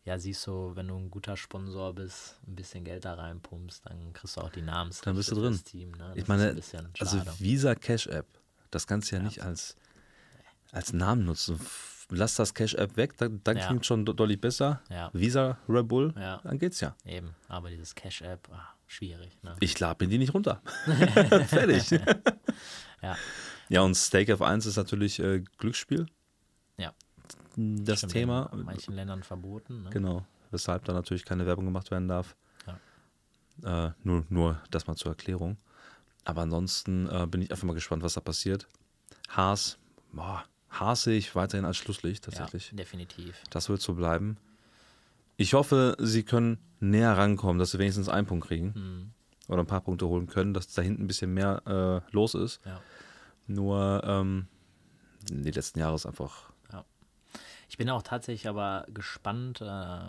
ja, 0.05 0.19
siehst 0.19 0.47
du, 0.47 0.73
wenn 0.77 0.89
du 0.89 0.97
ein 0.97 1.11
guter 1.11 1.37
Sponsor 1.37 1.95
bist, 1.95 2.39
ein 2.47 2.55
bisschen 2.57 2.85
Geld 2.85 3.05
da 3.05 3.15
reinpumpst, 3.15 3.83
dann 3.87 4.13
kriegst 4.13 4.37
du 4.37 4.41
auch 4.43 4.51
die 4.51 4.63
Namensrechte 4.63 5.07
Dann 5.11 5.17
bist 5.17 5.31
du 5.31 5.35
drin. 5.37 5.61
Team, 5.65 5.91
ne? 5.93 6.09
Das 6.09 6.17
Ich 6.17 6.29
meine, 6.29 6.57
also. 7.01 7.19
Visa 7.39 7.75
Cash 7.75 8.07
App, 8.09 8.27
das 8.71 8.87
kannst 8.87 9.11
du 9.11 9.17
ja, 9.17 9.23
Ja. 9.23 9.27
nicht 9.29 9.43
als, 9.43 9.77
als 10.73 10.93
Namen 10.93 11.25
nutzen. 11.25 11.59
Lass 12.11 12.35
das 12.35 12.53
Cash 12.53 12.75
App 12.75 12.97
weg, 12.99 13.17
dann, 13.17 13.41
dann 13.45 13.57
Ja. 13.57 13.67
klingt 13.69 13.87
schon 13.87 14.05
deutlich 14.05 14.39
besser. 14.41 14.83
Ja. 14.91 15.09
Visa 15.15 15.57
Red 15.69 15.89
Bull, 15.89 16.13
Ja. 16.19 16.41
dann 16.45 16.59
geht's 16.59 16.81
ja. 16.81 16.95
Eben, 17.07 17.35
aber 17.49 17.71
dieses 17.71 17.95
Cash-App, 17.95 18.47
ah, 18.53 18.75
schwierig, 18.87 19.43
ne? 19.43 19.57
Ich 19.61 19.79
lade 19.81 20.05
mir 20.05 20.11
die 20.11 20.19
nicht 20.19 20.35
runter. 20.35 20.61
Fertig. 21.47 21.91
Ja. 23.03 23.17
Ja, 23.71 23.81
und 23.81 23.95
Steak 23.95 24.29
F1 24.29 24.69
ist 24.69 24.77
natürlich 24.77 25.19
äh, 25.19 25.43
Glücksspiel. 25.57 26.07
Ja. 26.77 26.93
Das 27.57 27.99
Stimmt, 27.99 28.13
Thema. 28.13 28.51
In 28.53 28.65
manchen 28.65 28.95
Ländern 28.95 29.23
verboten, 29.23 29.83
ne? 29.85 29.91
Genau, 29.91 30.27
weshalb 30.51 30.85
da 30.85 30.93
natürlich 30.93 31.25
keine 31.25 31.47
Werbung 31.47 31.65
gemacht 31.65 31.91
werden 31.91 32.09
darf. 32.09 32.37
Äh, 33.63 33.91
nur, 34.03 34.25
nur 34.31 34.61
das 34.73 34.89
mal 34.89 34.97
zur 34.97 35.13
Erklärung. 35.13 35.59
Aber 36.25 36.43
ansonsten 36.43 37.09
äh, 37.09 37.25
bin 37.29 37.41
ich 37.41 37.53
einfach 37.53 37.65
mal 37.65 37.75
gespannt, 37.75 38.03
was 38.03 38.15
da 38.15 38.21
passiert. 38.21 38.67
Haas, 39.29 39.79
boah, 40.13 40.45
Haas 40.71 41.05
sehe 41.05 41.17
ich 41.17 41.37
weiterhin 41.37 41.65
als 41.65 41.77
Schlusslicht 41.77 42.25
tatsächlich. 42.25 42.71
Ja, 42.73 42.77
definitiv. 42.79 43.41
Das 43.51 43.69
wird 43.69 43.81
so 43.81 43.95
bleiben. 43.95 44.39
Ich 45.37 45.55
hoffe, 45.55 45.97
sie 46.01 46.25
können 46.25 46.59
näher 46.81 47.17
rankommen, 47.17 47.61
dass 47.61 47.71
sie 47.71 47.79
wenigstens 47.79 48.09
einen 48.09 48.27
Punkt 48.27 48.49
kriegen 48.49 48.75
Hm, 48.75 49.11
oder 49.47 49.61
ein 49.61 49.67
paar 49.67 49.83
Punkte 49.83 50.09
holen 50.09 50.27
können, 50.27 50.53
dass 50.53 50.73
da 50.73 50.83
hinten 50.83 51.05
ein 51.05 51.07
bisschen 51.07 51.33
mehr 51.33 52.03
äh, 52.05 52.13
los 52.13 52.35
ist. 52.35 52.61
ja. 52.67 52.81
Nur 53.47 54.03
ähm, 54.05 54.49
die 55.31 55.51
letzten 55.53 55.79
Jahre 55.79 55.95
ist 55.95 56.07
einfach 56.07 56.51
Ich 57.69 57.77
bin 57.77 57.89
auch 57.91 58.03
tatsächlich 58.03 58.49
aber 58.49 58.87
gespannt. 58.93 59.61
Äh, 59.61 60.01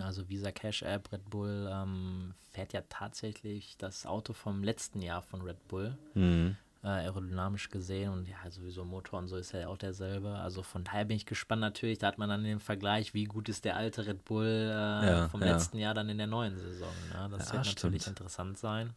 also 0.00 0.28
Visa 0.28 0.50
Cash 0.52 0.82
App, 0.82 1.10
Red 1.12 1.30
Bull 1.30 1.70
ähm, 1.72 2.34
fährt 2.52 2.72
ja 2.72 2.82
tatsächlich 2.88 3.76
das 3.78 4.04
Auto 4.04 4.32
vom 4.32 4.62
letzten 4.62 5.00
Jahr 5.00 5.22
von 5.22 5.40
Red 5.42 5.68
Bull, 5.68 5.96
mhm. 6.14 6.56
äh, 6.82 6.88
aerodynamisch 6.88 7.70
gesehen. 7.70 8.12
Und 8.12 8.28
ja, 8.28 8.36
sowieso 8.50 8.84
Motor 8.84 9.20
und 9.20 9.28
so 9.28 9.36
ist 9.36 9.52
ja 9.52 9.68
auch 9.68 9.78
derselbe. 9.78 10.36
Also 10.36 10.62
von 10.62 10.84
daher 10.84 11.04
bin 11.04 11.16
ich 11.16 11.24
gespannt 11.24 11.60
natürlich. 11.60 11.98
Da 11.98 12.08
hat 12.08 12.18
man 12.18 12.28
dann 12.28 12.44
den 12.44 12.60
Vergleich, 12.60 13.14
wie 13.14 13.24
gut 13.24 13.48
ist 13.48 13.64
der 13.64 13.76
alte 13.76 14.06
Red 14.06 14.24
Bull 14.24 14.44
äh, 14.46 15.06
Ja, 15.06 15.28
vom 15.28 15.40
ja. 15.40 15.52
letzten 15.52 15.78
Jahr 15.78 15.94
dann 15.94 16.08
in 16.08 16.18
der 16.18 16.26
neuen 16.26 16.58
Saison. 16.58 16.92
Ne? 17.12 17.28
Das 17.30 17.48
Ja, 17.48 17.54
wird 17.54 17.66
natürlich 17.66 18.02
stimmt. 18.02 18.18
interessant 18.18 18.58
sein. 18.58 18.94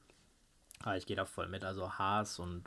Aber 0.82 0.97
ich 0.97 1.06
gehe 1.06 1.15
da 1.15 1.25
voll 1.25 1.47
mit. 1.49 1.63
Also 1.63 1.91
Haas 1.93 2.39
und 2.39 2.63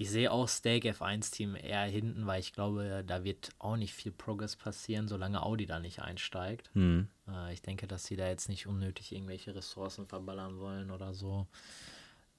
ich 0.00 0.10
sehe 0.10 0.30
auch 0.30 0.46
Steak 0.48 0.84
F1-Team 0.84 1.56
eher 1.56 1.82
hinten, 1.82 2.24
weil 2.26 2.38
ich 2.38 2.52
glaube, 2.52 3.02
da 3.04 3.24
wird 3.24 3.50
auch 3.58 3.76
nicht 3.76 3.92
viel 3.92 4.12
Progress 4.12 4.54
passieren, 4.54 5.08
solange 5.08 5.42
Audi 5.42 5.66
da 5.66 5.80
nicht 5.80 6.00
einsteigt. 6.00 6.70
mhm. 6.74 7.08
Äh, 7.28 7.52
ich 7.52 7.62
denke, 7.62 7.88
dass 7.88 8.06
sie 8.06 8.14
da 8.16 8.28
jetzt 8.28 8.48
nicht 8.48 8.68
unnötig 8.68 9.12
irgendwelche 9.12 9.54
Ressourcen 9.54 10.06
verballern 10.06 10.60
wollen 10.60 10.92
oder 10.92 11.12
so. 11.14 11.48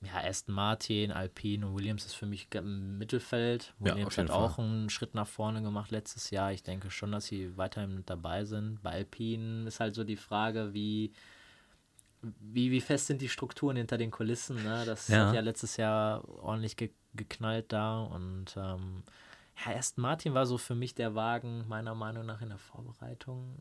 Ja, 0.02 0.24
Aston 0.24 0.56
Martin, 0.56 1.12
Alpine 1.12 1.67
und 1.67 1.76
Williams 1.76 2.06
ist 2.06 2.13
für 2.13 2.26
mich 2.26 2.48
im 2.56 2.98
Mittelfeld. 2.98 3.74
Ja, 3.80 3.93
Williams 3.93 4.15
jeden 4.15 4.30
hat 4.30 4.36
auch 4.36 4.58
einen 4.58 4.89
Schritt 4.89 5.13
nach 5.13 5.28
vorne 5.28 5.62
gemacht 5.62 5.91
letztes 5.91 6.30
Jahr. 6.30 6.54
Ich 6.54 6.63
denke 6.63 6.89
schon, 6.89 7.12
dass 7.12 7.26
sie 7.26 7.58
weiterhin 7.58 7.93
mit 7.93 8.10
dabei 8.10 8.45
sind. 8.45 8.82
Bei 8.82 8.91
Alpine 8.91 9.67
ist 9.67 9.82
halt 9.82 9.95
so 9.95 10.06
die 10.06 10.15
Frage, 10.15 10.74
wie, 10.74 11.12
wie, 12.21 12.71
wie 12.71 12.82
fest 12.82 13.08
sind 13.08 13.21
die 13.21 13.29
Strukturen 13.29 13.75
hinter 13.77 13.97
den 13.97 14.12
Kulissen. 14.12 14.62
Ne? 14.63 14.84
Das 14.86 15.08
Ja. 15.08 15.27
hat 15.27 15.36
ja 15.36 15.41
letztes 15.41 15.77
Jahr 15.77 16.27
ordentlich 16.27 16.75
ge 16.77 16.91
geknallt 17.15 17.71
da 17.73 18.01
und 18.03 18.55
ähm, 18.55 19.01
Ja, 19.65 19.75
Aston 19.75 20.03
Martin 20.03 20.34
war 20.36 20.45
so 20.45 20.58
für 20.60 20.75
mich 20.75 20.93
der 20.95 21.15
Wagen, 21.15 21.65
meiner 21.67 21.95
Meinung 21.95 22.25
nach 22.25 22.41
in 22.41 22.49
der 22.49 22.60
Vorbereitung. 22.60 23.55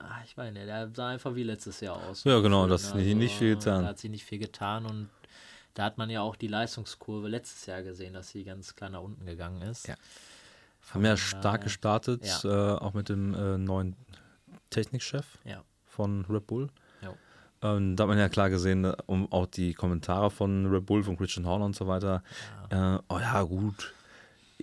Ah, 0.00 0.18
Ich 0.24 0.36
meine, 0.36 0.66
der 0.66 0.90
sah 0.92 1.08
einfach 1.08 1.34
wie 1.36 1.44
letztes 1.44 1.80
Jahr 1.80 1.96
aus. 2.08 2.24
Ja, 2.24 2.40
genau, 2.40 2.66
das 2.66 2.88
hat 2.88 2.96
ne? 2.96 3.02
nicht- 3.04 3.16
nicht 3.16 3.36
viel 3.38 3.54
getan. 3.54 3.82
Da 3.84 3.88
hat 3.90 3.98
sich 4.00 4.10
nicht 4.10 4.24
viel 4.24 4.38
getan 4.40 4.84
und 4.86 5.08
da 5.74 5.84
hat 5.84 5.98
man 5.98 6.10
ja 6.10 6.20
auch 6.20 6.36
die 6.36 6.48
Leistungskurve 6.48 7.28
letztes 7.28 7.64
Jahr 7.66 7.82
gesehen, 7.82 8.12
dass 8.12 8.28
sie 8.30 8.44
ganz 8.44 8.74
klar 8.74 8.90
nach 8.90 9.00
unten 9.02 9.24
gegangen 9.24 9.62
ist. 9.62 9.86
Ja. 9.88 9.94
Haben 10.90 11.04
ja 11.06 11.16
stark 11.16 11.62
gestartet, 11.62 12.26
Ja. 12.42 12.74
äh, 12.74 12.78
auch 12.78 12.92
mit 12.92 13.08
dem 13.08 13.34
äh, 13.34 13.56
neuen 13.56 13.96
Technikchef 14.70 15.38
Ja. 15.44 15.62
von 15.84 16.24
Red 16.26 16.46
Bull. 16.46 16.68
Ähm, 17.64 17.96
da 17.96 18.02
hat 18.04 18.08
man 18.08 18.18
ja 18.18 18.28
klar 18.28 18.50
gesehen, 18.50 18.84
äh, 18.84 18.94
um 19.06 19.30
auch 19.32 19.46
die 19.46 19.74
Kommentare 19.74 20.30
von 20.30 20.66
Red 20.66 20.86
Bull, 20.86 21.02
von 21.02 21.16
Christian 21.16 21.46
Horner 21.46 21.64
und 21.64 21.74
so 21.74 21.86
weiter. 21.88 22.22
Äh, 22.70 22.98
oh 23.08 23.18
ja, 23.18 23.42
gut. 23.42 23.92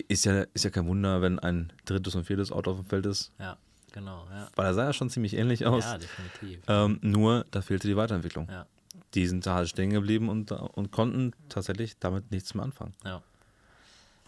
Ist 0.08 0.24
ja, 0.24 0.42
ist 0.54 0.64
ja 0.64 0.70
kein 0.70 0.86
Wunder, 0.86 1.20
wenn 1.20 1.38
ein 1.38 1.72
drittes 1.84 2.14
und 2.14 2.24
viertes 2.24 2.50
Auto 2.52 2.70
auf 2.70 2.76
dem 2.78 2.86
Feld 2.86 3.04
ist. 3.06 3.30
Ja, 3.38 3.58
genau, 3.92 4.26
ja. 4.30 4.48
Weil 4.56 4.66
er 4.66 4.74
sah 4.74 4.84
ja 4.84 4.92
schon 4.92 5.10
ziemlich 5.10 5.34
ähnlich 5.34 5.66
aus. 5.66 5.84
Ja, 5.84 5.98
definitiv. 5.98 6.60
Ähm, 6.68 6.98
nur, 7.02 7.44
da 7.50 7.60
fehlte 7.60 7.88
die 7.88 7.96
Weiterentwicklung. 7.96 8.48
Ja, 8.48 8.66
Die 9.14 9.26
sind 9.26 9.44
da 9.46 9.54
halt 9.56 9.68
stehen 9.68 9.90
geblieben 9.90 10.28
und, 10.30 10.50
und 10.52 10.92
konnten 10.92 11.32
tatsächlich 11.48 11.98
damit 11.98 12.30
nichts 12.30 12.54
mehr 12.54 12.64
anfangen. 12.64 12.94
ja. 13.04 13.20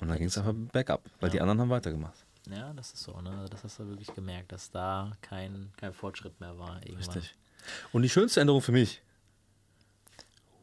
Und 0.00 0.08
dann 0.08 0.18
ging 0.18 0.26
es 0.26 0.36
einfach 0.36 0.52
bergab, 0.72 1.02
weil 1.20 1.30
die 1.30 1.40
anderen 1.40 1.60
haben 1.60 1.70
weitergemacht. 1.70 2.26
Ja, 2.50 2.72
das 2.74 2.92
ist 2.92 3.04
so, 3.04 3.20
ne? 3.20 3.46
Das 3.48 3.62
hast 3.62 3.78
du 3.78 3.88
wirklich 3.88 4.12
gemerkt, 4.12 4.50
dass 4.50 4.68
da 4.72 5.12
kein, 5.22 5.70
kein 5.76 5.92
Fortschritt 5.94 6.38
mehr 6.40 6.58
war. 6.58 6.80
Irgendwann. 6.84 6.96
Richtig. 7.14 7.34
Und 7.92 8.02
die 8.02 8.08
schönste 8.08 8.40
Änderung 8.40 8.62
für 8.62 8.72
mich: 8.72 9.02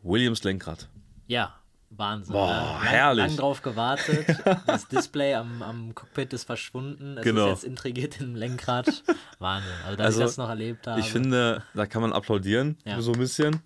Williams 0.03 0.43
Lenkrad. 0.43 0.87
Ja, 1.27 1.55
Wahnsinn. 1.89 2.33
Boah, 2.33 2.47
ne? 2.47 2.53
lang, 2.53 2.81
herrlich. 2.83 3.27
Lang 3.27 3.37
drauf 3.37 3.61
gewartet. 3.61 4.25
Das 4.65 4.87
Display 4.87 5.33
am, 5.35 5.61
am 5.61 5.93
Cockpit 5.95 6.33
ist 6.33 6.45
verschwunden. 6.45 7.17
Es 7.17 7.23
Genau. 7.23 7.45
ist 7.47 7.51
jetzt 7.51 7.63
integriert 7.65 8.19
im 8.21 8.35
Lenkrad. 8.35 9.03
Wahnsinn. 9.39 9.71
Also, 9.85 9.95
dass 9.97 10.05
Also, 10.05 10.19
ich 10.21 10.25
das 10.27 10.37
noch 10.37 10.49
erlebt 10.49 10.87
habe. 10.87 10.99
Ich 10.99 11.11
finde, 11.11 11.63
da 11.73 11.85
kann 11.85 12.01
man 12.01 12.13
applaudieren, 12.13 12.77
Ja. 12.85 13.01
so 13.01 13.11
ein 13.13 13.19
bisschen. 13.19 13.61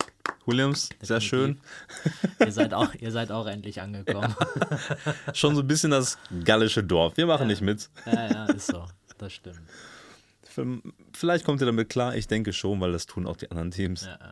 Williams, 0.48 0.90
sehr 1.02 1.22
schön. 1.22 1.60
ihr, 2.40 2.52
seid 2.52 2.74
auch, 2.76 2.94
ihr 2.94 3.12
seid 3.12 3.32
auch 3.32 3.48
endlich 3.48 3.82
angekommen. 3.82 4.36
Schon 5.34 5.56
so 5.56 5.62
ein 5.62 5.68
bisschen 5.68 5.90
das 5.90 6.20
gallische 6.44 6.84
Dorf. 6.84 7.18
Wir 7.18 7.26
machen 7.26 7.48
nicht 7.48 7.62
mit. 7.62 7.90
Ja, 8.06 8.28
ja, 8.32 8.46
ist 8.46 8.68
so. 8.68 8.86
Das 9.18 9.34
stimmt. 9.34 9.62
Vielleicht 11.14 11.46
kommt 11.46 11.62
ihr 11.62 11.66
damit 11.66 11.90
klar. 11.90 12.16
Ich 12.16 12.28
denke 12.28 12.54
schon, 12.54 12.80
weil 12.82 12.92
das 12.92 13.06
tun 13.06 13.28
auch 13.28 13.38
die 13.38 13.50
anderen 13.52 13.72
Teams. 13.72 14.06
Ja, 14.06 14.18
ja, 14.20 14.32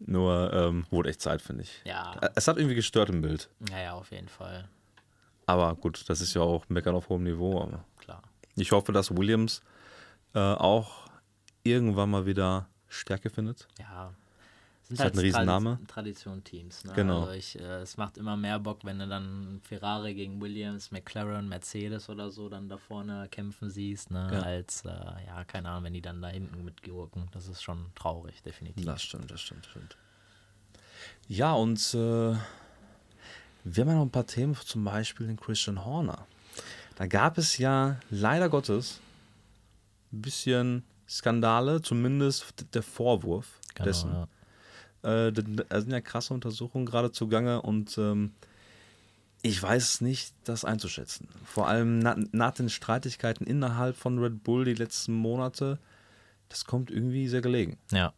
Nur 0.00 0.52
ähm, 0.52 0.86
wurde 0.90 1.10
echt 1.10 1.20
Zeit, 1.20 1.42
finde 1.42 1.62
ich. 1.64 1.82
ja. 1.84 2.14
Es 2.34 2.48
hat 2.48 2.56
irgendwie 2.56 2.74
gestört 2.76 3.08
im 3.10 3.20
Bild. 3.22 3.48
ja, 3.70 3.78
ja, 3.80 3.92
auf 3.92 4.10
jeden 4.10 4.28
Fall. 4.28 4.68
Aber 5.46 5.74
gut, 5.76 6.04
das 6.08 6.20
ist 6.20 6.34
ja 6.34 6.42
auch 6.42 6.68
Meckern 6.68 6.94
auf 6.94 7.08
hohem 7.08 7.22
Niveau. 7.24 7.60
Aber 7.62 7.84
Klar. 7.98 8.22
ich 8.56 8.70
hoffe, 8.72 8.92
dass 8.92 9.16
Williams 9.16 9.62
äh, 10.34 10.38
auch 10.38 11.06
irgendwann 11.62 12.10
mal 12.10 12.26
wieder 12.26 12.68
Stärke 12.88 13.30
findet. 13.30 13.66
Ja. 13.78 14.12
Sind 14.88 14.94
Ist 14.94 15.00
halt 15.00 15.14
ein 15.14 15.18
Riesenname. 15.18 15.78
Tradition-Teams. 15.86 16.84
Ne? 16.84 16.92
Genau. 16.94 17.20
Also 17.24 17.32
ich, 17.32 17.60
äh, 17.60 17.82
es 17.82 17.98
macht 17.98 18.16
immer 18.16 18.38
mehr 18.38 18.58
Bock, 18.58 18.84
wenn 18.84 18.98
du 18.98 19.06
dann 19.06 19.60
Ferrari 19.62 20.14
gegen 20.14 20.40
Williams, 20.40 20.90
McLaren, 20.90 21.46
Mercedes 21.46 22.08
oder 22.08 22.30
so 22.30 22.48
dann 22.48 22.70
da 22.70 22.78
vorne 22.78 23.28
kämpfen 23.30 23.68
siehst, 23.68 24.10
ne? 24.10 24.30
Ja. 24.32 24.40
als, 24.40 24.86
äh, 24.86 24.88
ja, 25.26 25.44
keine 25.44 25.68
Ahnung, 25.68 25.84
wenn 25.84 25.92
die 25.92 26.00
dann 26.00 26.22
da 26.22 26.28
hinten 26.28 26.64
mitgurken. 26.64 27.28
Das 27.32 27.48
ist 27.48 27.62
schon 27.62 27.84
traurig, 27.94 28.42
definitiv. 28.42 28.86
Das 28.86 29.02
stimmt, 29.02 29.30
das 29.30 29.42
stimmt, 29.42 29.64
das 29.66 29.70
stimmt. 29.72 29.96
Ja, 31.28 31.52
und 31.52 31.78
äh, 31.92 31.98
wir 33.64 33.82
haben 33.84 33.88
ja 33.88 33.94
noch 33.94 34.02
ein 34.06 34.10
paar 34.10 34.26
Themen, 34.26 34.54
zum 34.56 34.84
Beispiel 34.84 35.26
den 35.26 35.36
Christian 35.38 35.84
Horner. 35.84 36.26
Da 36.96 37.06
gab 37.06 37.36
es 37.36 37.58
ja 37.58 38.00
leider 38.08 38.48
Gottes 38.48 39.00
ein 40.12 40.22
bisschen 40.22 40.82
Skandale, 41.06 41.82
zumindest 41.82 42.64
der 42.74 42.82
Vorwurf 42.82 43.60
Genau, 43.74 43.84
dessen. 43.84 44.12
ja. 44.12 44.28
Äh, 45.02 45.32
da 45.32 45.80
sind 45.80 45.92
ja 45.92 46.00
krasse 46.00 46.34
Untersuchungen 46.34 46.86
gerade 46.86 47.12
zugange 47.12 47.62
und 47.62 47.96
ähm, 47.98 48.32
ich 49.42 49.62
weiß 49.62 49.82
es 49.84 50.00
nicht, 50.00 50.34
das 50.44 50.64
einzuschätzen. 50.64 51.28
Vor 51.44 51.68
allem 51.68 52.00
na, 52.00 52.16
nach 52.32 52.52
den 52.52 52.68
Streitigkeiten 52.68 53.46
innerhalb 53.46 53.96
von 53.96 54.18
Red 54.18 54.42
Bull 54.42 54.64
die 54.64 54.74
letzten 54.74 55.12
Monate, 55.12 55.78
das 56.48 56.64
kommt 56.64 56.90
irgendwie 56.90 57.28
sehr 57.28 57.40
gelegen. 57.40 57.78
Ja, 57.92 58.12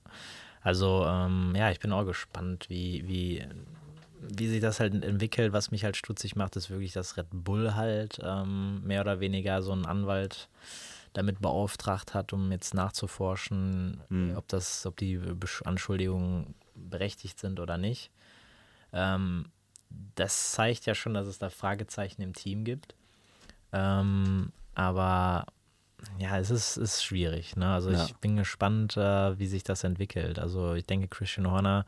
also 0.63 1.05
ähm, 1.07 1.53
ja, 1.55 1.71
ich 1.71 1.81
bin 1.81 1.93
auch 1.93 2.05
gespannt, 2.05 2.67
wie, 2.69 3.07
wie, 3.07 3.47
wie 4.21 4.49
sich 4.49 4.61
das 4.61 4.81
halt 4.81 5.05
entwickelt. 5.05 5.53
Was 5.53 5.71
mich 5.71 5.85
halt 5.85 5.97
stutzig 5.97 6.37
macht, 6.37 6.57
ist 6.57 6.71
wirklich, 6.71 6.93
dass 6.93 7.17
Red 7.17 7.29
Bull 7.31 7.75
halt 7.75 8.19
ähm, 8.23 8.83
mehr 8.85 9.03
oder 9.03 9.21
weniger 9.21 9.63
so 9.63 9.73
einen 9.73 9.87
Anwalt 9.87 10.49
damit 11.13 11.41
beauftragt 11.41 12.15
hat, 12.15 12.33
um 12.33 12.53
jetzt 12.53 12.73
nachzuforschen, 12.73 14.01
ob 14.37 14.47
das, 14.47 14.87
ob 14.87 14.97
die 14.97 15.21
Anschuldigungen 15.65 16.55
berechtigt 16.89 17.39
sind 17.39 17.61
oder 17.61 17.77
nicht. 17.79 18.11
Ähm, 18.93 19.47
das 20.15 20.53
zeigt 20.53 20.87
ja 20.87 20.95
schon, 20.95 21.15
dass 21.15 21.27
es 21.27 21.39
da 21.39 21.51
Fragezeichen 21.51 22.23
im 22.23 22.33
Team 22.33 22.65
gibt. 22.65 22.95
Ähm, 23.73 24.53
aber 24.75 25.47
ja, 26.19 26.39
es 26.39 26.51
ist, 26.51 26.77
ist 26.77 27.03
schwierig. 27.05 27.57
Ne? 27.57 27.73
Also 27.73 27.91
Ja. 27.91 28.05
ich 28.05 28.15
bin 28.17 28.37
gespannt, 28.37 28.97
äh, 28.97 29.39
wie 29.39 29.47
sich 29.47 29.65
das 29.65 29.85
entwickelt. 29.85 30.39
Also 30.39 30.75
ich 30.75 30.87
denke, 30.87 31.09
Christian 31.09 31.51
Horner 31.51 31.85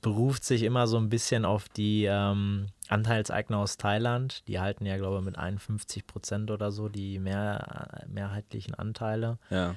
beruft 0.00 0.44
sich 0.44 0.62
immer 0.62 0.86
so 0.86 0.96
ein 0.96 1.08
bisschen 1.08 1.44
auf 1.44 1.68
die 1.68 2.04
ähm, 2.04 2.66
Anteilseigner 2.88 3.58
aus 3.58 3.76
Thailand. 3.78 4.46
Die 4.46 4.60
halten 4.60 4.86
ja, 4.86 4.96
glaube 4.96 5.18
ich, 5.18 5.24
mit 5.24 5.36
51 5.38 6.06
Prozent 6.06 6.50
oder 6.50 6.70
so 6.70 6.88
die 6.88 7.18
mehr, 7.18 8.04
mehrheitlichen 8.06 8.74
Anteile. 8.74 9.38
Ja. 9.50 9.74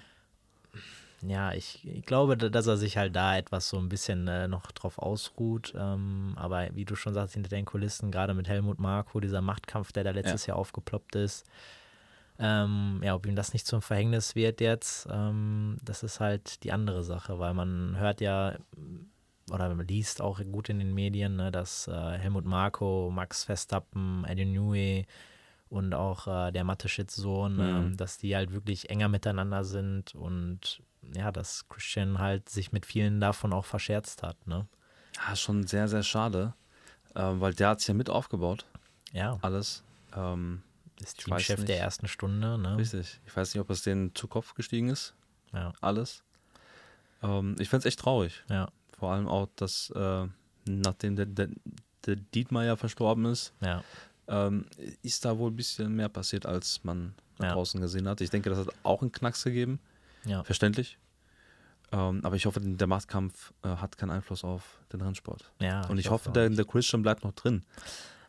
Ja, 1.23 1.53
ich, 1.53 1.85
ich 1.87 2.03
glaube, 2.05 2.35
da- 2.37 2.49
dass 2.49 2.67
er 2.67 2.77
sich 2.77 2.97
halt 2.97 3.15
da 3.15 3.37
etwas 3.37 3.69
so 3.69 3.77
ein 3.77 3.89
bisschen 3.89 4.27
äh, 4.27 4.47
noch 4.47 4.71
drauf 4.71 4.97
ausruht. 4.97 5.73
Ähm, 5.77 6.33
aber 6.35 6.73
wie 6.75 6.85
du 6.85 6.95
schon 6.95 7.13
sagst, 7.13 7.33
hinter 7.35 7.49
den 7.49 7.65
Kulissen, 7.65 8.11
gerade 8.11 8.33
mit 8.33 8.47
Helmut 8.47 8.79
Marko, 8.79 9.19
dieser 9.19 9.41
Machtkampf, 9.41 9.91
der 9.91 10.03
da 10.03 10.11
letztes 10.11 10.45
Jahr 10.47 10.57
aufgeploppt 10.57 11.15
ist, 11.15 11.45
ähm, 12.39 13.01
ja, 13.03 13.13
ob 13.13 13.25
ihm 13.27 13.35
das 13.35 13.53
nicht 13.53 13.67
zum 13.67 13.81
Verhängnis 13.81 14.35
wird 14.35 14.61
jetzt, 14.61 15.07
ähm, 15.11 15.77
das 15.83 16.01
ist 16.01 16.19
halt 16.19 16.63
die 16.63 16.71
andere 16.71 17.03
Sache, 17.03 17.37
weil 17.37 17.53
man 17.53 17.97
hört 17.99 18.19
ja 18.21 18.55
oder 19.51 19.73
man 19.75 19.85
liest 19.87 20.21
auch 20.21 20.39
gut 20.51 20.69
in 20.69 20.79
den 20.79 20.93
Medien, 20.93 21.35
ne, 21.35 21.51
dass 21.51 21.87
äh, 21.87 22.17
Helmut 22.17 22.45
Marko, 22.45 23.11
Max 23.13 23.43
Verstappen, 23.43 24.23
Eddie 24.25 24.45
Newey 24.45 25.05
und 25.69 25.93
auch 25.93 26.25
äh, 26.27 26.51
der 26.51 26.63
Mateschitz-Sohn, 26.63 27.57
ähm, 27.59 27.97
dass 27.97 28.17
die 28.17 28.35
halt 28.35 28.53
wirklich 28.53 28.89
enger 28.89 29.09
miteinander 29.09 29.63
sind 29.63 30.15
und 30.15 30.81
ja, 31.15 31.31
dass 31.31 31.67
Christian 31.69 32.19
halt 32.19 32.49
sich 32.49 32.71
mit 32.71 32.85
vielen 32.85 33.19
davon 33.19 33.53
auch 33.53 33.65
verscherzt 33.65 34.23
hat, 34.23 34.47
ne? 34.47 34.67
Ja, 35.27 35.35
schon 35.35 35.67
sehr, 35.67 35.87
sehr 35.87 36.03
schade, 36.03 36.53
äh, 37.15 37.21
weil 37.21 37.53
der 37.53 37.69
hat 37.69 37.79
es 37.79 37.87
ja 37.87 37.93
mit 37.93 38.09
aufgebaut, 38.09 38.65
Ja, 39.11 39.37
alles. 39.41 39.83
Ähm, 40.15 40.61
ist 41.01 41.17
Teamchef 41.19 41.65
der 41.65 41.79
ersten 41.79 42.07
Stunde, 42.07 42.57
ne? 42.57 42.77
richtig. 42.77 43.19
Ich 43.25 43.35
weiß 43.35 43.53
nicht, 43.53 43.61
ob 43.61 43.69
es 43.69 43.81
denen 43.81 44.13
zu 44.15 44.27
Kopf 44.27 44.53
gestiegen 44.53 44.89
ist, 44.89 45.13
Ja, 45.53 45.73
alles. 45.81 46.23
Ähm, 47.23 47.55
ich 47.59 47.69
fände 47.69 47.81
es 47.81 47.85
echt 47.93 47.99
traurig. 47.99 48.43
ja, 48.49 48.69
Vor 48.97 49.11
allem 49.11 49.27
auch, 49.27 49.47
dass 49.55 49.89
äh, 49.91 50.27
nachdem 50.65 51.15
der, 51.15 51.25
der, 51.25 51.49
der 52.05 52.15
Dietmar 52.15 52.63
ja 52.65 52.75
verstorben 52.75 53.25
ist, 53.25 53.53
ja, 53.61 53.83
ähm, 54.27 54.65
ist 55.01 55.25
da 55.25 55.37
wohl 55.37 55.51
ein 55.51 55.55
bisschen 55.55 55.95
mehr 55.95 56.09
passiert, 56.09 56.45
als 56.45 56.83
man 56.83 57.13
Ja. 57.39 57.53
draußen 57.53 57.81
gesehen 57.81 58.07
hat. 58.07 58.21
Ich 58.21 58.29
denke, 58.29 58.49
das 58.49 58.59
hat 58.59 58.73
auch 58.83 59.01
einen 59.01 59.11
Knacks 59.11 59.43
gegeben. 59.43 59.79
Ja. 60.25 60.43
Verständlich. 60.43 60.97
Ähm, 61.91 62.21
aber 62.23 62.35
ich 62.35 62.45
hoffe, 62.45 62.61
der 62.61 62.87
Machtkampf 62.87 63.53
äh, 63.63 63.67
hat 63.67 63.97
keinen 63.97 64.11
Einfluss 64.11 64.43
auf 64.43 64.79
den 64.93 65.01
Rennsport. 65.01 65.51
ja 65.59 65.85
Und 65.87 65.97
ich, 65.97 66.09
hoffe, 66.09 66.29
auch 66.29 66.33
der, 66.33 66.49
der 66.49 66.65
Christian 66.65 67.01
bleibt 67.01 67.23
noch 67.23 67.33
drin. 67.33 67.63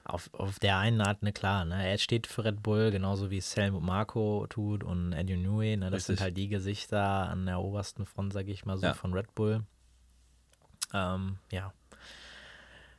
Auf, 0.04 0.30
auf 0.32 0.58
der 0.58 0.78
einen 0.78 1.00
Art, 1.00 1.22
ne, 1.22 1.32
klar, 1.32 1.64
ne? 1.64 1.88
Er 1.88 1.96
steht 1.98 2.26
für 2.26 2.44
Red 2.44 2.60
Bull, 2.60 2.90
genauso 2.90 3.30
wie 3.30 3.38
es 3.38 3.54
Helmut 3.54 3.82
Marko 3.84 4.46
tut 4.48 4.82
und 4.82 5.12
Eddie 5.12 5.36
Newey, 5.36 5.76
ne? 5.76 5.86
Das 5.90 5.98
Richtig. 5.98 6.06
sind 6.06 6.20
halt 6.20 6.36
die 6.36 6.48
Gesichter 6.48 7.00
an 7.28 7.46
der 7.46 7.60
obersten 7.60 8.04
Front, 8.04 8.32
sage 8.32 8.50
ich 8.50 8.64
mal 8.64 8.76
so, 8.78 8.86
Ja. 8.86 8.94
von 8.94 9.12
Red 9.14 9.32
Bull. 9.36 9.62
Ähm, 10.92 11.38
ja. 11.52 11.72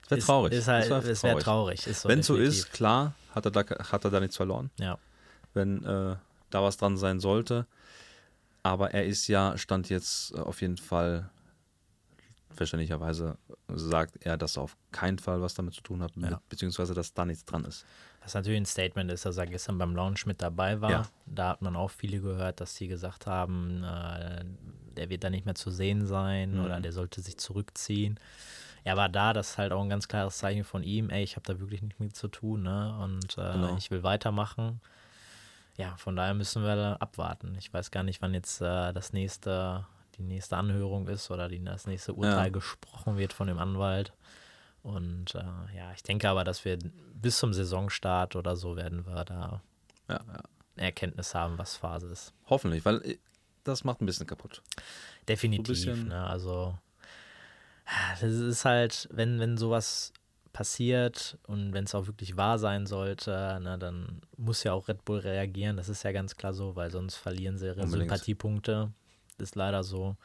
Das 0.04 0.12
wäre 0.12 0.22
traurig. 0.22 0.54
Ist 0.54 0.68
halt, 0.70 0.90
es 0.92 1.24
wäre 1.24 1.40
traurig. 1.40 1.86
Ist 1.88 2.02
so 2.04 2.10
Wenn 2.10 2.24
so 2.24 2.36
definitiv. 2.36 2.60
ist, 2.66 2.72
klar, 2.74 3.16
hat 3.36 3.46
er, 3.46 3.52
da, 3.52 3.62
hat 3.64 4.06
er 4.06 4.12
da 4.12 4.20
nichts 4.22 4.38
verloren. 4.38 4.70
Ja, 4.80 4.98
wenn 5.54 5.84
äh, 5.84 6.16
da 6.50 6.64
was 6.64 6.78
dran 6.78 6.98
sein 6.98 7.20
sollte. 7.20 7.68
Aber 8.64 8.92
er 8.94 9.06
ist 9.06 9.28
ja, 9.28 9.58
stand 9.58 9.90
jetzt 9.90 10.32
äh, 10.34 10.40
auf 10.40 10.62
jeden 10.62 10.78
Fall, 10.78 11.30
verständlicherweise 12.52 13.38
sagt 13.68 14.18
er, 14.26 14.38
dass 14.38 14.58
er 14.58 14.64
auf 14.64 14.78
keinen 14.92 15.18
Fall 15.20 15.42
was 15.42 15.54
damit 15.56 15.74
zu 15.74 15.82
tun 15.82 16.02
hat, 16.04 16.12
Ja. 16.16 16.40
beziehungsweise 16.50 16.94
dass 16.94 17.14
da 17.14 17.26
nichts 17.26 17.46
dran 17.46 17.66
ist. 17.66 17.86
was 18.22 18.36
natürlich 18.36 18.62
ein 18.62 18.66
Statement 18.66 19.12
ist, 19.12 19.26
dass 19.26 19.36
er 19.38 19.48
gestern 19.48 19.78
beim 19.78 19.96
Launch 19.96 20.26
mit 20.26 20.42
dabei 20.42 20.80
war. 20.80 20.92
Ja. 20.92 21.04
Da 21.26 21.50
hat 21.50 21.62
man 21.62 21.76
auch 21.76 21.90
viele 21.92 22.22
gehört, 22.22 22.62
dass 22.62 22.76
sie 22.76 22.88
gesagt 22.88 23.26
haben, 23.28 23.84
äh, 23.84 24.46
der 24.96 25.10
wird 25.10 25.24
da 25.26 25.30
nicht 25.30 25.46
mehr 25.46 25.56
zu 25.56 25.72
sehen 25.72 26.06
sein 26.06 26.54
Mhm. 26.58 26.64
oder 26.64 26.80
der 26.80 26.94
sollte 26.94 27.20
sich 27.22 27.38
zurückziehen. 27.38 28.20
er 28.86 28.98
war 28.98 29.08
da, 29.10 29.32
das 29.34 29.52
ist 29.52 29.58
halt 29.58 29.72
auch 29.72 29.82
ein 29.82 29.88
ganz 29.90 30.08
klares 30.10 30.38
Zeichen 30.38 30.64
von 30.66 30.84
ihm, 30.84 31.10
ey, 31.10 31.24
ich 31.24 31.36
habe 31.38 31.46
da 31.46 31.58
wirklich 31.60 31.82
nichts 31.82 32.00
mit 32.00 32.16
zu 32.18 32.28
tun, 32.28 32.64
ne? 32.64 32.98
Und 33.02 33.38
äh, 33.38 33.52
Genau. 33.54 33.78
ich 33.78 33.90
will 33.92 34.04
weitermachen. 34.04 34.82
Ja, 35.78 35.96
von 35.98 36.16
daher 36.16 36.34
müssen 36.34 36.64
wir 36.64 37.02
abwarten. 37.02 37.56
Ich 37.58 37.74
weiß 37.74 37.90
gar 37.92 38.04
nicht, 38.04 38.22
wann 38.22 38.34
jetzt 38.34 38.62
äh, 38.62 38.94
das 38.94 39.12
nächste, 39.14 39.86
die 40.18 40.24
nächste 40.24 40.58
Anhörung 40.58 41.08
ist 41.08 41.32
oder 41.32 41.50
die, 41.50 41.64
das 41.64 41.88
nächste 41.88 42.14
Urteil 42.14 42.46
Ja. 42.46 42.50
gesprochen 42.50 43.18
wird 43.18 43.34
von 43.34 43.48
dem 43.48 43.58
Anwalt. 43.58 44.14
Und 44.84 45.34
äh, 45.34 45.76
ja, 45.76 45.92
ich 45.96 46.04
denke 46.04 46.30
aber, 46.30 46.44
dass 46.44 46.64
wir 46.66 46.78
bis 47.14 47.38
zum 47.40 47.54
Saisonstart 47.54 48.36
oder 48.36 48.56
so 48.56 48.76
werden 48.76 49.06
wir 49.08 49.24
da 49.26 49.62
Ja, 50.10 50.20
ja. 50.28 50.44
Erkenntnis 50.76 51.34
haben, 51.34 51.58
was 51.58 51.76
Phase 51.78 52.08
ist. 52.08 52.34
Hoffentlich, 52.48 52.84
weil 52.86 52.98
äh, 53.04 53.18
das 53.64 53.84
macht 53.84 54.02
ein 54.02 54.06
bisschen 54.06 54.28
kaputt. 54.28 54.62
Definitiv. 55.28 55.68
bisschen- 55.68 56.10
ne? 56.10 56.28
Also, 56.28 56.78
das 58.20 58.24
ist 58.32 58.66
halt, 58.66 59.08
wenn, 59.12 59.40
wenn 59.40 59.58
sowas 59.58 60.14
passiert 60.54 61.38
und 61.48 61.74
wenn 61.74 61.84
es 61.84 61.96
auch 61.96 62.08
wirklich 62.08 62.38
wahr 62.38 62.60
sein 62.60 62.86
sollte, 62.86 63.60
ne, 63.62 63.78
dann 63.78 64.22
muss 64.38 64.64
ja 64.64 64.72
auch 64.72 64.88
Red 64.88 65.04
Bull 65.04 65.20
reagieren. 65.20 65.76
Das 65.76 65.90
ist 65.90 66.04
ja 66.04 66.12
ganz 66.12 66.38
klar 66.38 66.54
so, 66.54 66.76
weil 66.76 66.92
sonst 66.92 67.16
verlieren 67.16 67.58
sie 67.58 67.66
ihre 67.66 67.82
Unbedingt. 67.82 68.10
Sympathiepunkte. 68.10 68.92
Ist 69.40 69.56
leider 69.56 69.84
so. 69.84 70.16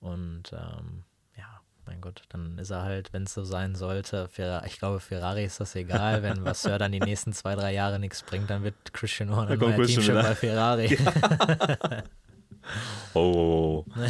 Und 0.00 0.52
ähm, 0.52 1.04
ja, 1.38 1.60
mein 1.86 2.02
Gott, 2.02 2.22
dann 2.28 2.58
ist 2.58 2.70
er 2.70 2.82
halt, 2.82 3.14
wenn 3.14 3.22
es 3.22 3.32
so 3.32 3.44
sein 3.44 3.74
sollte, 3.74 4.28
Ferra 4.28 4.64
ich 4.66 4.78
glaube, 4.78 5.00
Ferrari 5.00 5.44
ist 5.44 5.58
das 5.58 5.74
egal. 5.74 6.22
Wenn 6.22 6.44
Vasseur 6.44 6.78
dann 6.78 6.92
die 6.92 7.00
nächsten 7.00 7.32
zwei, 7.32 7.54
drei 7.54 7.72
Jahre 7.72 7.98
nichts 7.98 8.22
bringt, 8.22 8.50
dann 8.50 8.62
wird 8.62 8.92
Christian 8.92 9.34
Horner 9.34 9.56
neuer 9.56 9.82
Teamchef 9.84 10.14
bei 10.14 10.34
Ferrari. 10.34 10.98
Oh. 13.14 13.84
oh, 13.84 13.84
oh. 13.86 13.92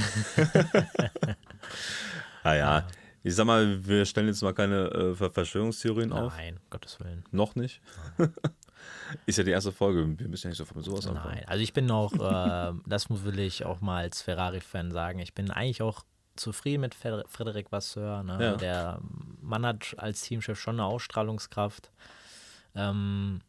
ah 2.42 2.54
ja, 2.54 2.86
ich 3.26 3.34
sag 3.34 3.44
mal, 3.46 3.84
wir 3.84 4.04
stellen 4.04 4.28
jetzt 4.28 4.40
mal 4.42 4.54
keine 4.54 4.84
äh, 4.90 5.14
Ver- 5.16 5.32
Verschwörungstheorien 5.32 6.12
auf. 6.12 6.32
Nein, 6.36 6.60
Gottes 6.70 7.00
Willen. 7.00 7.24
Noch 7.32 7.56
nicht. 7.56 7.80
Ist 9.26 9.38
ja 9.38 9.42
die 9.44 9.50
erste 9.50 9.72
Folge. 9.72 10.16
Wir 10.18 10.28
müssen 10.28 10.46
ja 10.46 10.50
nicht 10.50 10.58
so 10.58 10.66
mit 10.74 10.84
sowas 10.84 11.08
anfangen. 11.08 11.34
Nein, 11.34 11.48
also 11.48 11.60
ich 11.60 11.72
bin 11.72 11.90
auch, 11.90 12.12
äh, 12.14 12.72
das 12.86 13.10
will 13.10 13.38
ich 13.40 13.64
auch 13.64 13.80
mal 13.80 14.04
als 14.04 14.22
Ferrari-Fan 14.22 14.92
sagen, 14.92 15.18
ich 15.18 15.34
bin 15.34 15.50
eigentlich 15.50 15.82
auch 15.82 16.04
zufrieden 16.36 16.82
mit 16.82 16.94
Frederik 16.94 17.72
Vasseur. 17.72 18.22
Ne? 18.22 18.38
Ja. 18.40 18.56
Der 18.56 19.00
Mann 19.40 19.66
hat 19.66 19.94
als 19.98 20.20
Teamchef 20.22 20.60
schon 20.60 20.76
eine 20.76 20.84
Ausstrahlungskraft. 20.84 21.90
Ähm, 22.76 23.40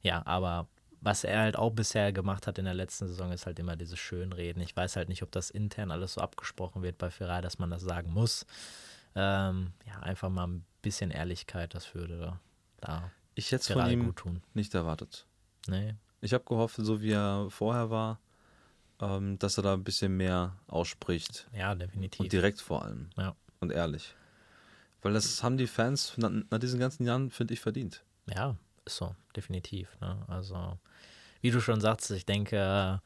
ja, 0.00 0.24
aber 0.24 0.66
was 1.02 1.24
er 1.24 1.40
halt 1.40 1.56
auch 1.56 1.70
bisher 1.72 2.12
gemacht 2.12 2.46
hat 2.46 2.58
in 2.58 2.64
der 2.64 2.74
letzten 2.74 3.06
Saison, 3.06 3.32
ist 3.32 3.44
halt 3.44 3.58
immer 3.58 3.76
dieses 3.76 3.98
Schönreden. 3.98 4.62
Ich 4.62 4.74
weiß 4.74 4.96
halt 4.96 5.08
nicht, 5.10 5.22
ob 5.22 5.30
das 5.32 5.50
intern 5.50 5.90
alles 5.90 6.14
so 6.14 6.20
abgesprochen 6.22 6.82
wird 6.82 6.96
bei 6.96 7.10
Ferrari, 7.10 7.42
dass 7.42 7.58
man 7.58 7.70
das 7.70 7.82
sagen 7.82 8.12
muss. 8.12 8.46
Ähm, 9.16 9.72
ja, 9.86 9.98
einfach 10.00 10.28
mal 10.28 10.46
ein 10.46 10.64
bisschen 10.82 11.10
Ehrlichkeit, 11.10 11.74
das 11.74 11.94
würde 11.94 12.38
da 12.80 13.10
Ich 13.34 13.46
hätte 13.50 13.62
es 13.62 13.72
von 13.72 13.90
ihm 13.90 14.04
gut 14.04 14.16
tun. 14.16 14.42
nicht 14.54 14.74
erwartet. 14.74 15.26
Nee, 15.66 15.94
Ich 16.20 16.32
habe 16.34 16.44
gehofft, 16.44 16.76
so 16.76 17.00
wie 17.00 17.10
er 17.12 17.48
vorher 17.50 17.90
war, 17.90 18.20
ähm, 19.00 19.38
dass 19.38 19.56
er 19.58 19.62
da 19.62 19.72
ein 19.72 19.84
bisschen 19.84 20.16
mehr 20.16 20.54
ausspricht. 20.68 21.48
ja, 21.52 21.74
definitiv. 21.74 22.20
Und 22.20 22.32
direkt 22.32 22.60
vor 22.60 22.84
allem. 22.84 23.10
Ja. 23.16 23.34
Und 23.60 23.72
ehrlich. 23.72 24.14
Weil 25.02 25.12
das 25.14 25.42
haben 25.42 25.56
die 25.56 25.66
Fans 25.66 26.16
nach, 26.18 26.30
nach 26.50 26.58
diesen 26.58 26.78
ganzen 26.78 27.04
Jahren, 27.06 27.30
finde 27.30 27.54
ich, 27.54 27.60
verdient. 27.60 28.04
Ja, 28.26 28.56
ist 28.84 28.96
so, 28.96 29.14
definitiv. 29.34 29.88
Ne? 30.00 30.24
Also, 30.28 30.78
wie 31.40 31.50
du 31.50 31.60
schon 31.60 31.80
sagst, 31.80 32.10
ich 32.10 32.26
denke, 32.26 33.00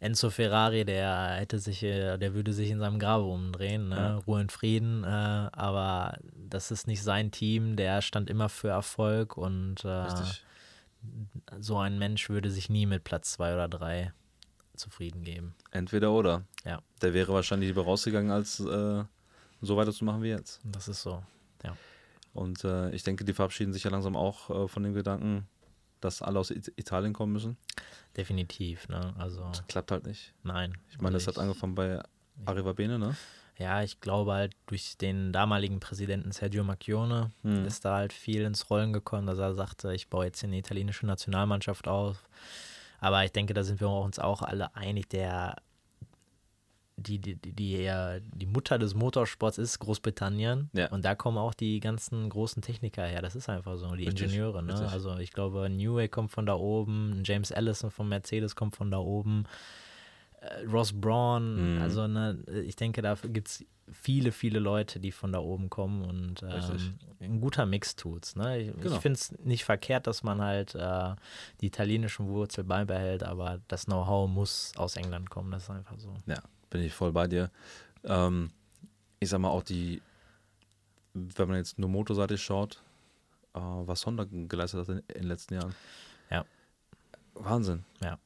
Enzo 0.00 0.30
Ferrari, 0.30 0.84
der 0.84 1.36
hätte 1.36 1.58
sich, 1.58 1.82
äh, 1.82 2.16
der 2.16 2.34
würde 2.34 2.52
sich 2.52 2.70
in 2.70 2.78
seinem 2.78 2.98
Grabe 2.98 3.24
umdrehen, 3.24 3.90
ne? 3.90 3.96
Ja. 3.96 4.16
Ruhe 4.16 4.40
und 4.40 4.50
Frieden. 4.50 5.04
Äh, 5.04 5.06
aber 5.06 6.18
das 6.34 6.70
ist 6.70 6.86
nicht 6.86 7.02
sein 7.02 7.30
Team, 7.30 7.76
der 7.76 8.02
stand 8.02 8.30
immer 8.30 8.48
für 8.48 8.68
Erfolg 8.68 9.36
und 9.36 9.84
äh, 9.84 10.06
so 11.60 11.78
ein 11.78 11.98
Mensch 11.98 12.28
würde 12.28 12.50
sich 12.50 12.68
nie 12.70 12.86
mit 12.86 13.04
Platz 13.04 13.32
zwei 13.32 13.52
oder 13.54 13.68
drei 13.68 14.12
zufrieden 14.74 15.22
geben. 15.22 15.54
Entweder 15.70 16.12
oder. 16.12 16.44
Ja. 16.64 16.80
Der 17.02 17.14
wäre 17.14 17.32
wahrscheinlich 17.32 17.68
lieber 17.68 17.84
rausgegangen, 17.84 18.30
als 18.30 18.60
äh, 18.60 19.04
so 19.60 19.76
weiterzumachen 19.76 20.22
wie 20.22 20.30
jetzt. 20.30 20.60
Das 20.64 20.88
ist 20.88 21.02
so. 21.02 21.22
Und 22.32 22.64
äh, 22.64 22.90
ich 22.90 23.02
denke, 23.02 23.24
die 23.24 23.32
verabschieden 23.32 23.72
sich 23.72 23.84
ja 23.84 23.90
langsam 23.90 24.16
auch 24.16 24.50
äh, 24.50 24.68
von 24.68 24.82
dem 24.82 24.94
Gedanken, 24.94 25.48
dass 26.00 26.22
alle 26.22 26.38
aus 26.38 26.50
It 26.50 26.72
Italien 26.76 27.12
kommen 27.12 27.32
müssen. 27.32 27.56
Definitiv, 28.16 28.88
ne? 28.88 29.14
Also, 29.18 29.50
Klappt 29.68 29.90
halt 29.92 30.06
nicht. 30.06 30.32
nein. 30.42 30.76
Ich 30.90 31.00
meine, 31.00 31.14
das 31.14 31.26
hat 31.26 31.38
angefangen 31.38 31.74
bei 31.74 32.02
Arriva 32.44 32.72
Bene, 32.72 32.98
ne? 32.98 33.16
Ja, 33.58 33.82
ich 33.82 34.00
glaube 34.00 34.32
halt 34.32 34.54
durch 34.66 34.96
den 34.96 35.32
damaligen 35.34 35.80
Präsidenten 35.80 36.32
Sergio 36.32 36.64
Macchione 36.64 37.30
Hm. 37.42 37.66
ist 37.66 37.84
da 37.84 37.96
halt 37.96 38.12
viel 38.12 38.42
ins 38.42 38.70
Rollen 38.70 38.92
gekommen, 38.92 39.26
dass 39.26 39.38
er 39.38 39.54
sagte, 39.54 39.94
ich 39.94 40.08
baue 40.08 40.24
jetzt 40.24 40.42
eine 40.42 40.56
italienische 40.58 41.04
Nationalmannschaft 41.06 41.86
auf. 41.86 42.24
Aber 43.00 43.24
ich 43.24 43.32
denke, 43.32 43.52
da 43.54 43.62
sind 43.62 43.80
wir 43.80 43.88
uns 43.90 44.18
auch 44.18 44.42
alle 44.42 44.74
einig, 44.74 45.08
der 45.10 45.56
die, 47.00 47.18
die, 47.18 47.36
die, 47.36 47.52
die, 47.52 47.90
die 48.32 48.46
Mutter 48.46 48.78
des 48.78 48.94
Motorsports 48.94 49.58
ist 49.58 49.78
Großbritannien. 49.78 50.70
Ja. 50.72 50.88
Und 50.90 51.04
da 51.04 51.14
kommen 51.14 51.38
auch 51.38 51.54
die 51.54 51.80
ganzen 51.80 52.28
großen 52.28 52.62
Techniker 52.62 53.04
her. 53.04 53.22
Das 53.22 53.34
ist 53.34 53.48
einfach 53.48 53.76
so, 53.76 53.94
die 53.94 54.04
Richtig, 54.04 54.24
Ingenieure. 54.26 54.62
Ne? 54.62 54.72
richtig. 54.72 54.90
Also 54.90 55.16
ich 55.18 55.32
glaube, 55.32 55.68
Newey 55.70 56.08
kommt 56.08 56.30
von 56.30 56.46
da 56.46 56.54
oben, 56.54 57.22
James 57.24 57.52
Allison 57.52 57.90
von 57.90 58.08
Mercedes 58.08 58.54
kommt 58.54 58.76
von 58.76 58.90
da 58.90 58.98
oben, 58.98 59.44
äh, 60.40 60.64
Ross 60.66 60.92
Braun. 60.92 61.76
Mhm. 61.76 61.82
Also 61.82 62.06
ne, 62.06 62.38
ich 62.66 62.76
denke, 62.76 63.02
da 63.02 63.14
gibt 63.14 63.48
es 63.48 63.64
viele, 63.92 64.30
viele 64.30 64.60
Leute, 64.60 65.00
die 65.00 65.10
von 65.10 65.32
da 65.32 65.40
oben 65.40 65.68
kommen 65.68 66.04
und 66.04 66.42
ähm, 66.44 66.98
ein 67.20 67.40
guter 67.40 67.66
Mix 67.66 67.96
tut's. 67.96 68.36
Ne? 68.36 68.60
Ich, 68.60 68.72
Genau. 68.76 68.94
ich 68.94 69.00
finde 69.00 69.16
es 69.18 69.32
nicht 69.44 69.64
verkehrt, 69.64 70.06
dass 70.06 70.22
man 70.22 70.40
halt 70.40 70.74
äh, 70.76 71.14
die 71.60 71.66
italienischen 71.66 72.28
Wurzel 72.28 72.62
beibehält, 72.64 73.24
aber 73.24 73.60
das 73.68 73.86
Know-how 73.86 74.30
muss 74.30 74.72
aus 74.76 74.96
England 74.96 75.28
kommen. 75.28 75.50
Das 75.50 75.64
ist 75.64 75.70
einfach 75.70 75.98
so. 75.98 76.14
Ja, 76.26 76.38
bin 76.70 76.82
ich 76.82 76.92
voll 76.94 77.12
bei 77.12 77.26
dir. 77.26 77.50
Ähm, 78.04 78.50
ich 79.18 79.28
sag 79.28 79.40
mal 79.40 79.48
auch 79.50 79.62
die, 79.62 80.00
wenn 81.14 81.48
man 81.48 81.56
jetzt 81.58 81.78
nur 81.78 81.88
motorseitig 81.90 82.42
schaut, 82.42 82.82
äh, 83.54 83.58
was 83.60 84.06
Honda 84.06 84.24
geleistet 84.30 84.80
hat 84.80 84.88
in, 84.88 84.98
in 85.08 85.14
den 85.22 85.28
letzten 85.28 85.54
Jahren. 85.54 85.74
Ja. 86.30 86.44
Wahnsinn. 87.34 87.84
Ja. 88.02 88.18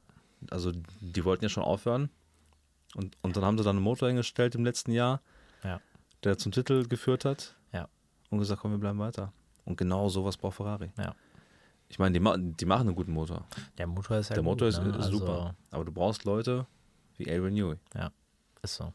Also 0.51 0.73
die 1.01 1.25
wollten 1.25 1.45
ja 1.45 1.49
schon 1.49 1.63
aufhören 1.63 2.11
und, 2.95 3.17
und 3.23 3.37
dann 3.37 3.45
haben 3.45 3.59
sie 3.59 3.65
dann 3.65 3.77
einen 3.77 3.85
Motor 3.85 4.09
hingestellt 4.09 4.55
im 4.55 4.65
letzten 4.65 4.93
Jahr, 4.93 5.21
Ja. 5.63 5.81
der 6.23 6.39
zum 6.39 6.53
Titel 6.53 6.87
geführt 6.87 7.25
hat. 7.25 7.57
Ja. 7.73 7.89
Und 8.31 8.39
gesagt, 8.39 8.61
komm, 8.61 8.73
wir 8.73 8.79
bleiben 8.79 8.99
weiter. 8.99 9.33
Und 9.65 9.77
genau 9.77 10.09
sowas 10.09 10.37
braucht 10.37 10.57
Ferrari. 10.57 10.93
Ja. 10.99 11.15
Ich 11.89 11.99
meine, 11.99 12.19
die, 12.19 12.53
die 12.57 12.65
machen 12.67 12.89
einen 12.89 12.97
guten 12.97 13.13
Motor. 13.13 13.47
Der 13.79 13.87
Motor 13.87 14.19
ist 14.19 14.29
ja 14.31 14.35
Der 14.35 14.43
Motor 14.43 14.69
gut, 14.69 14.79
ist, 14.79 14.83
ne? 14.83 14.91
ist 14.91 15.07
also, 15.07 15.19
super. 15.19 15.55
Aber 15.71 15.85
du 15.85 15.93
brauchst 15.93 16.25
Leute 16.25 16.67
wie 17.17 17.31
Adrian 17.31 17.55
Newey. 17.55 17.77
Ist 18.65 18.77
so. 18.77 18.93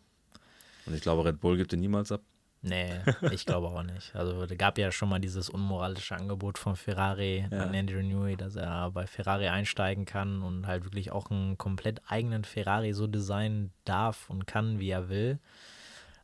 Und 0.86 0.96
ich 0.96 1.02
glaube, 1.02 1.24
Red 1.24 1.40
Bull 1.40 1.56
gibt 1.58 1.72
den 1.72 1.80
niemals 1.80 2.12
ab. 2.12 2.22
Nee, 2.62 2.92
ich 3.32 3.46
glaube 3.46 3.68
auch 3.68 3.84
nicht. 3.84 4.14
Also 4.16 4.46
da 4.46 4.54
gab 4.56 4.78
ja 4.78 4.92
schon 4.92 5.08
mal 5.08 5.20
dieses 5.20 5.50
unmoralische 5.50 6.14
Angebot 6.16 6.58
von 6.58 6.76
Ferrari 6.76 7.48
Ja. 7.50 7.64
an 7.64 7.74
Andrew 7.74 8.02
Newey, 8.02 8.36
dass 8.36 8.58
er 8.58 8.92
bei 8.92 9.08
Ferrari 9.08 9.48
einsteigen 9.48 10.04
kann 10.04 10.42
und 10.42 10.68
halt 10.68 10.84
wirklich 10.84 11.12
auch 11.12 11.32
einen 11.32 11.58
komplett 11.58 12.02
eigenen 12.08 12.44
Ferrari 12.44 12.92
so 12.94 13.08
designen 13.08 13.72
darf 13.86 14.30
und 14.30 14.46
kann, 14.46 14.80
wie 14.80 14.90
er 14.90 15.08
will. 15.08 15.40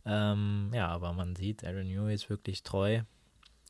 Ähm, 0.05 0.71
ja, 0.73 0.87
aber 0.89 1.13
man 1.13 1.35
sieht, 1.37 1.63
Aaron 1.63 1.87
Newey 1.87 2.13
ist 2.13 2.29
wirklich 2.29 2.63
treu 2.63 3.01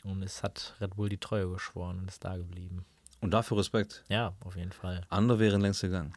und 0.03 0.23
es 0.23 0.41
hat 0.41 0.75
Red 0.81 0.95
Bull 0.95 1.09
die 1.09 1.19
Treue 1.19 1.47
geschworen 1.49 1.99
und 1.99 2.07
ist 2.09 2.25
da 2.25 2.35
geblieben. 2.35 2.83
Und 3.21 3.31
dafür 3.31 3.57
Respekt. 3.57 4.03
Ja, 4.09 4.33
auf 4.39 4.55
jeden 4.55 4.71
Fall. 4.71 5.01
Andere 5.09 5.39
wären 5.39 5.61
längst 5.61 5.81
gegangen. 5.81 6.13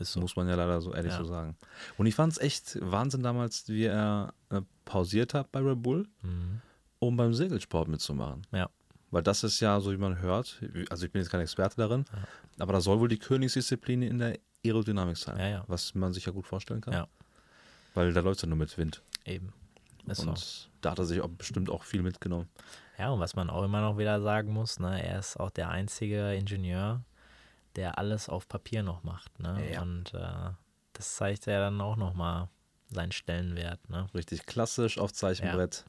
Ist 0.00 0.12
so. 0.12 0.20
Muss 0.20 0.34
man 0.36 0.48
ja 0.48 0.54
leider 0.56 0.80
so 0.80 0.92
ehrlich 0.94 1.12
Ja. 1.12 1.18
so 1.18 1.24
sagen. 1.24 1.56
Und 1.98 2.06
ich 2.06 2.14
fand 2.14 2.32
es 2.32 2.38
echt 2.38 2.78
Wahnsinn 2.80 3.22
damals, 3.22 3.68
wie 3.68 3.84
er 3.84 4.32
äh, 4.50 4.60
pausiert 4.84 5.34
hat 5.34 5.52
bei 5.52 5.60
Red 5.60 5.82
Bull, 5.82 6.08
Mhm. 6.22 6.60
um 6.98 7.16
beim 7.16 7.34
Segelsport 7.34 7.88
mitzumachen. 7.88 8.46
Ja. 8.52 8.68
Weil 9.10 9.22
das 9.22 9.42
ist 9.44 9.60
ja, 9.60 9.80
so 9.80 9.92
wie 9.92 9.96
man 9.96 10.20
hört, 10.20 10.60
also 10.88 11.04
ich 11.06 11.12
bin 11.12 11.20
jetzt 11.20 11.30
kein 11.30 11.40
Experte 11.40 11.76
darin, 11.76 12.04
Ja. 12.12 12.18
aber 12.62 12.72
das 12.72 12.84
soll 12.84 13.00
wohl 13.00 13.08
die 13.08 13.18
Königsdisziplin 13.18 14.02
in 14.02 14.18
der 14.18 14.38
Aerodynamik 14.64 15.16
sein. 15.16 15.38
Ja, 15.38 15.48
ja. 15.48 15.64
Was 15.66 15.94
man 15.94 16.12
sich 16.12 16.26
ja 16.26 16.32
gut 16.32 16.46
vorstellen 16.46 16.80
kann. 16.80 16.94
Ja. 16.94 17.08
Weil 17.94 18.12
da 18.12 18.20
läuft 18.20 18.36
es 18.38 18.42
ja 18.42 18.48
nur 18.48 18.58
mit 18.58 18.76
Wind. 18.78 19.02
Eben. 19.24 19.52
Ist 20.06 20.20
und 20.26 20.38
so. 20.38 20.68
da 20.80 20.92
hat 20.92 20.98
er 20.98 21.04
sich 21.04 21.20
auch 21.20 21.28
bestimmt 21.28 21.68
auch 21.70 21.82
viel 21.84 22.02
mitgenommen. 22.02 22.48
Ja, 22.98 23.10
und 23.10 23.20
was 23.20 23.34
man 23.36 23.50
auch 23.50 23.64
immer 23.64 23.80
noch 23.80 23.98
wieder 23.98 24.20
sagen 24.22 24.52
muss, 24.52 24.78
ne, 24.78 25.02
er 25.04 25.18
ist 25.18 25.38
auch 25.38 25.50
der 25.50 25.70
einzige 25.70 26.34
Ingenieur, 26.34 27.02
der 27.76 27.98
alles 27.98 28.28
auf 28.28 28.48
Papier 28.48 28.82
noch 28.82 29.02
macht. 29.02 29.38
Ne? 29.40 29.72
Ja. 29.72 29.82
Und 29.82 30.12
äh, 30.14 30.50
das 30.92 31.16
zeigt 31.16 31.46
ja 31.46 31.60
dann 31.60 31.80
auch 31.80 31.96
nochmal 31.96 32.48
seinen 32.90 33.12
Stellenwert. 33.12 33.88
Ne? 33.88 34.06
Richtig 34.14 34.46
klassisch 34.46 34.98
auf 34.98 35.12
Zeichenbrett. 35.12 35.84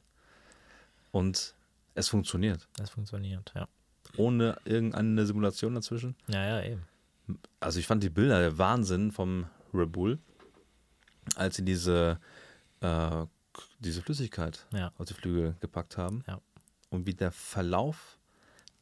Und 1.10 1.54
es 1.94 2.08
funktioniert. 2.08 2.68
Das 2.76 2.90
funktioniert, 2.90 3.52
ja. 3.54 3.68
Ohne 4.16 4.56
irgendeine 4.64 5.26
Simulation 5.26 5.74
dazwischen. 5.74 6.16
Ja, 6.28 6.44
ja, 6.60 6.62
eben. 6.64 6.86
Also 7.60 7.78
ich 7.78 7.86
fand 7.86 8.02
die 8.02 8.10
Bilder 8.10 8.38
der 8.40 8.58
Wahnsinn 8.58 9.10
vom 9.12 9.46
Red 9.72 9.92
Bull, 9.92 10.18
als 11.36 11.56
sie 11.56 11.64
diese, 11.64 12.18
äh, 12.80 13.24
diese 13.78 14.02
Flüssigkeit 14.02 14.66
Ja. 14.72 14.92
auf 14.98 15.06
die 15.06 15.14
Flügel 15.14 15.56
gepackt 15.60 15.96
haben. 15.96 16.22
Ja. 16.26 16.40
und 16.90 17.06
wie 17.06 17.14
der 17.14 17.32
Verlauf 17.32 18.18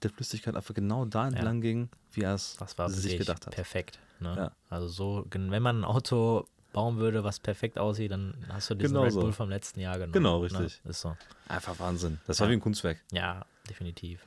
der 0.03 0.11
Flüssigkeit 0.11 0.57
einfach 0.57 0.75
genau 0.75 1.05
da 1.05 1.29
entlang 1.29 1.61
ging, 1.61 1.89
wie 2.13 2.23
er 2.23 2.35
es 2.35 2.57
sich 2.89 3.19
gedacht 3.19 3.47
hat. 3.47 3.55
perfekt. 3.55 3.99
Ne? 4.21 4.35
Ja. 4.37 4.53
Also 4.69 4.89
so, 4.89 5.27
wenn 5.31 5.63
man 5.63 5.81
ein 5.81 5.85
Auto 5.85 6.47
bauen 6.73 6.99
würde, 6.99 7.25
was 7.25 7.41
perfekt 7.41 7.79
aussieht, 7.79 8.13
dann 8.13 8.35
hast 8.49 8.71
du 8.71 8.75
diesen 8.75 8.93
Genau 8.95 9.05
Red 9.05 9.13
so. 9.13 9.21
Bull 9.21 9.33
vom 9.33 9.49
letzten 9.51 9.81
Jahr 9.81 9.95
genommen. 9.95 10.13
Genau, 10.13 10.39
Ne? 10.39 10.45
richtig. 10.45 10.81
Ist 10.85 11.01
so. 11.01 11.17
Einfach 11.49 11.79
Wahnsinn. 11.81 12.21
Das 12.27 12.39
war 12.41 12.47
Ja. 12.47 12.51
wie 12.53 12.57
ein 12.57 12.61
Kunstwerk. 12.61 12.99
Ja, 13.13 13.45
definitiv. 13.69 14.27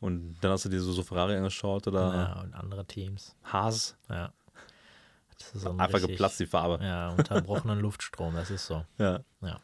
Und 0.00 0.36
dann 0.40 0.52
hast 0.52 0.64
du 0.64 0.68
dir 0.68 0.80
so, 0.80 0.90
so 0.92 1.02
Ferrari 1.02 1.36
angeschaut 1.36 1.86
oder 1.86 2.14
Ja, 2.14 2.40
und 2.40 2.54
andere 2.54 2.84
Teams. 2.86 3.36
Haas. 3.44 3.96
Ja. 4.08 4.32
So 5.54 5.70
ein 5.70 5.80
Einfach 5.80 5.94
richtig- 5.98 6.12
geplatzt, 6.12 6.40
die 6.40 6.46
Farbe. 6.46 6.82
Ja, 6.84 7.10
unterbrochenen 7.10 7.80
Luftstrom, 7.80 8.34
das 8.34 8.50
ist 8.50 8.66
so. 8.66 8.84
Ja. 8.98 9.20
Ja. 9.42 9.60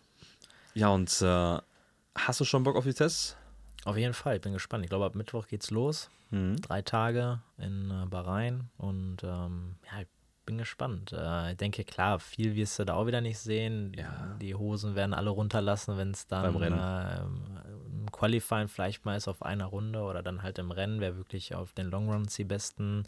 Ja, 0.75 0.89
und 0.91 1.11
äh, 1.23 1.59
hast 2.17 2.41
du 2.41 2.45
schon 2.45 2.63
Bock 2.63 2.77
auf 2.77 2.85
die 2.85 2.93
Tests? 2.95 3.37
Auf 3.89 3.97
jeden 3.97 4.13
Fall, 4.13 4.37
ich 4.37 4.43
bin 4.43 4.53
gespannt. 4.53 4.85
Ich 4.85 4.91
glaube, 4.91 5.07
ab 5.07 5.15
Mittwoch 5.15 5.47
geht's 5.47 5.71
los. 5.71 6.11
Mhm. 6.31 6.61
Drei 6.61 6.83
Tage 6.83 7.41
in 7.57 7.91
äh, 7.91 8.05
Bahrain 8.05 8.69
und 8.77 9.25
ähm, 9.25 9.77
ja, 9.91 10.03
ich 10.03 10.09
bin 10.45 10.59
gespannt. 10.59 11.15
Äh, 11.15 11.53
ich 11.53 11.57
denke, 11.57 11.85
klar, 11.85 12.21
viel 12.21 12.55
wirst 12.55 12.79
du 12.79 12.85
da 12.85 12.93
auch 12.93 13.07
wieder 13.07 13.23
nicht 13.23 13.39
sehen. 13.39 13.95
Ja. 13.97 14.37
Die 14.43 14.55
Hosen 14.55 14.95
werden 14.95 15.15
alle 15.15 15.31
runterlassen, 15.31 15.97
wenn 15.97 16.11
es 16.11 16.27
dann 16.27 16.55
äh, 16.61 17.21
im 17.23 18.13
Qualifying 18.13 18.69
vielleicht 18.69 19.07
mal 19.07 19.17
ist 19.17 19.27
auf 19.27 19.41
einer 19.41 19.65
Runde 19.65 20.03
oder 20.03 20.23
dann 20.23 20.43
halt 20.43 20.59
im 20.59 20.71
Rennen, 20.71 21.01
wer 21.01 21.17
wirklich 21.17 21.55
auf 21.55 21.73
den 21.73 21.87
Longruns 21.87 22.37
die 22.37 22.45
besten 22.45 23.05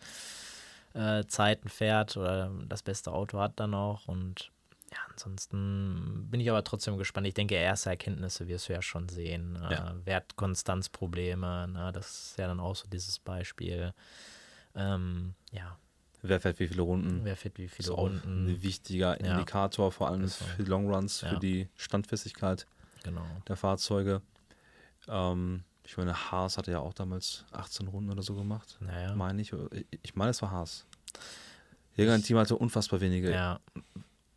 äh, 0.94 1.24
Zeiten 1.26 1.68
fährt 1.68 2.16
oder 2.16 2.50
das 2.66 2.82
beste 2.82 3.12
Auto 3.12 3.38
hat 3.38 3.60
dann 3.60 3.74
auch 3.74 4.08
und 4.08 4.50
ja, 4.92 4.98
ansonsten 5.10 6.26
bin 6.30 6.40
ich 6.40 6.50
aber 6.50 6.64
trotzdem 6.64 6.96
gespannt. 6.98 7.26
Ich 7.26 7.34
denke, 7.34 7.54
erste 7.54 7.90
Erkenntnisse 7.90 8.48
wirst 8.48 8.68
du 8.68 8.72
ja 8.72 8.82
schon 8.82 9.08
sehen. 9.08 9.56
Äh, 9.56 9.72
Ja. 9.74 9.94
Wertkonstanzprobleme, 10.04 11.68
ne? 11.68 11.90
das 11.92 12.10
ist 12.30 12.38
ja 12.38 12.46
dann 12.46 12.60
auch 12.60 12.74
so 12.76 12.88
dieses 12.88 13.18
Beispiel. 13.18 13.92
Ähm, 14.74 15.34
ja, 15.52 15.76
Wer 16.22 16.38
fährt 16.40 16.58
wie 16.60 16.68
viele 16.68 16.82
Runden? 16.82 17.24
wer 17.24 17.34
fährt 17.36 17.56
wie 17.58 17.64
ist 17.64 17.74
viele 17.76 17.92
auch 17.92 17.98
Runden. 17.98 18.46
ein 18.46 18.62
wichtiger 18.62 19.20
Ja. 19.24 19.32
Indikator, 19.32 19.90
vor 19.90 20.08
allem 20.08 20.22
Ist 20.24 20.38
so. 20.38 20.44
für 20.44 20.62
die 20.64 20.68
Longruns, 20.68 21.22
Ja. 21.22 21.30
für 21.30 21.38
die 21.38 21.68
Standfestigkeit 21.76 22.66
Genau. 23.04 23.24
der 23.48 23.56
Fahrzeuge. 23.56 24.20
Ähm, 25.08 25.64
ich 25.84 25.96
meine, 25.96 26.14
Haas 26.30 26.58
hatte 26.58 26.70
ja 26.72 26.80
auch 26.80 26.92
damals 26.94 27.44
18 27.52 27.88
Runden 27.88 28.10
oder 28.10 28.22
so 28.22 28.34
gemacht. 28.34 28.76
Naja. 28.80 29.14
Meine 29.16 29.40
ich. 29.40 29.52
Ich- 29.72 29.86
Ich 30.02 30.14
meine, 30.14 30.30
es 30.30 30.42
war 30.42 30.50
Haas. 30.50 30.84
Irgendein 31.96 32.22
Team 32.22 32.36
hatte 32.36 32.54
unfassbar 32.56 33.00
wenige. 33.00 33.30
Ja, 33.32 33.58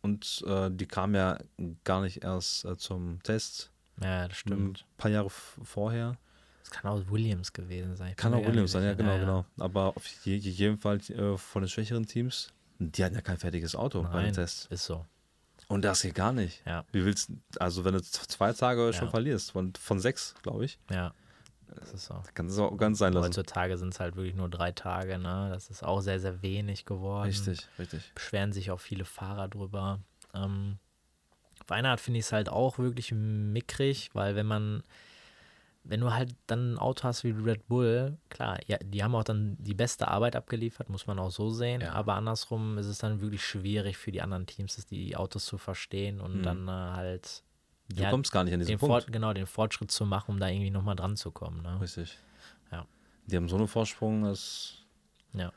Und 0.04 0.44
äh, 0.46 0.70
die 0.70 0.84
kamen 0.86 1.14
ja 1.14 1.38
gar 1.82 2.02
nicht 2.02 2.22
erst 2.22 2.66
äh, 2.66 2.76
zum 2.76 3.22
Test. 3.22 3.70
ja, 4.02 4.28
das 4.28 4.36
Ein 4.36 4.38
stimmt. 4.38 4.84
paar 4.98 5.10
Jahre 5.10 5.30
vorher. 5.30 6.18
Es 6.62 6.70
kann 6.70 6.90
auch 6.90 7.00
Williams 7.10 7.52
gewesen 7.54 7.96
sein. 7.96 8.14
Kann 8.16 8.34
auch 8.34 8.44
Williams 8.44 8.72
sein, 8.72 8.84
ja, 8.84 8.92
genau, 8.92 9.18
genau. 9.18 9.44
Aber 9.58 9.96
auf 9.96 10.06
je, 10.24 10.36
je- 10.36 10.50
jeden 10.50 10.78
Fall 10.78 10.98
äh, 11.10 11.38
von 11.38 11.62
den 11.62 11.68
schwächeren 11.70 12.04
Teams, 12.06 12.52
die 12.78 13.02
hatten 13.02 13.14
ja 13.14 13.22
kein 13.22 13.38
fertiges 13.38 13.74
Auto 13.74 14.02
bei 14.02 14.08
den 14.08 14.22
Nein, 14.24 14.32
Tests. 14.34 14.66
ist 14.70 14.84
so. 14.84 15.06
Und 15.68 15.82
das 15.86 16.02
geht 16.02 16.14
gar 16.14 16.32
nicht. 16.34 16.60
Ja, 16.66 16.84
Wie 16.92 17.02
willst 17.06 17.30
also 17.58 17.84
wenn 17.86 17.94
du 17.94 18.02
zwei 18.02 18.52
Tage 18.52 18.92
schon 18.92 19.06
Ja. 19.06 19.10
verlierst, 19.10 19.52
von, 19.52 19.72
von 19.74 20.00
sechs, 20.00 20.34
glaube 20.42 20.66
ich, 20.66 20.78
ja. 20.90 21.14
Das 21.76 21.92
ist 21.92 22.06
so. 22.06 22.22
kann 22.34 22.46
es 22.46 22.58
auch 22.58 22.76
ganz 22.76 22.98
sein 22.98 23.12
lassen. 23.12 23.26
Heutzutage 23.26 23.76
sind 23.78 23.92
es 23.94 24.00
halt 24.00 24.16
wirklich 24.16 24.34
nur 24.34 24.48
drei 24.48 24.72
Tage, 24.72 25.18
ne? 25.18 25.48
Das 25.52 25.68
ist 25.70 25.82
auch 25.82 26.00
sehr, 26.00 26.20
sehr 26.20 26.42
wenig 26.42 26.84
geworden. 26.84 27.26
Richtig, 27.26 27.68
richtig. 27.78 28.12
Beschweren 28.14 28.52
sich 28.52 28.70
auch 28.70 28.80
viele 28.80 29.04
Fahrer 29.04 29.48
drüber. 29.48 30.00
Ähm, 30.34 30.78
auf 31.62 31.70
eine 31.70 31.88
Art 31.90 32.00
finde 32.00 32.20
ich 32.20 32.26
es 32.26 32.32
halt 32.32 32.48
auch 32.48 32.78
wirklich 32.78 33.12
mickrig, 33.12 34.10
weil 34.12 34.36
wenn 34.36 34.46
man, 34.46 34.82
wenn 35.84 36.00
du 36.00 36.12
halt 36.12 36.34
dann 36.46 36.74
ein 36.74 36.78
Auto 36.78 37.04
hast 37.04 37.24
wie 37.24 37.30
Red 37.30 37.66
Bull, 37.68 38.16
klar, 38.30 38.58
ja, 38.66 38.78
die 38.78 39.02
haben 39.04 39.14
auch 39.14 39.24
dann 39.24 39.56
die 39.60 39.74
beste 39.74 40.08
Arbeit 40.08 40.34
abgeliefert, 40.36 40.88
muss 40.88 41.06
man 41.06 41.18
auch 41.18 41.30
so 41.30 41.50
sehen, 41.50 41.82
Ja. 41.82 41.92
aber 41.92 42.14
andersrum 42.14 42.78
ist 42.78 42.86
es 42.86 42.98
dann 42.98 43.20
wirklich 43.20 43.44
schwierig 43.44 43.96
für 43.98 44.10
die 44.12 44.22
anderen 44.22 44.46
Teams, 44.46 44.76
das- 44.76 44.86
die 44.86 45.16
Autos 45.16 45.44
zu 45.44 45.58
verstehen 45.58 46.20
und 46.20 46.38
Mhm. 46.38 46.42
dann 46.42 46.68
äh, 46.68 46.70
halt 46.70 47.42
Du 47.88 48.02
Ja, 48.02 48.10
kommst 48.10 48.32
gar 48.32 48.44
nicht 48.44 48.54
an 48.54 48.60
diesen 48.60 48.78
Punkt. 48.78 48.90
Fort, 49.04 49.12
genau, 49.12 49.32
den 49.32 49.46
Fortschritt 49.46 49.90
zu 49.90 50.06
machen, 50.06 50.32
um 50.32 50.40
da 50.40 50.48
irgendwie 50.48 50.70
nochmal 50.70 50.96
dran 50.96 51.16
zu 51.16 51.30
kommen. 51.30 51.62
Ne? 51.62 51.80
Richtig. 51.80 52.18
Ja. 52.72 52.86
Die 53.26 53.36
haben 53.36 53.48
so 53.48 53.56
einen 53.56 53.68
Vorsprung, 53.68 54.22
das 54.24 54.78
Ja. 55.32 55.52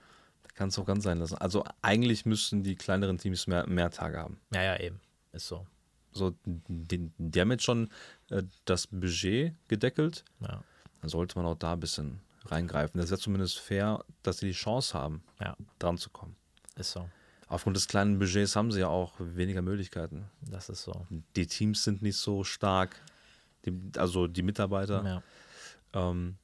kann 0.56 0.70
es 0.70 0.78
auch 0.78 0.86
ganz 0.86 1.04
sein 1.04 1.20
lassen. 1.20 1.36
Also 1.38 1.64
eigentlich 1.82 2.26
müssten 2.26 2.64
die 2.64 2.76
kleineren 2.76 3.18
Teams 3.18 3.48
mehr, 3.48 3.66
mehr 3.68 3.90
Tage 3.92 4.18
haben. 4.20 4.40
ja, 4.54 4.62
ja, 4.64 4.80
eben. 4.80 5.00
Ist 5.32 5.48
so. 5.48 5.66
So, 6.12 6.34
die, 6.46 7.12
die 7.18 7.40
haben 7.42 7.52
jetzt 7.52 7.64
schon 7.64 7.90
äh, 8.30 8.42
das 8.66 8.88
Budget 8.88 9.54
gedeckelt. 9.68 10.26
Ja. 10.40 10.64
Dann 11.02 11.10
sollte 11.10 11.38
man 11.38 11.46
auch 11.46 11.58
da 11.58 11.74
ein 11.74 11.80
bisschen 11.80 12.22
reingreifen. 12.46 13.00
Das 13.00 13.10
wäre 13.12 13.20
zumindest 13.20 13.60
fair, 13.60 14.04
dass 14.24 14.40
sie 14.40 14.48
die 14.48 14.54
Chance 14.54 14.98
haben, 14.98 15.22
ja, 15.40 15.56
dran 15.80 15.98
zu 15.98 16.10
kommen. 16.10 16.36
ist 16.76 16.92
so. 16.92 17.08
Aufgrund 17.50 17.78
des 17.78 17.88
kleinen 17.88 18.20
Budgets 18.20 18.56
haben 18.56 18.72
sie 18.72 18.82
ja 18.82 18.88
auch 18.88 19.14
weniger 19.20 19.62
Möglichkeiten. 19.62 20.26
Das 20.42 20.70
ist 20.70 20.84
so. 20.84 21.06
Die 21.36 21.48
Teams 21.48 21.84
sind 21.84 22.02
nicht 22.02 22.18
so 22.18 22.44
stark, 22.44 22.96
die, 23.66 23.74
also 23.98 24.28
die 24.28 24.44
Mitarbeiter. 24.44 25.04
Ja. 25.06 25.24
Ähm, 25.94 26.36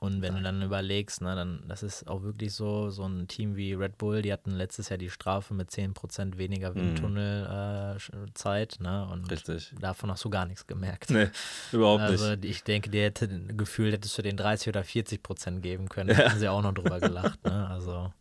Und 0.00 0.20
wenn 0.20 0.34
du 0.36 0.42
dann 0.42 0.60
überlegst, 0.60 1.22
ne, 1.22 1.34
dann, 1.34 1.64
das 1.68 1.82
ist 1.82 2.06
auch 2.06 2.22
wirklich 2.22 2.52
so, 2.52 2.90
so 2.90 3.04
ein 3.08 3.28
Team 3.28 3.56
wie 3.56 3.72
Red 3.72 3.96
Bull, 3.96 4.20
die 4.20 4.30
hatten 4.30 4.50
letztes 4.50 4.90
Jahr 4.90 4.98
die 4.98 5.08
Strafe 5.08 5.54
mit 5.54 5.70
10% 5.70 6.36
weniger 6.36 6.74
Windtunnelzeit, 6.74 8.76
ne, 8.80 9.06
und 9.10 9.30
richtig. 9.30 9.72
davon 9.80 10.10
hast 10.10 10.24
du 10.24 10.30
gar 10.30 10.46
nichts 10.46 10.66
gemerkt. 10.66 11.10
Nee, 11.10 11.28
überhaupt 11.72 12.02
Also 12.02 12.30
nicht. 12.30 12.44
die- 12.44 12.48
ich 12.48 12.64
denke, 12.64 12.90
dir 12.90 13.04
hätte 13.04 13.28
gefühlt, 13.28 13.92
hättest 13.94 14.16
du 14.18 14.22
den 14.22 14.36
30 14.36 14.68
oder 14.68 14.84
40 14.84 15.22
Prozent 15.22 15.62
geben 15.62 15.88
können, 15.88 16.14
hätten 16.14 16.38
sie 16.38 16.48
auch 16.48 16.62
noch 16.62 16.74
drüber 16.74 17.00
gelacht, 17.00 17.42
ne? 17.44 17.66
Also, 17.68 18.12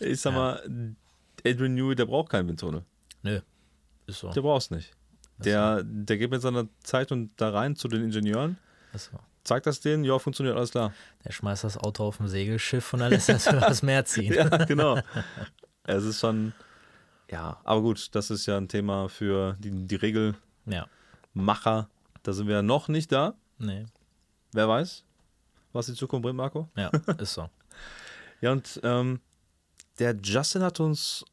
Ich 0.00 0.20
sag 0.20 0.32
ja. 0.32 0.38
mal, 0.38 0.94
Adrian 1.46 1.74
Newey, 1.74 1.94
der 1.94 2.06
braucht 2.06 2.30
keinen 2.30 2.48
Windtunnel. 2.48 2.84
nö, 3.22 3.40
ist 4.06 4.20
so. 4.20 4.30
Der 4.30 4.40
braucht 4.40 4.62
es 4.62 4.70
nicht. 4.70 4.92
Der, 5.38 5.82
der 5.84 6.18
geht 6.18 6.30
mit 6.30 6.42
seiner 6.42 6.68
Zeit 6.82 7.12
und 7.12 7.30
da 7.36 7.50
rein 7.50 7.74
zu 7.76 7.88
den 7.88 8.02
Ingenieuren, 8.04 8.58
Ist 8.92 9.10
so. 9.10 9.18
zeigt 9.42 9.64
das 9.66 9.80
denen, 9.80 10.04
ja, 10.04 10.18
funktioniert 10.18 10.54
alles 10.56 10.72
klar. 10.72 10.92
Der 11.24 11.32
schmeißt 11.32 11.64
das 11.64 11.78
Auto 11.78 12.04
auf 12.04 12.18
dem 12.18 12.28
Segelschiff 12.28 12.92
und 12.92 13.00
dann 13.00 13.10
lässt 13.10 13.28
er 13.30 13.36
es 13.36 13.46
über 13.50 13.60
das 13.60 13.82
Meer 13.82 14.04
ziehen. 14.04 14.34
Ja, 14.34 14.48
genau. 14.66 14.98
es 15.84 16.04
ist 16.04 16.20
schon, 16.20 16.52
ja, 17.30 17.58
aber 17.64 17.80
gut, 17.80 18.14
das 18.14 18.30
ist 18.30 18.44
ja 18.46 18.58
ein 18.58 18.68
Thema 18.68 19.08
für 19.08 19.56
die, 19.60 19.86
die 19.86 19.94
Regelmacher. 19.96 20.36
Ja, 21.34 21.88
Da 22.22 22.32
sind 22.34 22.46
wir 22.48 22.56
ja 22.56 22.62
noch 22.62 22.88
nicht 22.88 23.10
da. 23.12 23.34
nee, 23.58 23.86
Wer 24.52 24.68
weiß, 24.68 25.04
was 25.72 25.86
die 25.86 25.94
Zukunft 25.94 26.24
bringt, 26.24 26.36
Marco. 26.36 26.68
ja, 26.76 26.90
ist 27.18 27.32
so. 27.34 27.48
Ja, 28.42 28.52
und 28.52 28.80
ähm, 28.84 29.20
der 29.98 30.16
Justin 30.22 30.62
hat 30.62 30.80
uns 30.80 31.24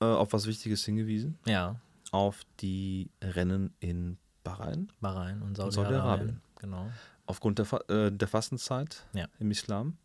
äh, 0.00 0.04
auf 0.04 0.32
was 0.32 0.46
Wichtiges 0.46 0.84
hingewiesen. 0.84 1.38
Ja, 1.46 1.76
Auf 2.12 2.42
die 2.60 3.10
Rennen 3.22 3.74
in 3.80 4.18
Bahrain. 4.42 4.90
Bahrain 5.00 5.42
und 5.42 5.56
Saudi-Arabien. 5.56 5.92
Saudi-Arabien. 5.92 6.40
Genau. 6.60 6.90
Aufgrund 7.26 7.58
der, 7.58 7.64
Fa 7.66 7.78
äh, 7.88 8.10
der 8.10 8.26
Fastenzeit 8.28 9.06
Ja. 9.12 9.26
im 9.38 9.50
Islam, 9.50 9.96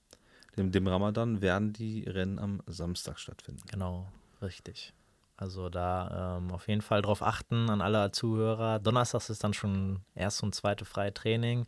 dem, 0.57 0.71
dem 0.71 0.87
Ramadan, 0.87 1.41
werden 1.41 1.73
die 1.73 2.03
Rennen 2.03 2.37
am 2.39 2.61
Samstag 2.67 3.17
stattfinden. 3.19 3.63
Genau, 3.71 4.07
richtig. 4.41 4.93
Also 5.37 5.67
da 5.69 6.37
ähm, 6.37 6.51
auf 6.51 6.67
jeden 6.69 6.81
Fall 6.81 7.01
drauf 7.01 7.21
achten 7.21 7.69
an 7.69 7.81
alle 7.81 8.11
Zuhörer. 8.11 8.79
Donnerstags 8.79 9.29
ist 9.29 9.43
dann 9.43 9.53
schon 9.53 9.99
erste 10.13 10.45
und 10.45 10.55
zweite 10.55 10.85
freie 10.85 11.13
Training. 11.13 11.65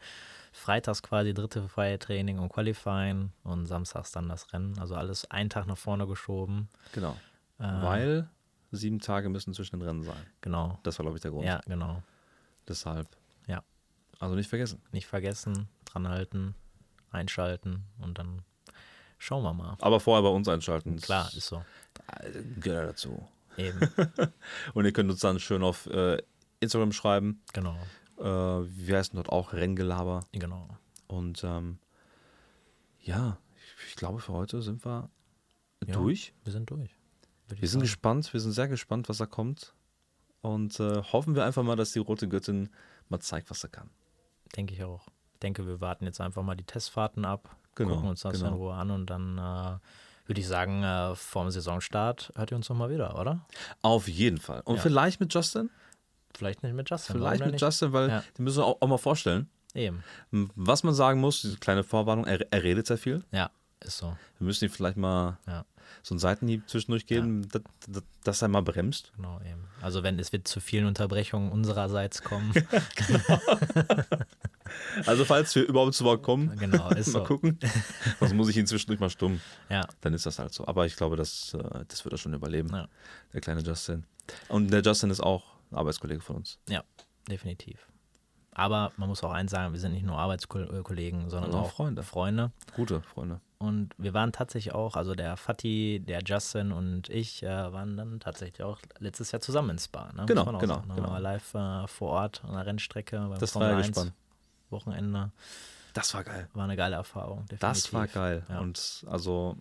Freitags 0.53 1.03
quasi 1.03 1.33
dritte 1.33 1.67
freie 1.67 1.99
Training 1.99 2.39
und 2.39 2.49
Qualifying 2.49 3.31
und 3.43 3.65
samstags 3.65 4.11
dann 4.11 4.29
das 4.29 4.53
Rennen. 4.53 4.77
Also 4.79 4.95
alles 4.95 5.29
einen 5.31 5.49
Tag 5.49 5.67
nach 5.67 5.77
vorne 5.77 6.07
geschoben. 6.07 6.69
Genau. 6.93 7.17
Äh, 7.59 7.63
Weil 7.63 8.29
sieben 8.71 8.99
Tage 8.99 9.29
müssen 9.29 9.53
zwischen 9.53 9.79
den 9.79 9.87
Rennen 9.87 10.03
sein. 10.03 10.25
Genau. 10.41 10.79
Das 10.83 10.97
war, 10.99 11.03
glaube 11.03 11.17
ich, 11.17 11.21
der 11.21 11.31
Grund. 11.31 11.45
Ja, 11.45 11.61
genau. 11.65 12.03
Deshalb. 12.67 13.07
Ja. 13.47 13.63
Also 14.19 14.35
nicht 14.35 14.49
vergessen. 14.49 14.81
Nicht 14.91 15.07
vergessen, 15.07 15.67
dranhalten, 15.85 16.53
einschalten 17.11 17.83
und 17.99 18.17
dann 18.17 18.41
schauen 19.17 19.43
wir 19.43 19.53
mal. 19.53 19.77
Aber 19.79 19.99
vorher 19.99 20.23
bei 20.23 20.29
uns 20.35 20.47
einschalten. 20.47 20.97
Klar, 20.97 21.27
ist 21.33 21.47
so. 21.47 21.63
gehört 22.59 22.89
dazu. 22.89 23.27
Eben, 23.57 23.79
Und 24.75 24.85
ihr 24.85 24.93
könnt 24.93 25.09
uns 25.09 25.21
dann 25.21 25.39
schön 25.39 25.63
auf 25.63 25.87
äh, 25.87 26.21
Instagram 26.59 26.91
schreiben. 26.91 27.41
genau. 27.53 27.75
Äh, 28.19 28.23
wir 28.23 28.97
heißen 28.97 29.15
dort 29.15 29.29
auch 29.29 29.53
Renngelaber. 29.53 30.19
Genau. 30.31 30.67
Und 31.07 31.43
ähm, 31.43 31.79
ja, 33.01 33.37
ich, 33.55 33.89
ich 33.89 33.95
glaube, 33.95 34.19
für 34.19 34.33
heute 34.33 34.61
sind 34.61 34.83
wir 34.85 35.09
Ja. 35.85 35.93
durch. 35.93 36.33
Wir 36.43 36.51
sind 36.53 36.69
durch. 36.69 36.95
Wir 37.49 37.67
sind 37.67 37.81
gespannt, 37.81 38.31
wir 38.33 38.39
sind 38.39 38.51
sehr 38.51 38.67
gespannt, 38.67 39.09
was 39.09 39.17
da 39.17 39.25
kommt. 39.25 39.73
Und 40.41 40.79
äh, 40.79 41.01
hoffen 41.01 41.35
wir 41.35 41.45
einfach 41.45 41.63
mal, 41.63 41.75
dass 41.75 41.91
die 41.91 41.99
rote 41.99 42.27
Göttin 42.27 42.69
mal 43.09 43.19
zeigt, 43.19 43.49
was 43.49 43.63
er 43.63 43.69
kann. 43.69 43.89
Denke 44.55 44.73
ich 44.73 44.83
auch. 44.83 45.07
Ich 45.33 45.39
denke, 45.39 45.65
wir 45.67 45.81
warten 45.81 46.05
jetzt 46.05 46.21
einfach 46.21 46.43
mal 46.43 46.55
die 46.55 46.63
Testfahrten 46.63 47.25
ab, 47.25 47.55
Genau, 47.75 47.93
gucken 47.95 48.09
uns 48.09 48.21
das 48.21 48.33
genau. 48.33 48.47
in 48.47 48.53
Ruhe 48.55 48.73
an 48.73 48.91
und 48.91 49.05
dann 49.07 49.37
äh, 49.37 49.77
würde 50.27 50.41
ich 50.41 50.47
sagen, 50.47 50.83
äh, 50.83 51.15
vorm 51.15 51.49
Saisonstart 51.51 52.31
hört 52.35 52.51
ihr 52.51 52.57
uns 52.57 52.69
nochmal 52.69 52.89
wieder, 52.89 53.19
oder? 53.19 53.45
Auf 53.81 54.07
jeden 54.07 54.39
Fall. 54.39 54.61
Und 54.65 54.77
Ja. 54.77 54.81
vielleicht 54.81 55.19
mit 55.19 55.33
Justin? 55.33 55.69
Vielleicht 56.35 56.63
nicht 56.63 56.73
mit 56.73 56.89
Justin. 56.89 57.15
Vielleicht 57.17 57.43
mit 57.43 57.53
denn 57.53 57.57
Justin, 57.59 57.93
weil 57.93 58.09
Ja. 58.09 58.23
die 58.37 58.41
müssen 58.41 58.57
wir 58.59 58.65
auch, 58.65 58.77
auch 58.81 58.87
mal 58.87 58.97
vorstellen. 58.97 59.49
Eben. 59.73 60.03
Was 60.55 60.83
man 60.83 60.93
sagen 60.95 61.19
muss, 61.19 61.41
diese 61.41 61.57
kleine 61.57 61.83
Vorwarnung, 61.83 62.25
er, 62.25 62.51
er 62.51 62.63
redet 62.63 62.87
sehr 62.87 62.97
viel. 62.97 63.23
Ja, 63.31 63.51
ist 63.79 63.97
so. 63.99 64.17
Wir 64.39 64.45
müssen 64.45 64.65
ihm 64.65 64.71
vielleicht 64.71 64.97
mal 64.97 65.37
Ja. 65.45 65.65
So 66.03 66.13
einen 66.13 66.19
Seitenhieb 66.19 66.69
zwischendurch 66.69 67.05
geben, 67.05 67.47
dass, 67.49 67.61
dass, 67.87 68.03
dass 68.23 68.41
er 68.41 68.47
mal 68.47 68.61
bremst. 68.61 69.11
Genau, 69.15 69.39
eben. 69.41 69.63
Also 69.81 70.03
wenn 70.03 70.17
es 70.19 70.31
wird 70.31 70.47
zu 70.47 70.59
vielen 70.59 70.85
Unterbrechungen 70.85 71.51
unsererseits 71.51 72.23
kommen. 72.23 72.53
Also 75.05 75.23
falls 75.23 75.55
wir 75.55 75.65
überhaupt 75.65 75.93
zu 75.93 76.03
Wort 76.03 76.23
kommen, 76.23 76.57
genau, 76.57 76.89
mal 76.89 77.01
so. 77.03 77.23
gucken. 77.23 77.57
Sonst 78.19 78.33
muss 78.33 78.49
ich 78.49 78.57
ihn 78.57 78.67
zwischendurch 78.67 78.99
mal 78.99 79.09
stumm. 79.09 79.39
Ja, 79.69 79.87
Dann 80.01 80.13
ist 80.13 80.25
das 80.25 80.39
halt 80.39 80.53
so. 80.53 80.67
Aber 80.67 80.85
ich 80.85 80.95
glaube, 80.97 81.15
das, 81.15 81.53
äh, 81.53 81.85
das 81.87 82.03
wird 82.03 82.13
er 82.13 82.17
schon 82.17 82.33
überleben, 82.33 82.69
Ja. 82.73 82.87
der 83.33 83.41
kleine 83.41 83.61
Justin. 83.61 84.05
Und 84.49 84.69
der 84.71 84.81
Justin 84.81 85.09
ist 85.09 85.21
auch 85.21 85.43
ein 85.71 85.77
Arbeitskollege 85.77 86.19
von 86.21 86.37
uns. 86.37 86.59
ja, 86.67 86.83
definitiv. 87.29 87.87
Aber 88.51 88.91
man 88.97 89.07
muss 89.07 89.23
auch 89.23 89.31
eins 89.31 89.51
sagen, 89.51 89.71
wir 89.71 89.79
sind 89.79 89.93
nicht 89.93 90.05
nur 90.05 90.17
Arbeitskollegen, 90.17 91.29
sondern 91.29 91.51
auch 91.53 91.65
auch 91.65 91.71
Freunde. 91.71 92.01
Freunde. 92.03 92.51
Gute 92.75 93.01
Freunde. 93.03 93.39
Und 93.59 93.89
wir 93.97 94.13
waren 94.13 94.31
tatsächlich 94.31 94.73
auch, 94.75 94.95
also 94.95 95.15
der 95.15 95.35
Fatih, 95.35 95.99
der 95.99 96.21
Justin 96.23 96.71
und 96.71 97.09
ich 97.09 97.41
äh, 97.41 97.47
waren 97.73 97.97
dann 97.97 98.19
tatsächlich 98.19 98.61
auch 98.61 98.79
letztes 98.99 99.31
Jahr 99.31 99.41
zusammen 99.41 99.71
in 99.71 99.79
Spa. 99.79 100.11
Ne? 100.13 100.25
Genau, 100.27 100.45
genau, 100.45 100.75
sagen. 100.75 100.89
Da 100.89 100.95
genau. 100.95 101.17
live 101.17 101.53
äh, 101.55 101.87
vor 101.87 102.09
Ort 102.11 102.43
an 102.45 102.53
der 102.53 102.65
Rennstrecke 102.67 103.17
beim 103.17 103.39
Das 103.39 103.55
war 103.55 103.61
Formel 103.63 103.69
ja 103.71 103.77
1 103.77 103.87
gespannt. 103.87 104.13
Wochenende. 104.69 105.31
Das 105.93 106.13
war 106.13 106.23
geil. 106.23 106.47
War 106.53 106.65
eine 106.65 106.75
geile 106.75 106.97
Erfahrung. 106.97 107.45
Definitiv. 107.47 107.59
Das 107.59 107.93
war 107.93 108.07
geil. 108.07 108.43
Ja. 108.47 108.59
Und 108.59 109.03
also, 109.09 109.57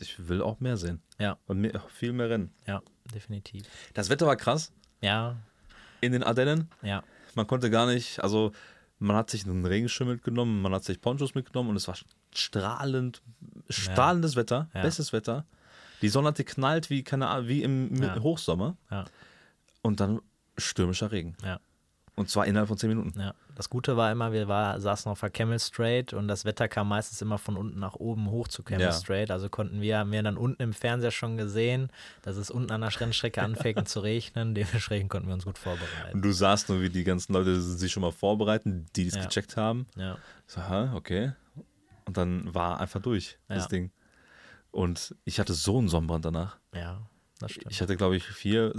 ich 0.00 0.28
will 0.28 0.42
auch 0.42 0.58
mehr 0.58 0.76
sehen. 0.76 1.00
Ja, 1.20 1.38
Und 1.46 1.60
mehr, 1.60 1.80
viel 1.90 2.12
mehr 2.12 2.28
Rennen. 2.28 2.52
ja, 2.66 2.82
definitiv. 3.14 3.62
Das 3.94 4.10
Wetter 4.10 4.26
war 4.26 4.34
krass 4.36 4.72
Ja, 5.00 5.36
in 6.00 6.10
den 6.10 6.24
Ardennen. 6.24 6.68
ja, 6.82 7.04
Man 7.36 7.46
konnte 7.46 7.70
gar 7.70 7.86
nicht, 7.86 8.18
also 8.24 8.50
man 8.98 9.14
hat 9.16 9.30
sich 9.30 9.44
einen 9.46 9.64
Regenschirm 9.64 10.08
mitgenommen, 10.08 10.60
man 10.62 10.74
hat 10.74 10.82
sich 10.82 11.00
Ponchos 11.00 11.36
mitgenommen 11.36 11.70
und 11.70 11.76
es 11.76 11.86
war 11.86 11.94
strahlend, 12.38 13.22
strahlendes 13.68 14.36
Wetter, 14.36 14.68
Ja. 14.74 14.82
bestes 14.82 15.12
Wetter. 15.12 15.44
Die 16.02 16.08
Sonne 16.08 16.28
hat 16.28 16.36
geknallt 16.36 16.90
wie, 16.90 17.02
keine 17.04 17.28
Ahnung, 17.28 17.48
wie 17.48 17.62
im 17.62 17.94
Ja. 18.02 18.18
Hochsommer 18.20 18.76
ja, 18.90 19.04
und 19.82 20.00
dann 20.00 20.20
stürmischer 20.58 21.12
Regen. 21.12 21.36
ja. 21.44 21.58
Und 22.14 22.28
zwar 22.28 22.46
innerhalb 22.46 22.68
von 22.68 22.76
zehn 22.76 22.90
Minuten. 22.90 23.18
Ja, 23.18 23.32
das 23.54 23.70
Gute 23.70 23.96
war 23.96 24.12
immer, 24.12 24.32
wir 24.32 24.46
war, 24.46 24.78
saßen 24.78 25.10
auf 25.10 25.20
der 25.20 25.30
Camel 25.30 25.58
Straight 25.58 26.12
und 26.12 26.28
das 26.28 26.44
Wetter 26.44 26.68
kam 26.68 26.88
meistens 26.90 27.22
immer 27.22 27.38
von 27.38 27.56
unten 27.56 27.78
nach 27.80 27.94
oben 27.94 28.30
hoch 28.30 28.48
zu 28.48 28.62
Camel 28.62 28.82
Ja. 28.82 28.92
Straight. 28.92 29.30
Also 29.30 29.48
konnten 29.48 29.80
wir, 29.80 29.96
haben 29.96 30.12
wir 30.12 30.22
dann 30.22 30.36
unten 30.36 30.62
im 30.62 30.74
Fernseher 30.74 31.10
schon 31.10 31.38
gesehen, 31.38 31.88
dass 32.20 32.36
es 32.36 32.50
unten 32.50 32.70
an 32.70 32.82
der 32.82 33.00
Rennstrecke 33.00 33.40
anfängt 33.40 33.88
zu 33.88 34.00
regnen. 34.00 34.54
Dementsprechend 34.54 35.08
konnten 35.08 35.28
wir 35.28 35.34
uns 35.34 35.46
gut 35.46 35.56
vorbereiten. 35.56 36.12
Und 36.12 36.20
du 36.22 36.32
sahst 36.32 36.68
nur, 36.68 36.82
wie 36.82 36.90
die 36.90 37.02
ganzen 37.02 37.32
Leute 37.32 37.58
sich 37.62 37.90
schon 37.90 38.02
mal 38.02 38.12
vorbereiten, 38.12 38.84
die 38.94 39.06
es 39.06 39.14
Ja. 39.14 39.22
gecheckt 39.24 39.56
haben. 39.56 39.86
Ja, 39.96 40.18
So, 40.46 40.60
hä, 40.68 40.90
okay. 40.94 41.32
Und 42.06 42.16
dann 42.16 42.54
war 42.54 42.80
einfach 42.80 43.00
durch, 43.00 43.38
das 43.48 43.64
Ja. 43.64 43.68
Ding. 43.68 43.90
Und 44.70 45.14
ich 45.24 45.38
hatte 45.40 45.52
so 45.54 45.78
einen 45.78 45.88
Sonnenbrand 45.88 46.24
danach. 46.24 46.58
ja, 46.74 47.00
das 47.38 47.52
stimmt. 47.52 47.70
Ich 47.72 47.80
hatte, 47.82 47.96
glaube 47.96 48.16
ich, 48.16 48.24
vier, 48.24 48.72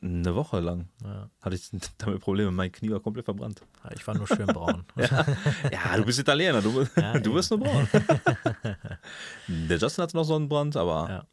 eine 0.00 0.34
Woche 0.34 0.60
lang 0.60 0.88
ja. 1.02 1.28
hatte 1.40 1.56
ich 1.56 1.70
damit 1.98 2.20
Probleme. 2.20 2.50
Mein 2.52 2.70
Knie 2.70 2.90
war 2.90 3.00
komplett 3.00 3.24
verbrannt. 3.24 3.62
Ich 3.96 4.06
war 4.06 4.16
nur 4.16 4.26
schön 4.28 4.46
braun. 4.46 4.84
Ja, 5.72 5.96
du 5.96 6.04
bist 6.04 6.18
Italiener, 6.20 6.60
du, 6.62 6.86
Ja, 6.96 7.18
du 7.18 7.34
wirst 7.34 7.50
nur 7.50 7.60
braun. 7.60 7.88
Der 9.48 9.78
Justin 9.78 10.02
hatte 10.02 10.16
noch 10.16 10.24
so 10.24 10.36
einen 10.36 10.48
Brand, 10.48 10.76
aber, 10.76 11.08
Ja. 11.08 11.26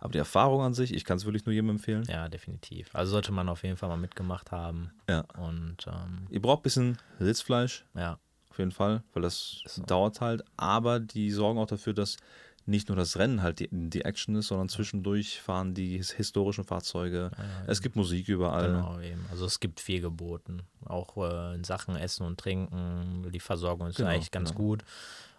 aber 0.00 0.12
die 0.12 0.18
Erfahrung 0.18 0.62
an 0.62 0.74
sich, 0.74 0.92
ich 0.92 1.04
kann 1.04 1.16
es 1.16 1.24
wirklich 1.24 1.46
nur 1.46 1.52
jedem 1.54 1.70
empfehlen. 1.70 2.04
ja, 2.08 2.28
definitiv. 2.28 2.94
Also 2.94 3.12
sollte 3.12 3.32
man 3.32 3.48
auf 3.48 3.62
jeden 3.62 3.76
Fall 3.76 3.88
mal 3.88 3.96
mitgemacht 3.96 4.50
haben. 4.52 4.90
Ja. 5.08 5.20
Und 5.38 5.86
ähm, 5.86 6.26
Ihr 6.30 6.42
braucht 6.42 6.60
ein 6.60 6.62
bisschen 6.64 6.98
Sitzfleisch, 7.18 7.84
ja, 7.94 8.18
auf 8.56 8.58
jeden 8.58 8.72
Fall, 8.72 9.02
weil 9.12 9.22
das 9.22 9.60
so. 9.66 9.82
dauert 9.82 10.22
halt. 10.22 10.42
Aber 10.56 10.98
die 10.98 11.30
sorgen 11.30 11.58
auch 11.58 11.66
dafür, 11.66 11.92
dass 11.92 12.16
nicht 12.64 12.88
nur 12.88 12.96
das 12.96 13.18
Rennen 13.18 13.42
halt 13.42 13.60
die, 13.60 13.68
die 13.70 14.00
Action 14.04 14.34
ist, 14.34 14.48
sondern 14.48 14.68
zwischendurch 14.70 15.40
fahren 15.42 15.74
die 15.74 15.98
his- 15.98 16.10
historischen 16.12 16.64
Fahrzeuge. 16.64 17.30
es 17.66 17.82
gibt 17.82 17.96
Musik 17.96 18.28
überall. 18.28 18.68
Genau, 18.68 18.98
eben. 19.00 19.24
Also 19.30 19.44
es 19.44 19.60
gibt 19.60 19.78
viel 19.78 20.00
geboten. 20.00 20.62
Auch 20.86 21.16
äh, 21.18 21.54
in 21.54 21.64
Sachen 21.64 21.96
Essen 21.96 22.24
und 22.26 22.40
Trinken. 22.40 23.30
Die 23.30 23.40
Versorgung 23.40 23.88
ist 23.88 23.96
Genau, 23.98 24.08
eigentlich 24.08 24.30
ganz 24.32 24.50
genau. 24.52 24.60
gut. 24.62 24.84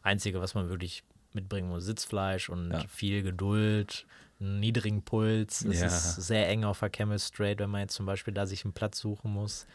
Einzige, 0.04 0.40
was 0.40 0.54
man 0.54 0.70
wirklich 0.70 1.04
mitbringen 1.34 1.70
muss, 1.70 1.86
Sitzfleisch 1.86 2.50
und 2.50 2.72
Ja. 2.72 2.84
viel 2.88 3.24
Geduld, 3.24 4.06
niedrigen 4.40 5.02
Puls. 5.02 5.66
Es 5.66 5.80
Ja. 5.82 5.88
ist 5.88 6.16
sehr 6.18 6.48
eng 6.48 6.64
auf 6.64 6.80
der 6.80 6.92
Camel 6.92 7.18
Straight, 7.20 7.60
wenn 7.60 7.72
man 7.72 7.82
jetzt 7.82 7.96
zum 7.96 8.06
Beispiel 8.06 8.34
da 8.34 8.46
sich 8.46 8.64
einen 8.64 8.74
Platz 8.74 9.00
suchen 9.00 9.34
muss. 9.34 9.66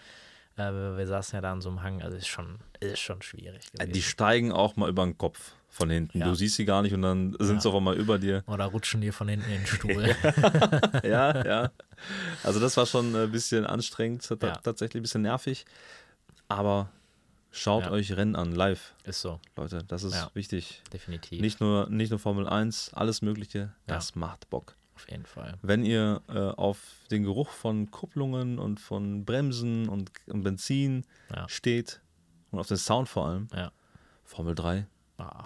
Äh, 0.56 0.70
wir 0.96 1.06
saßen 1.06 1.36
ja 1.36 1.40
da 1.40 1.52
an 1.52 1.60
so 1.60 1.70
einem 1.70 1.82
Hang, 1.82 2.02
also 2.02 2.16
ist 2.16 2.26
schon, 2.28 2.58
ist 2.80 2.98
schon 3.00 3.22
schwierig. 3.22 3.62
Äh, 3.78 3.86
Die 3.86 3.92
gewesen. 3.92 4.02
steigen 4.02 4.52
auch 4.52 4.76
mal 4.76 4.88
über 4.88 5.04
den 5.04 5.16
Kopf 5.16 5.52
von 5.68 5.88
hinten. 5.88 6.18
Ja. 6.18 6.26
Du 6.26 6.34
siehst 6.34 6.56
sie 6.56 6.66
gar 6.66 6.82
nicht 6.82 6.92
und 6.92 7.00
dann 7.02 7.34
sind 7.40 7.62
sie 7.62 7.68
auf 7.68 7.74
einmal 7.74 7.96
über 7.96 8.18
dir. 8.18 8.44
Oder 8.46 8.66
rutschen 8.66 9.00
die 9.00 9.10
von 9.12 9.28
hinten 9.28 9.50
in 9.50 9.58
den 9.62 9.66
Stuhl. 9.66 10.14
ja, 11.02 11.44
ja. 11.44 11.70
Also 12.42 12.58
das 12.60 12.76
war 12.76 12.84
schon 12.86 13.14
ein 13.14 13.30
bisschen 13.30 13.64
anstrengend, 13.64 14.28
Ja. 14.28 14.36
tatsächlich 14.56 15.00
ein 15.00 15.02
bisschen 15.02 15.22
nervig. 15.22 15.64
Aber 16.48 16.90
schaut 17.50 17.84
Ja. 17.84 17.90
euch 17.92 18.14
Rennen 18.16 18.34
an, 18.36 18.52
live, 18.52 18.94
ist 19.04 19.20
so, 19.22 19.40
Leute. 19.56 19.84
Das 19.88 20.02
ist 20.02 20.14
Ja. 20.14 20.30
wichtig. 20.34 20.82
definitiv. 20.92 21.40
Nicht 21.40 21.60
nur, 21.60 21.88
nicht 21.88 22.10
nur 22.10 22.18
Formel 22.18 22.46
1, 22.48 22.92
alles 22.94 23.22
Mögliche. 23.22 23.72
Das 23.86 24.14
macht 24.16 24.50
Bock. 24.50 24.74
Auf 24.94 25.10
jeden 25.10 25.26
Fall. 25.26 25.58
Wenn 25.62 25.84
ihr 25.84 26.20
äh, 26.28 26.38
auf 26.38 26.78
den 27.10 27.22
Geruch 27.24 27.48
von 27.50 27.90
Kupplungen 27.90 28.58
und 28.58 28.78
von 28.78 29.24
Bremsen 29.24 29.88
und, 29.88 30.10
und 30.26 30.42
Benzin 30.42 31.04
Ja. 31.34 31.48
steht 31.48 32.00
und 32.50 32.58
auf 32.60 32.68
den 32.68 32.76
Sound 32.76 33.08
vor 33.08 33.26
allem, 33.28 33.48
Ja. 33.54 33.72
Formel 34.24 34.54
3, 34.54 34.86
Ah, 35.18 35.44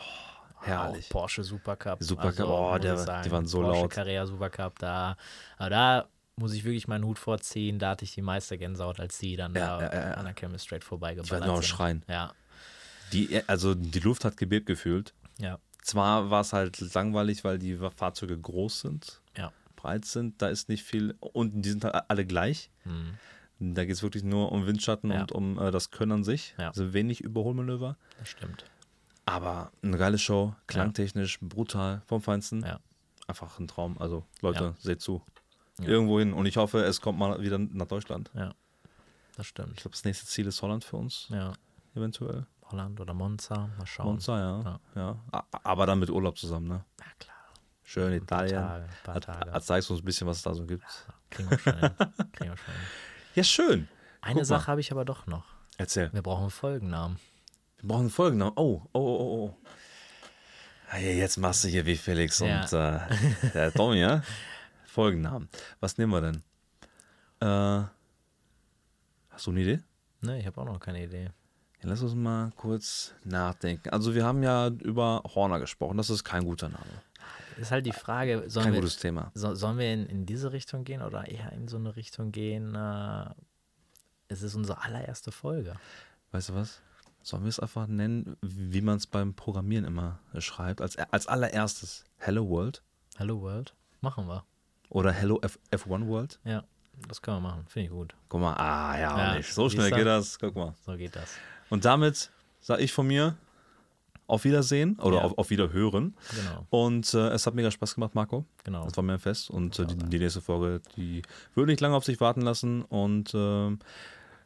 herrlich. 0.60 1.06
Auch 1.06 1.10
Porsche 1.10 1.42
Supercup. 1.44 2.02
Supercup, 2.02 2.46
oh, 2.48 2.72
muss 2.72 2.80
der- 2.80 2.96
sagen, 2.98 3.22
die 3.24 3.30
waren 3.30 3.46
so 3.46 3.60
Porsche 3.62 3.80
laut. 3.82 3.90
Carrera 3.90 4.26
Supercup, 4.26 4.78
da, 4.78 5.16
aber 5.58 5.70
da 5.70 6.08
muss 6.36 6.52
ich 6.52 6.64
wirklich 6.64 6.86
meinen 6.88 7.04
Hut 7.04 7.18
vorziehen. 7.18 7.78
Da 7.78 7.90
hatte 7.90 8.04
ich 8.04 8.12
die 8.14 8.22
meiste 8.22 8.58
Gänsehaut, 8.58 9.00
als 9.00 9.18
sie 9.18 9.36
dann 9.36 9.54
Ja, 9.54 9.78
da 9.78 9.84
ja, 9.92 10.08
ja, 10.10 10.14
an 10.14 10.24
der 10.26 10.34
Camel 10.34 10.58
Straight 10.58 10.84
vorbeigeballert 10.84 11.26
Ich 11.26 11.40
war 11.40 11.46
nur 11.46 11.56
am. 11.56 11.62
Schreien. 11.62 12.04
Ja, 12.08 12.32
Die, 13.12 13.42
also 13.46 13.74
die 13.74 14.00
Luft 14.00 14.24
hat 14.24 14.36
gebebt 14.36 14.66
gefühlt. 14.66 15.14
ja, 15.38 15.58
Zwar 15.86 16.30
war 16.30 16.40
es 16.40 16.52
halt 16.52 16.80
langweilig, 16.94 17.44
weil 17.44 17.58
die 17.60 17.76
Fahrzeuge 17.94 18.36
groß 18.38 18.80
sind, 18.80 19.20
ja. 19.36 19.52
breit 19.76 20.04
sind, 20.04 20.42
da 20.42 20.48
ist 20.48 20.68
nicht 20.68 20.82
viel 20.82 21.14
und 21.20 21.62
die 21.62 21.68
sind 21.70 21.84
halt 21.84 21.94
alle 22.08 22.26
gleich. 22.26 22.70
Hm, 22.82 23.14
Da 23.60 23.84
geht 23.84 23.94
es 23.94 24.02
wirklich 24.02 24.24
nur 24.24 24.50
um 24.50 24.66
Windschatten 24.66 25.12
Ja. 25.12 25.20
und 25.20 25.30
um 25.32 25.58
äh, 25.60 25.70
das 25.70 25.90
Können 25.92 26.10
an 26.12 26.24
sich. 26.24 26.54
Ja. 26.58 26.68
Also 26.68 26.92
wenig 26.92 27.20
Überholmanöver. 27.20 27.96
das 28.18 28.28
stimmt. 28.30 28.64
Aber 29.26 29.70
eine 29.82 29.96
geile 29.96 30.18
Show, 30.18 30.54
klangtechnisch, 30.66 31.38
brutal, 31.40 32.02
vom 32.06 32.20
Feinsten. 32.20 32.62
Ja. 32.64 32.80
Einfach 33.28 33.58
ein 33.58 33.66
Traum. 33.68 33.96
Also 33.98 34.24
Leute, 34.40 34.74
seht 34.78 35.00
zu. 35.00 35.22
Irgendwo 35.80 36.18
hin. 36.18 36.32
Und 36.32 36.46
ich 36.46 36.56
hoffe, 36.56 36.82
es 36.84 37.00
kommt 37.00 37.18
mal 37.18 37.40
wieder 37.42 37.58
nach 37.58 37.86
Deutschland. 37.86 38.30
Ja, 38.34 38.54
das 39.36 39.46
Ich 39.46 39.48
stimmt. 39.50 39.76
glaube, 39.76 39.90
das 39.90 40.04
nächste 40.04 40.26
Ziel 40.26 40.46
ist 40.46 40.62
Holland 40.62 40.84
für 40.84 40.96
uns, 40.96 41.26
Ja, 41.30 41.52
eventuell. 41.94 42.46
Holland 42.70 43.00
oder 43.00 43.14
Monza, 43.14 43.68
mal 43.78 43.86
schauen. 43.86 44.06
Monza, 44.06 44.38
ja. 44.38 44.80
Ja. 44.94 45.18
ja. 45.32 45.44
Aber 45.62 45.86
dann 45.86 45.98
mit 45.98 46.10
Urlaub 46.10 46.36
zusammen, 46.38 46.68
ne? 46.68 46.84
Ja, 47.00 47.06
klar. 47.18 47.36
Schön 47.84 48.12
Ein 48.14 48.26
paar 48.26 48.46
Italien. 48.46 48.62
Tage, 48.68 48.84
ein 48.84 48.90
paar 49.04 49.20
Tage. 49.20 49.60
Zeigst 49.62 49.90
uns 49.90 50.00
ein 50.00 50.04
bisschen, 50.04 50.26
was 50.26 50.38
es 50.38 50.42
da 50.42 50.54
so 50.54 50.66
gibt. 50.66 50.84
Kriegen 51.30 51.50
wir 51.50 51.58
schon 51.58 51.78
hin. 51.78 51.90
Kriegen 52.32 52.50
wir 52.50 52.56
schon 52.56 52.74
hin. 52.74 52.84
Ja, 53.36 53.44
schön. 53.44 53.88
Eine 54.22 54.40
Guck. 54.40 54.46
Sache 54.46 54.66
habe 54.68 54.80
ich 54.80 54.90
aber 54.90 55.04
doch 55.04 55.26
noch. 55.26 55.44
Erzähl. 55.76 56.10
Wir 56.14 56.22
brauchen 56.22 56.42
einen 56.42 56.50
Folgennamen. 56.50 57.18
Wir 57.78 57.88
brauchen 57.88 58.00
einen 58.00 58.10
Folgennamen. 58.10 58.54
Oh, 58.56 58.80
oh, 58.94 58.98
oh, 58.98 59.00
oh, 59.00 59.44
oh. 59.44 59.56
Ah, 60.90 60.96
ja, 60.96 61.10
Jetzt 61.10 61.36
machst 61.36 61.62
du 61.64 61.68
hier 61.68 61.84
wie 61.84 61.96
Felix 61.96 62.38
Ja. 62.38 62.62
und 62.62 62.72
äh, 62.72 63.50
der 63.52 63.72
Tommy, 63.74 63.98
ja? 64.00 64.22
Folgennamen. 64.86 65.50
Was 65.80 65.98
nehmen 65.98 66.12
wir 66.12 66.20
denn? 66.22 66.42
Äh, 67.40 67.86
hast 69.30 69.46
du 69.46 69.50
eine 69.50 69.60
Idee? 69.60 69.80
Ne, 70.22 70.38
ich 70.40 70.46
habe 70.46 70.58
auch 70.60 70.64
noch 70.64 70.80
keine 70.80 71.04
Idee. 71.04 71.30
Ja, 71.82 71.88
lass 71.90 72.02
uns 72.02 72.14
mal 72.14 72.52
kurz 72.56 73.14
nachdenken. 73.24 73.90
Also 73.90 74.14
wir 74.14 74.24
haben 74.24 74.42
ja 74.42 74.68
über 74.68 75.22
Horner 75.34 75.60
gesprochen. 75.60 75.96
Das 75.96 76.10
ist 76.10 76.24
kein 76.24 76.44
guter 76.44 76.68
Name. 76.68 76.84
Ist 77.58 77.70
halt 77.70 77.86
die 77.86 77.92
Frage, 77.92 78.44
sollen 78.48 78.64
Kein 78.64 78.74
wir, 78.74 78.80
gutes 78.80 78.98
Thema. 78.98 79.30
So, 79.34 79.54
sollen 79.54 79.78
wir 79.78 79.92
in, 79.92 80.06
in 80.06 80.26
diese 80.26 80.52
Richtung 80.52 80.84
gehen 80.84 81.00
oder 81.00 81.26
eher 81.26 81.52
in 81.52 81.68
so 81.68 81.78
eine 81.78 81.96
Richtung 81.96 82.30
gehen? 82.30 82.74
Äh, 82.74 83.30
es 84.28 84.42
ist 84.42 84.54
unsere 84.54 84.82
allererste 84.82 85.32
Folge. 85.32 85.74
Weißt 86.32 86.50
du 86.50 86.54
was? 86.54 86.82
Sollen 87.22 87.44
wir 87.44 87.48
es 87.48 87.58
einfach 87.58 87.86
nennen, 87.86 88.36
wie 88.42 88.82
man 88.82 88.98
es 88.98 89.06
beim 89.06 89.34
Programmieren 89.34 89.84
immer 89.86 90.18
schreibt? 90.38 90.80
Als, 90.82 90.96
als 90.96 91.26
allererstes 91.26 92.04
Hello 92.18 92.48
World 92.48 92.82
Hello 93.16 93.40
World? 93.40 93.74
Machen 94.02 94.28
wir. 94.28 94.44
oder 94.90 95.10
Hello 95.10 95.38
F 95.40 95.58
F1 95.72 96.06
World? 96.06 96.38
Ja, 96.44 96.62
das 97.08 97.22
können 97.22 97.38
wir 97.38 97.48
machen. 97.48 97.64
Finde 97.68 97.86
ich 97.86 97.90
gut. 97.90 98.14
Guck 98.28 98.40
mal, 98.42 98.52
ah 98.54 98.98
ja, 98.98 99.18
Ja, 99.18 99.34
nicht. 99.36 99.52
So 99.52 99.70
schnell 99.70 99.90
geht 99.90 100.06
das. 100.06 100.38
Guck 100.38 100.54
mal. 100.54 100.74
So 100.84 100.94
geht 100.96 101.16
das. 101.16 101.34
Und 101.70 101.84
damit 101.84 102.30
sage 102.60 102.82
ich 102.82 102.92
von 102.92 103.06
mir 103.06 103.36
auf 104.28 104.44
Wiedersehen 104.44 104.98
oder 104.98 105.18
Ja. 105.18 105.22
auf, 105.22 105.38
auf 105.38 105.50
Wiederhören. 105.50 106.16
Genau, 106.34 106.66
Und 106.70 107.14
äh, 107.14 107.28
es 107.28 107.46
hat 107.46 107.54
mega 107.54 107.70
Spaß 107.70 107.94
gemacht, 107.94 108.14
Marco. 108.14 108.44
genau. 108.64 108.84
Das 108.84 108.96
war 108.96 109.04
mir 109.04 109.12
ein 109.14 109.18
Fest. 109.20 109.50
Und 109.50 109.78
äh, 109.78 109.86
die, 109.86 109.96
die 109.96 110.18
nächste 110.18 110.40
Folge, 110.40 110.80
die 110.96 111.22
würde 111.54 111.70
nicht 111.70 111.80
lange 111.80 111.94
auf 111.96 112.04
sich 112.04 112.20
warten 112.20 112.40
lassen. 112.40 112.82
Und 112.82 113.32
ähm, 113.34 113.78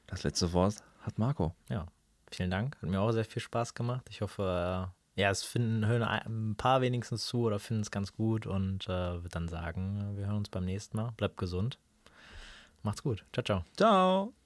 das 0.07 0.23
letzte 0.23 0.53
Wort 0.53 0.75
hat 1.03 1.19
Marco. 1.19 1.55
Ja. 1.71 1.87
vielen 2.31 2.51
Dank. 2.51 2.77
Hat 2.83 2.91
mir 2.91 3.01
auch 3.01 3.13
sehr 3.13 3.25
viel 3.25 3.41
Spaß 3.41 3.73
gemacht. 3.75 4.07
Ich 4.11 4.21
hoffe, 4.21 4.93
äh, 5.17 5.21
ja, 5.23 5.31
es 5.31 5.43
finden, 5.43 5.87
hören 5.87 6.03
ein 6.03 6.55
paar 6.57 6.83
wenigstens 6.83 7.25
zu 7.27 7.41
oder 7.41 7.59
finden 7.59 7.83
es 7.83 7.91
ganz 7.91 8.13
gut 8.13 8.47
und 8.47 8.85
äh, 8.85 8.89
würde 8.89 9.29
dann 9.31 9.49
sagen, 9.49 10.13
wir 10.17 10.27
hören 10.27 10.37
uns 10.37 10.51
beim 10.51 10.65
nächsten 10.67 10.97
Mal. 10.99 11.13
Bleibt 11.17 11.39
gesund. 11.39 11.79
Macht's 12.83 13.03
gut. 13.03 13.25
Ciao, 13.33 13.45
ciao. 13.45 13.65
Ciao. 13.77 14.40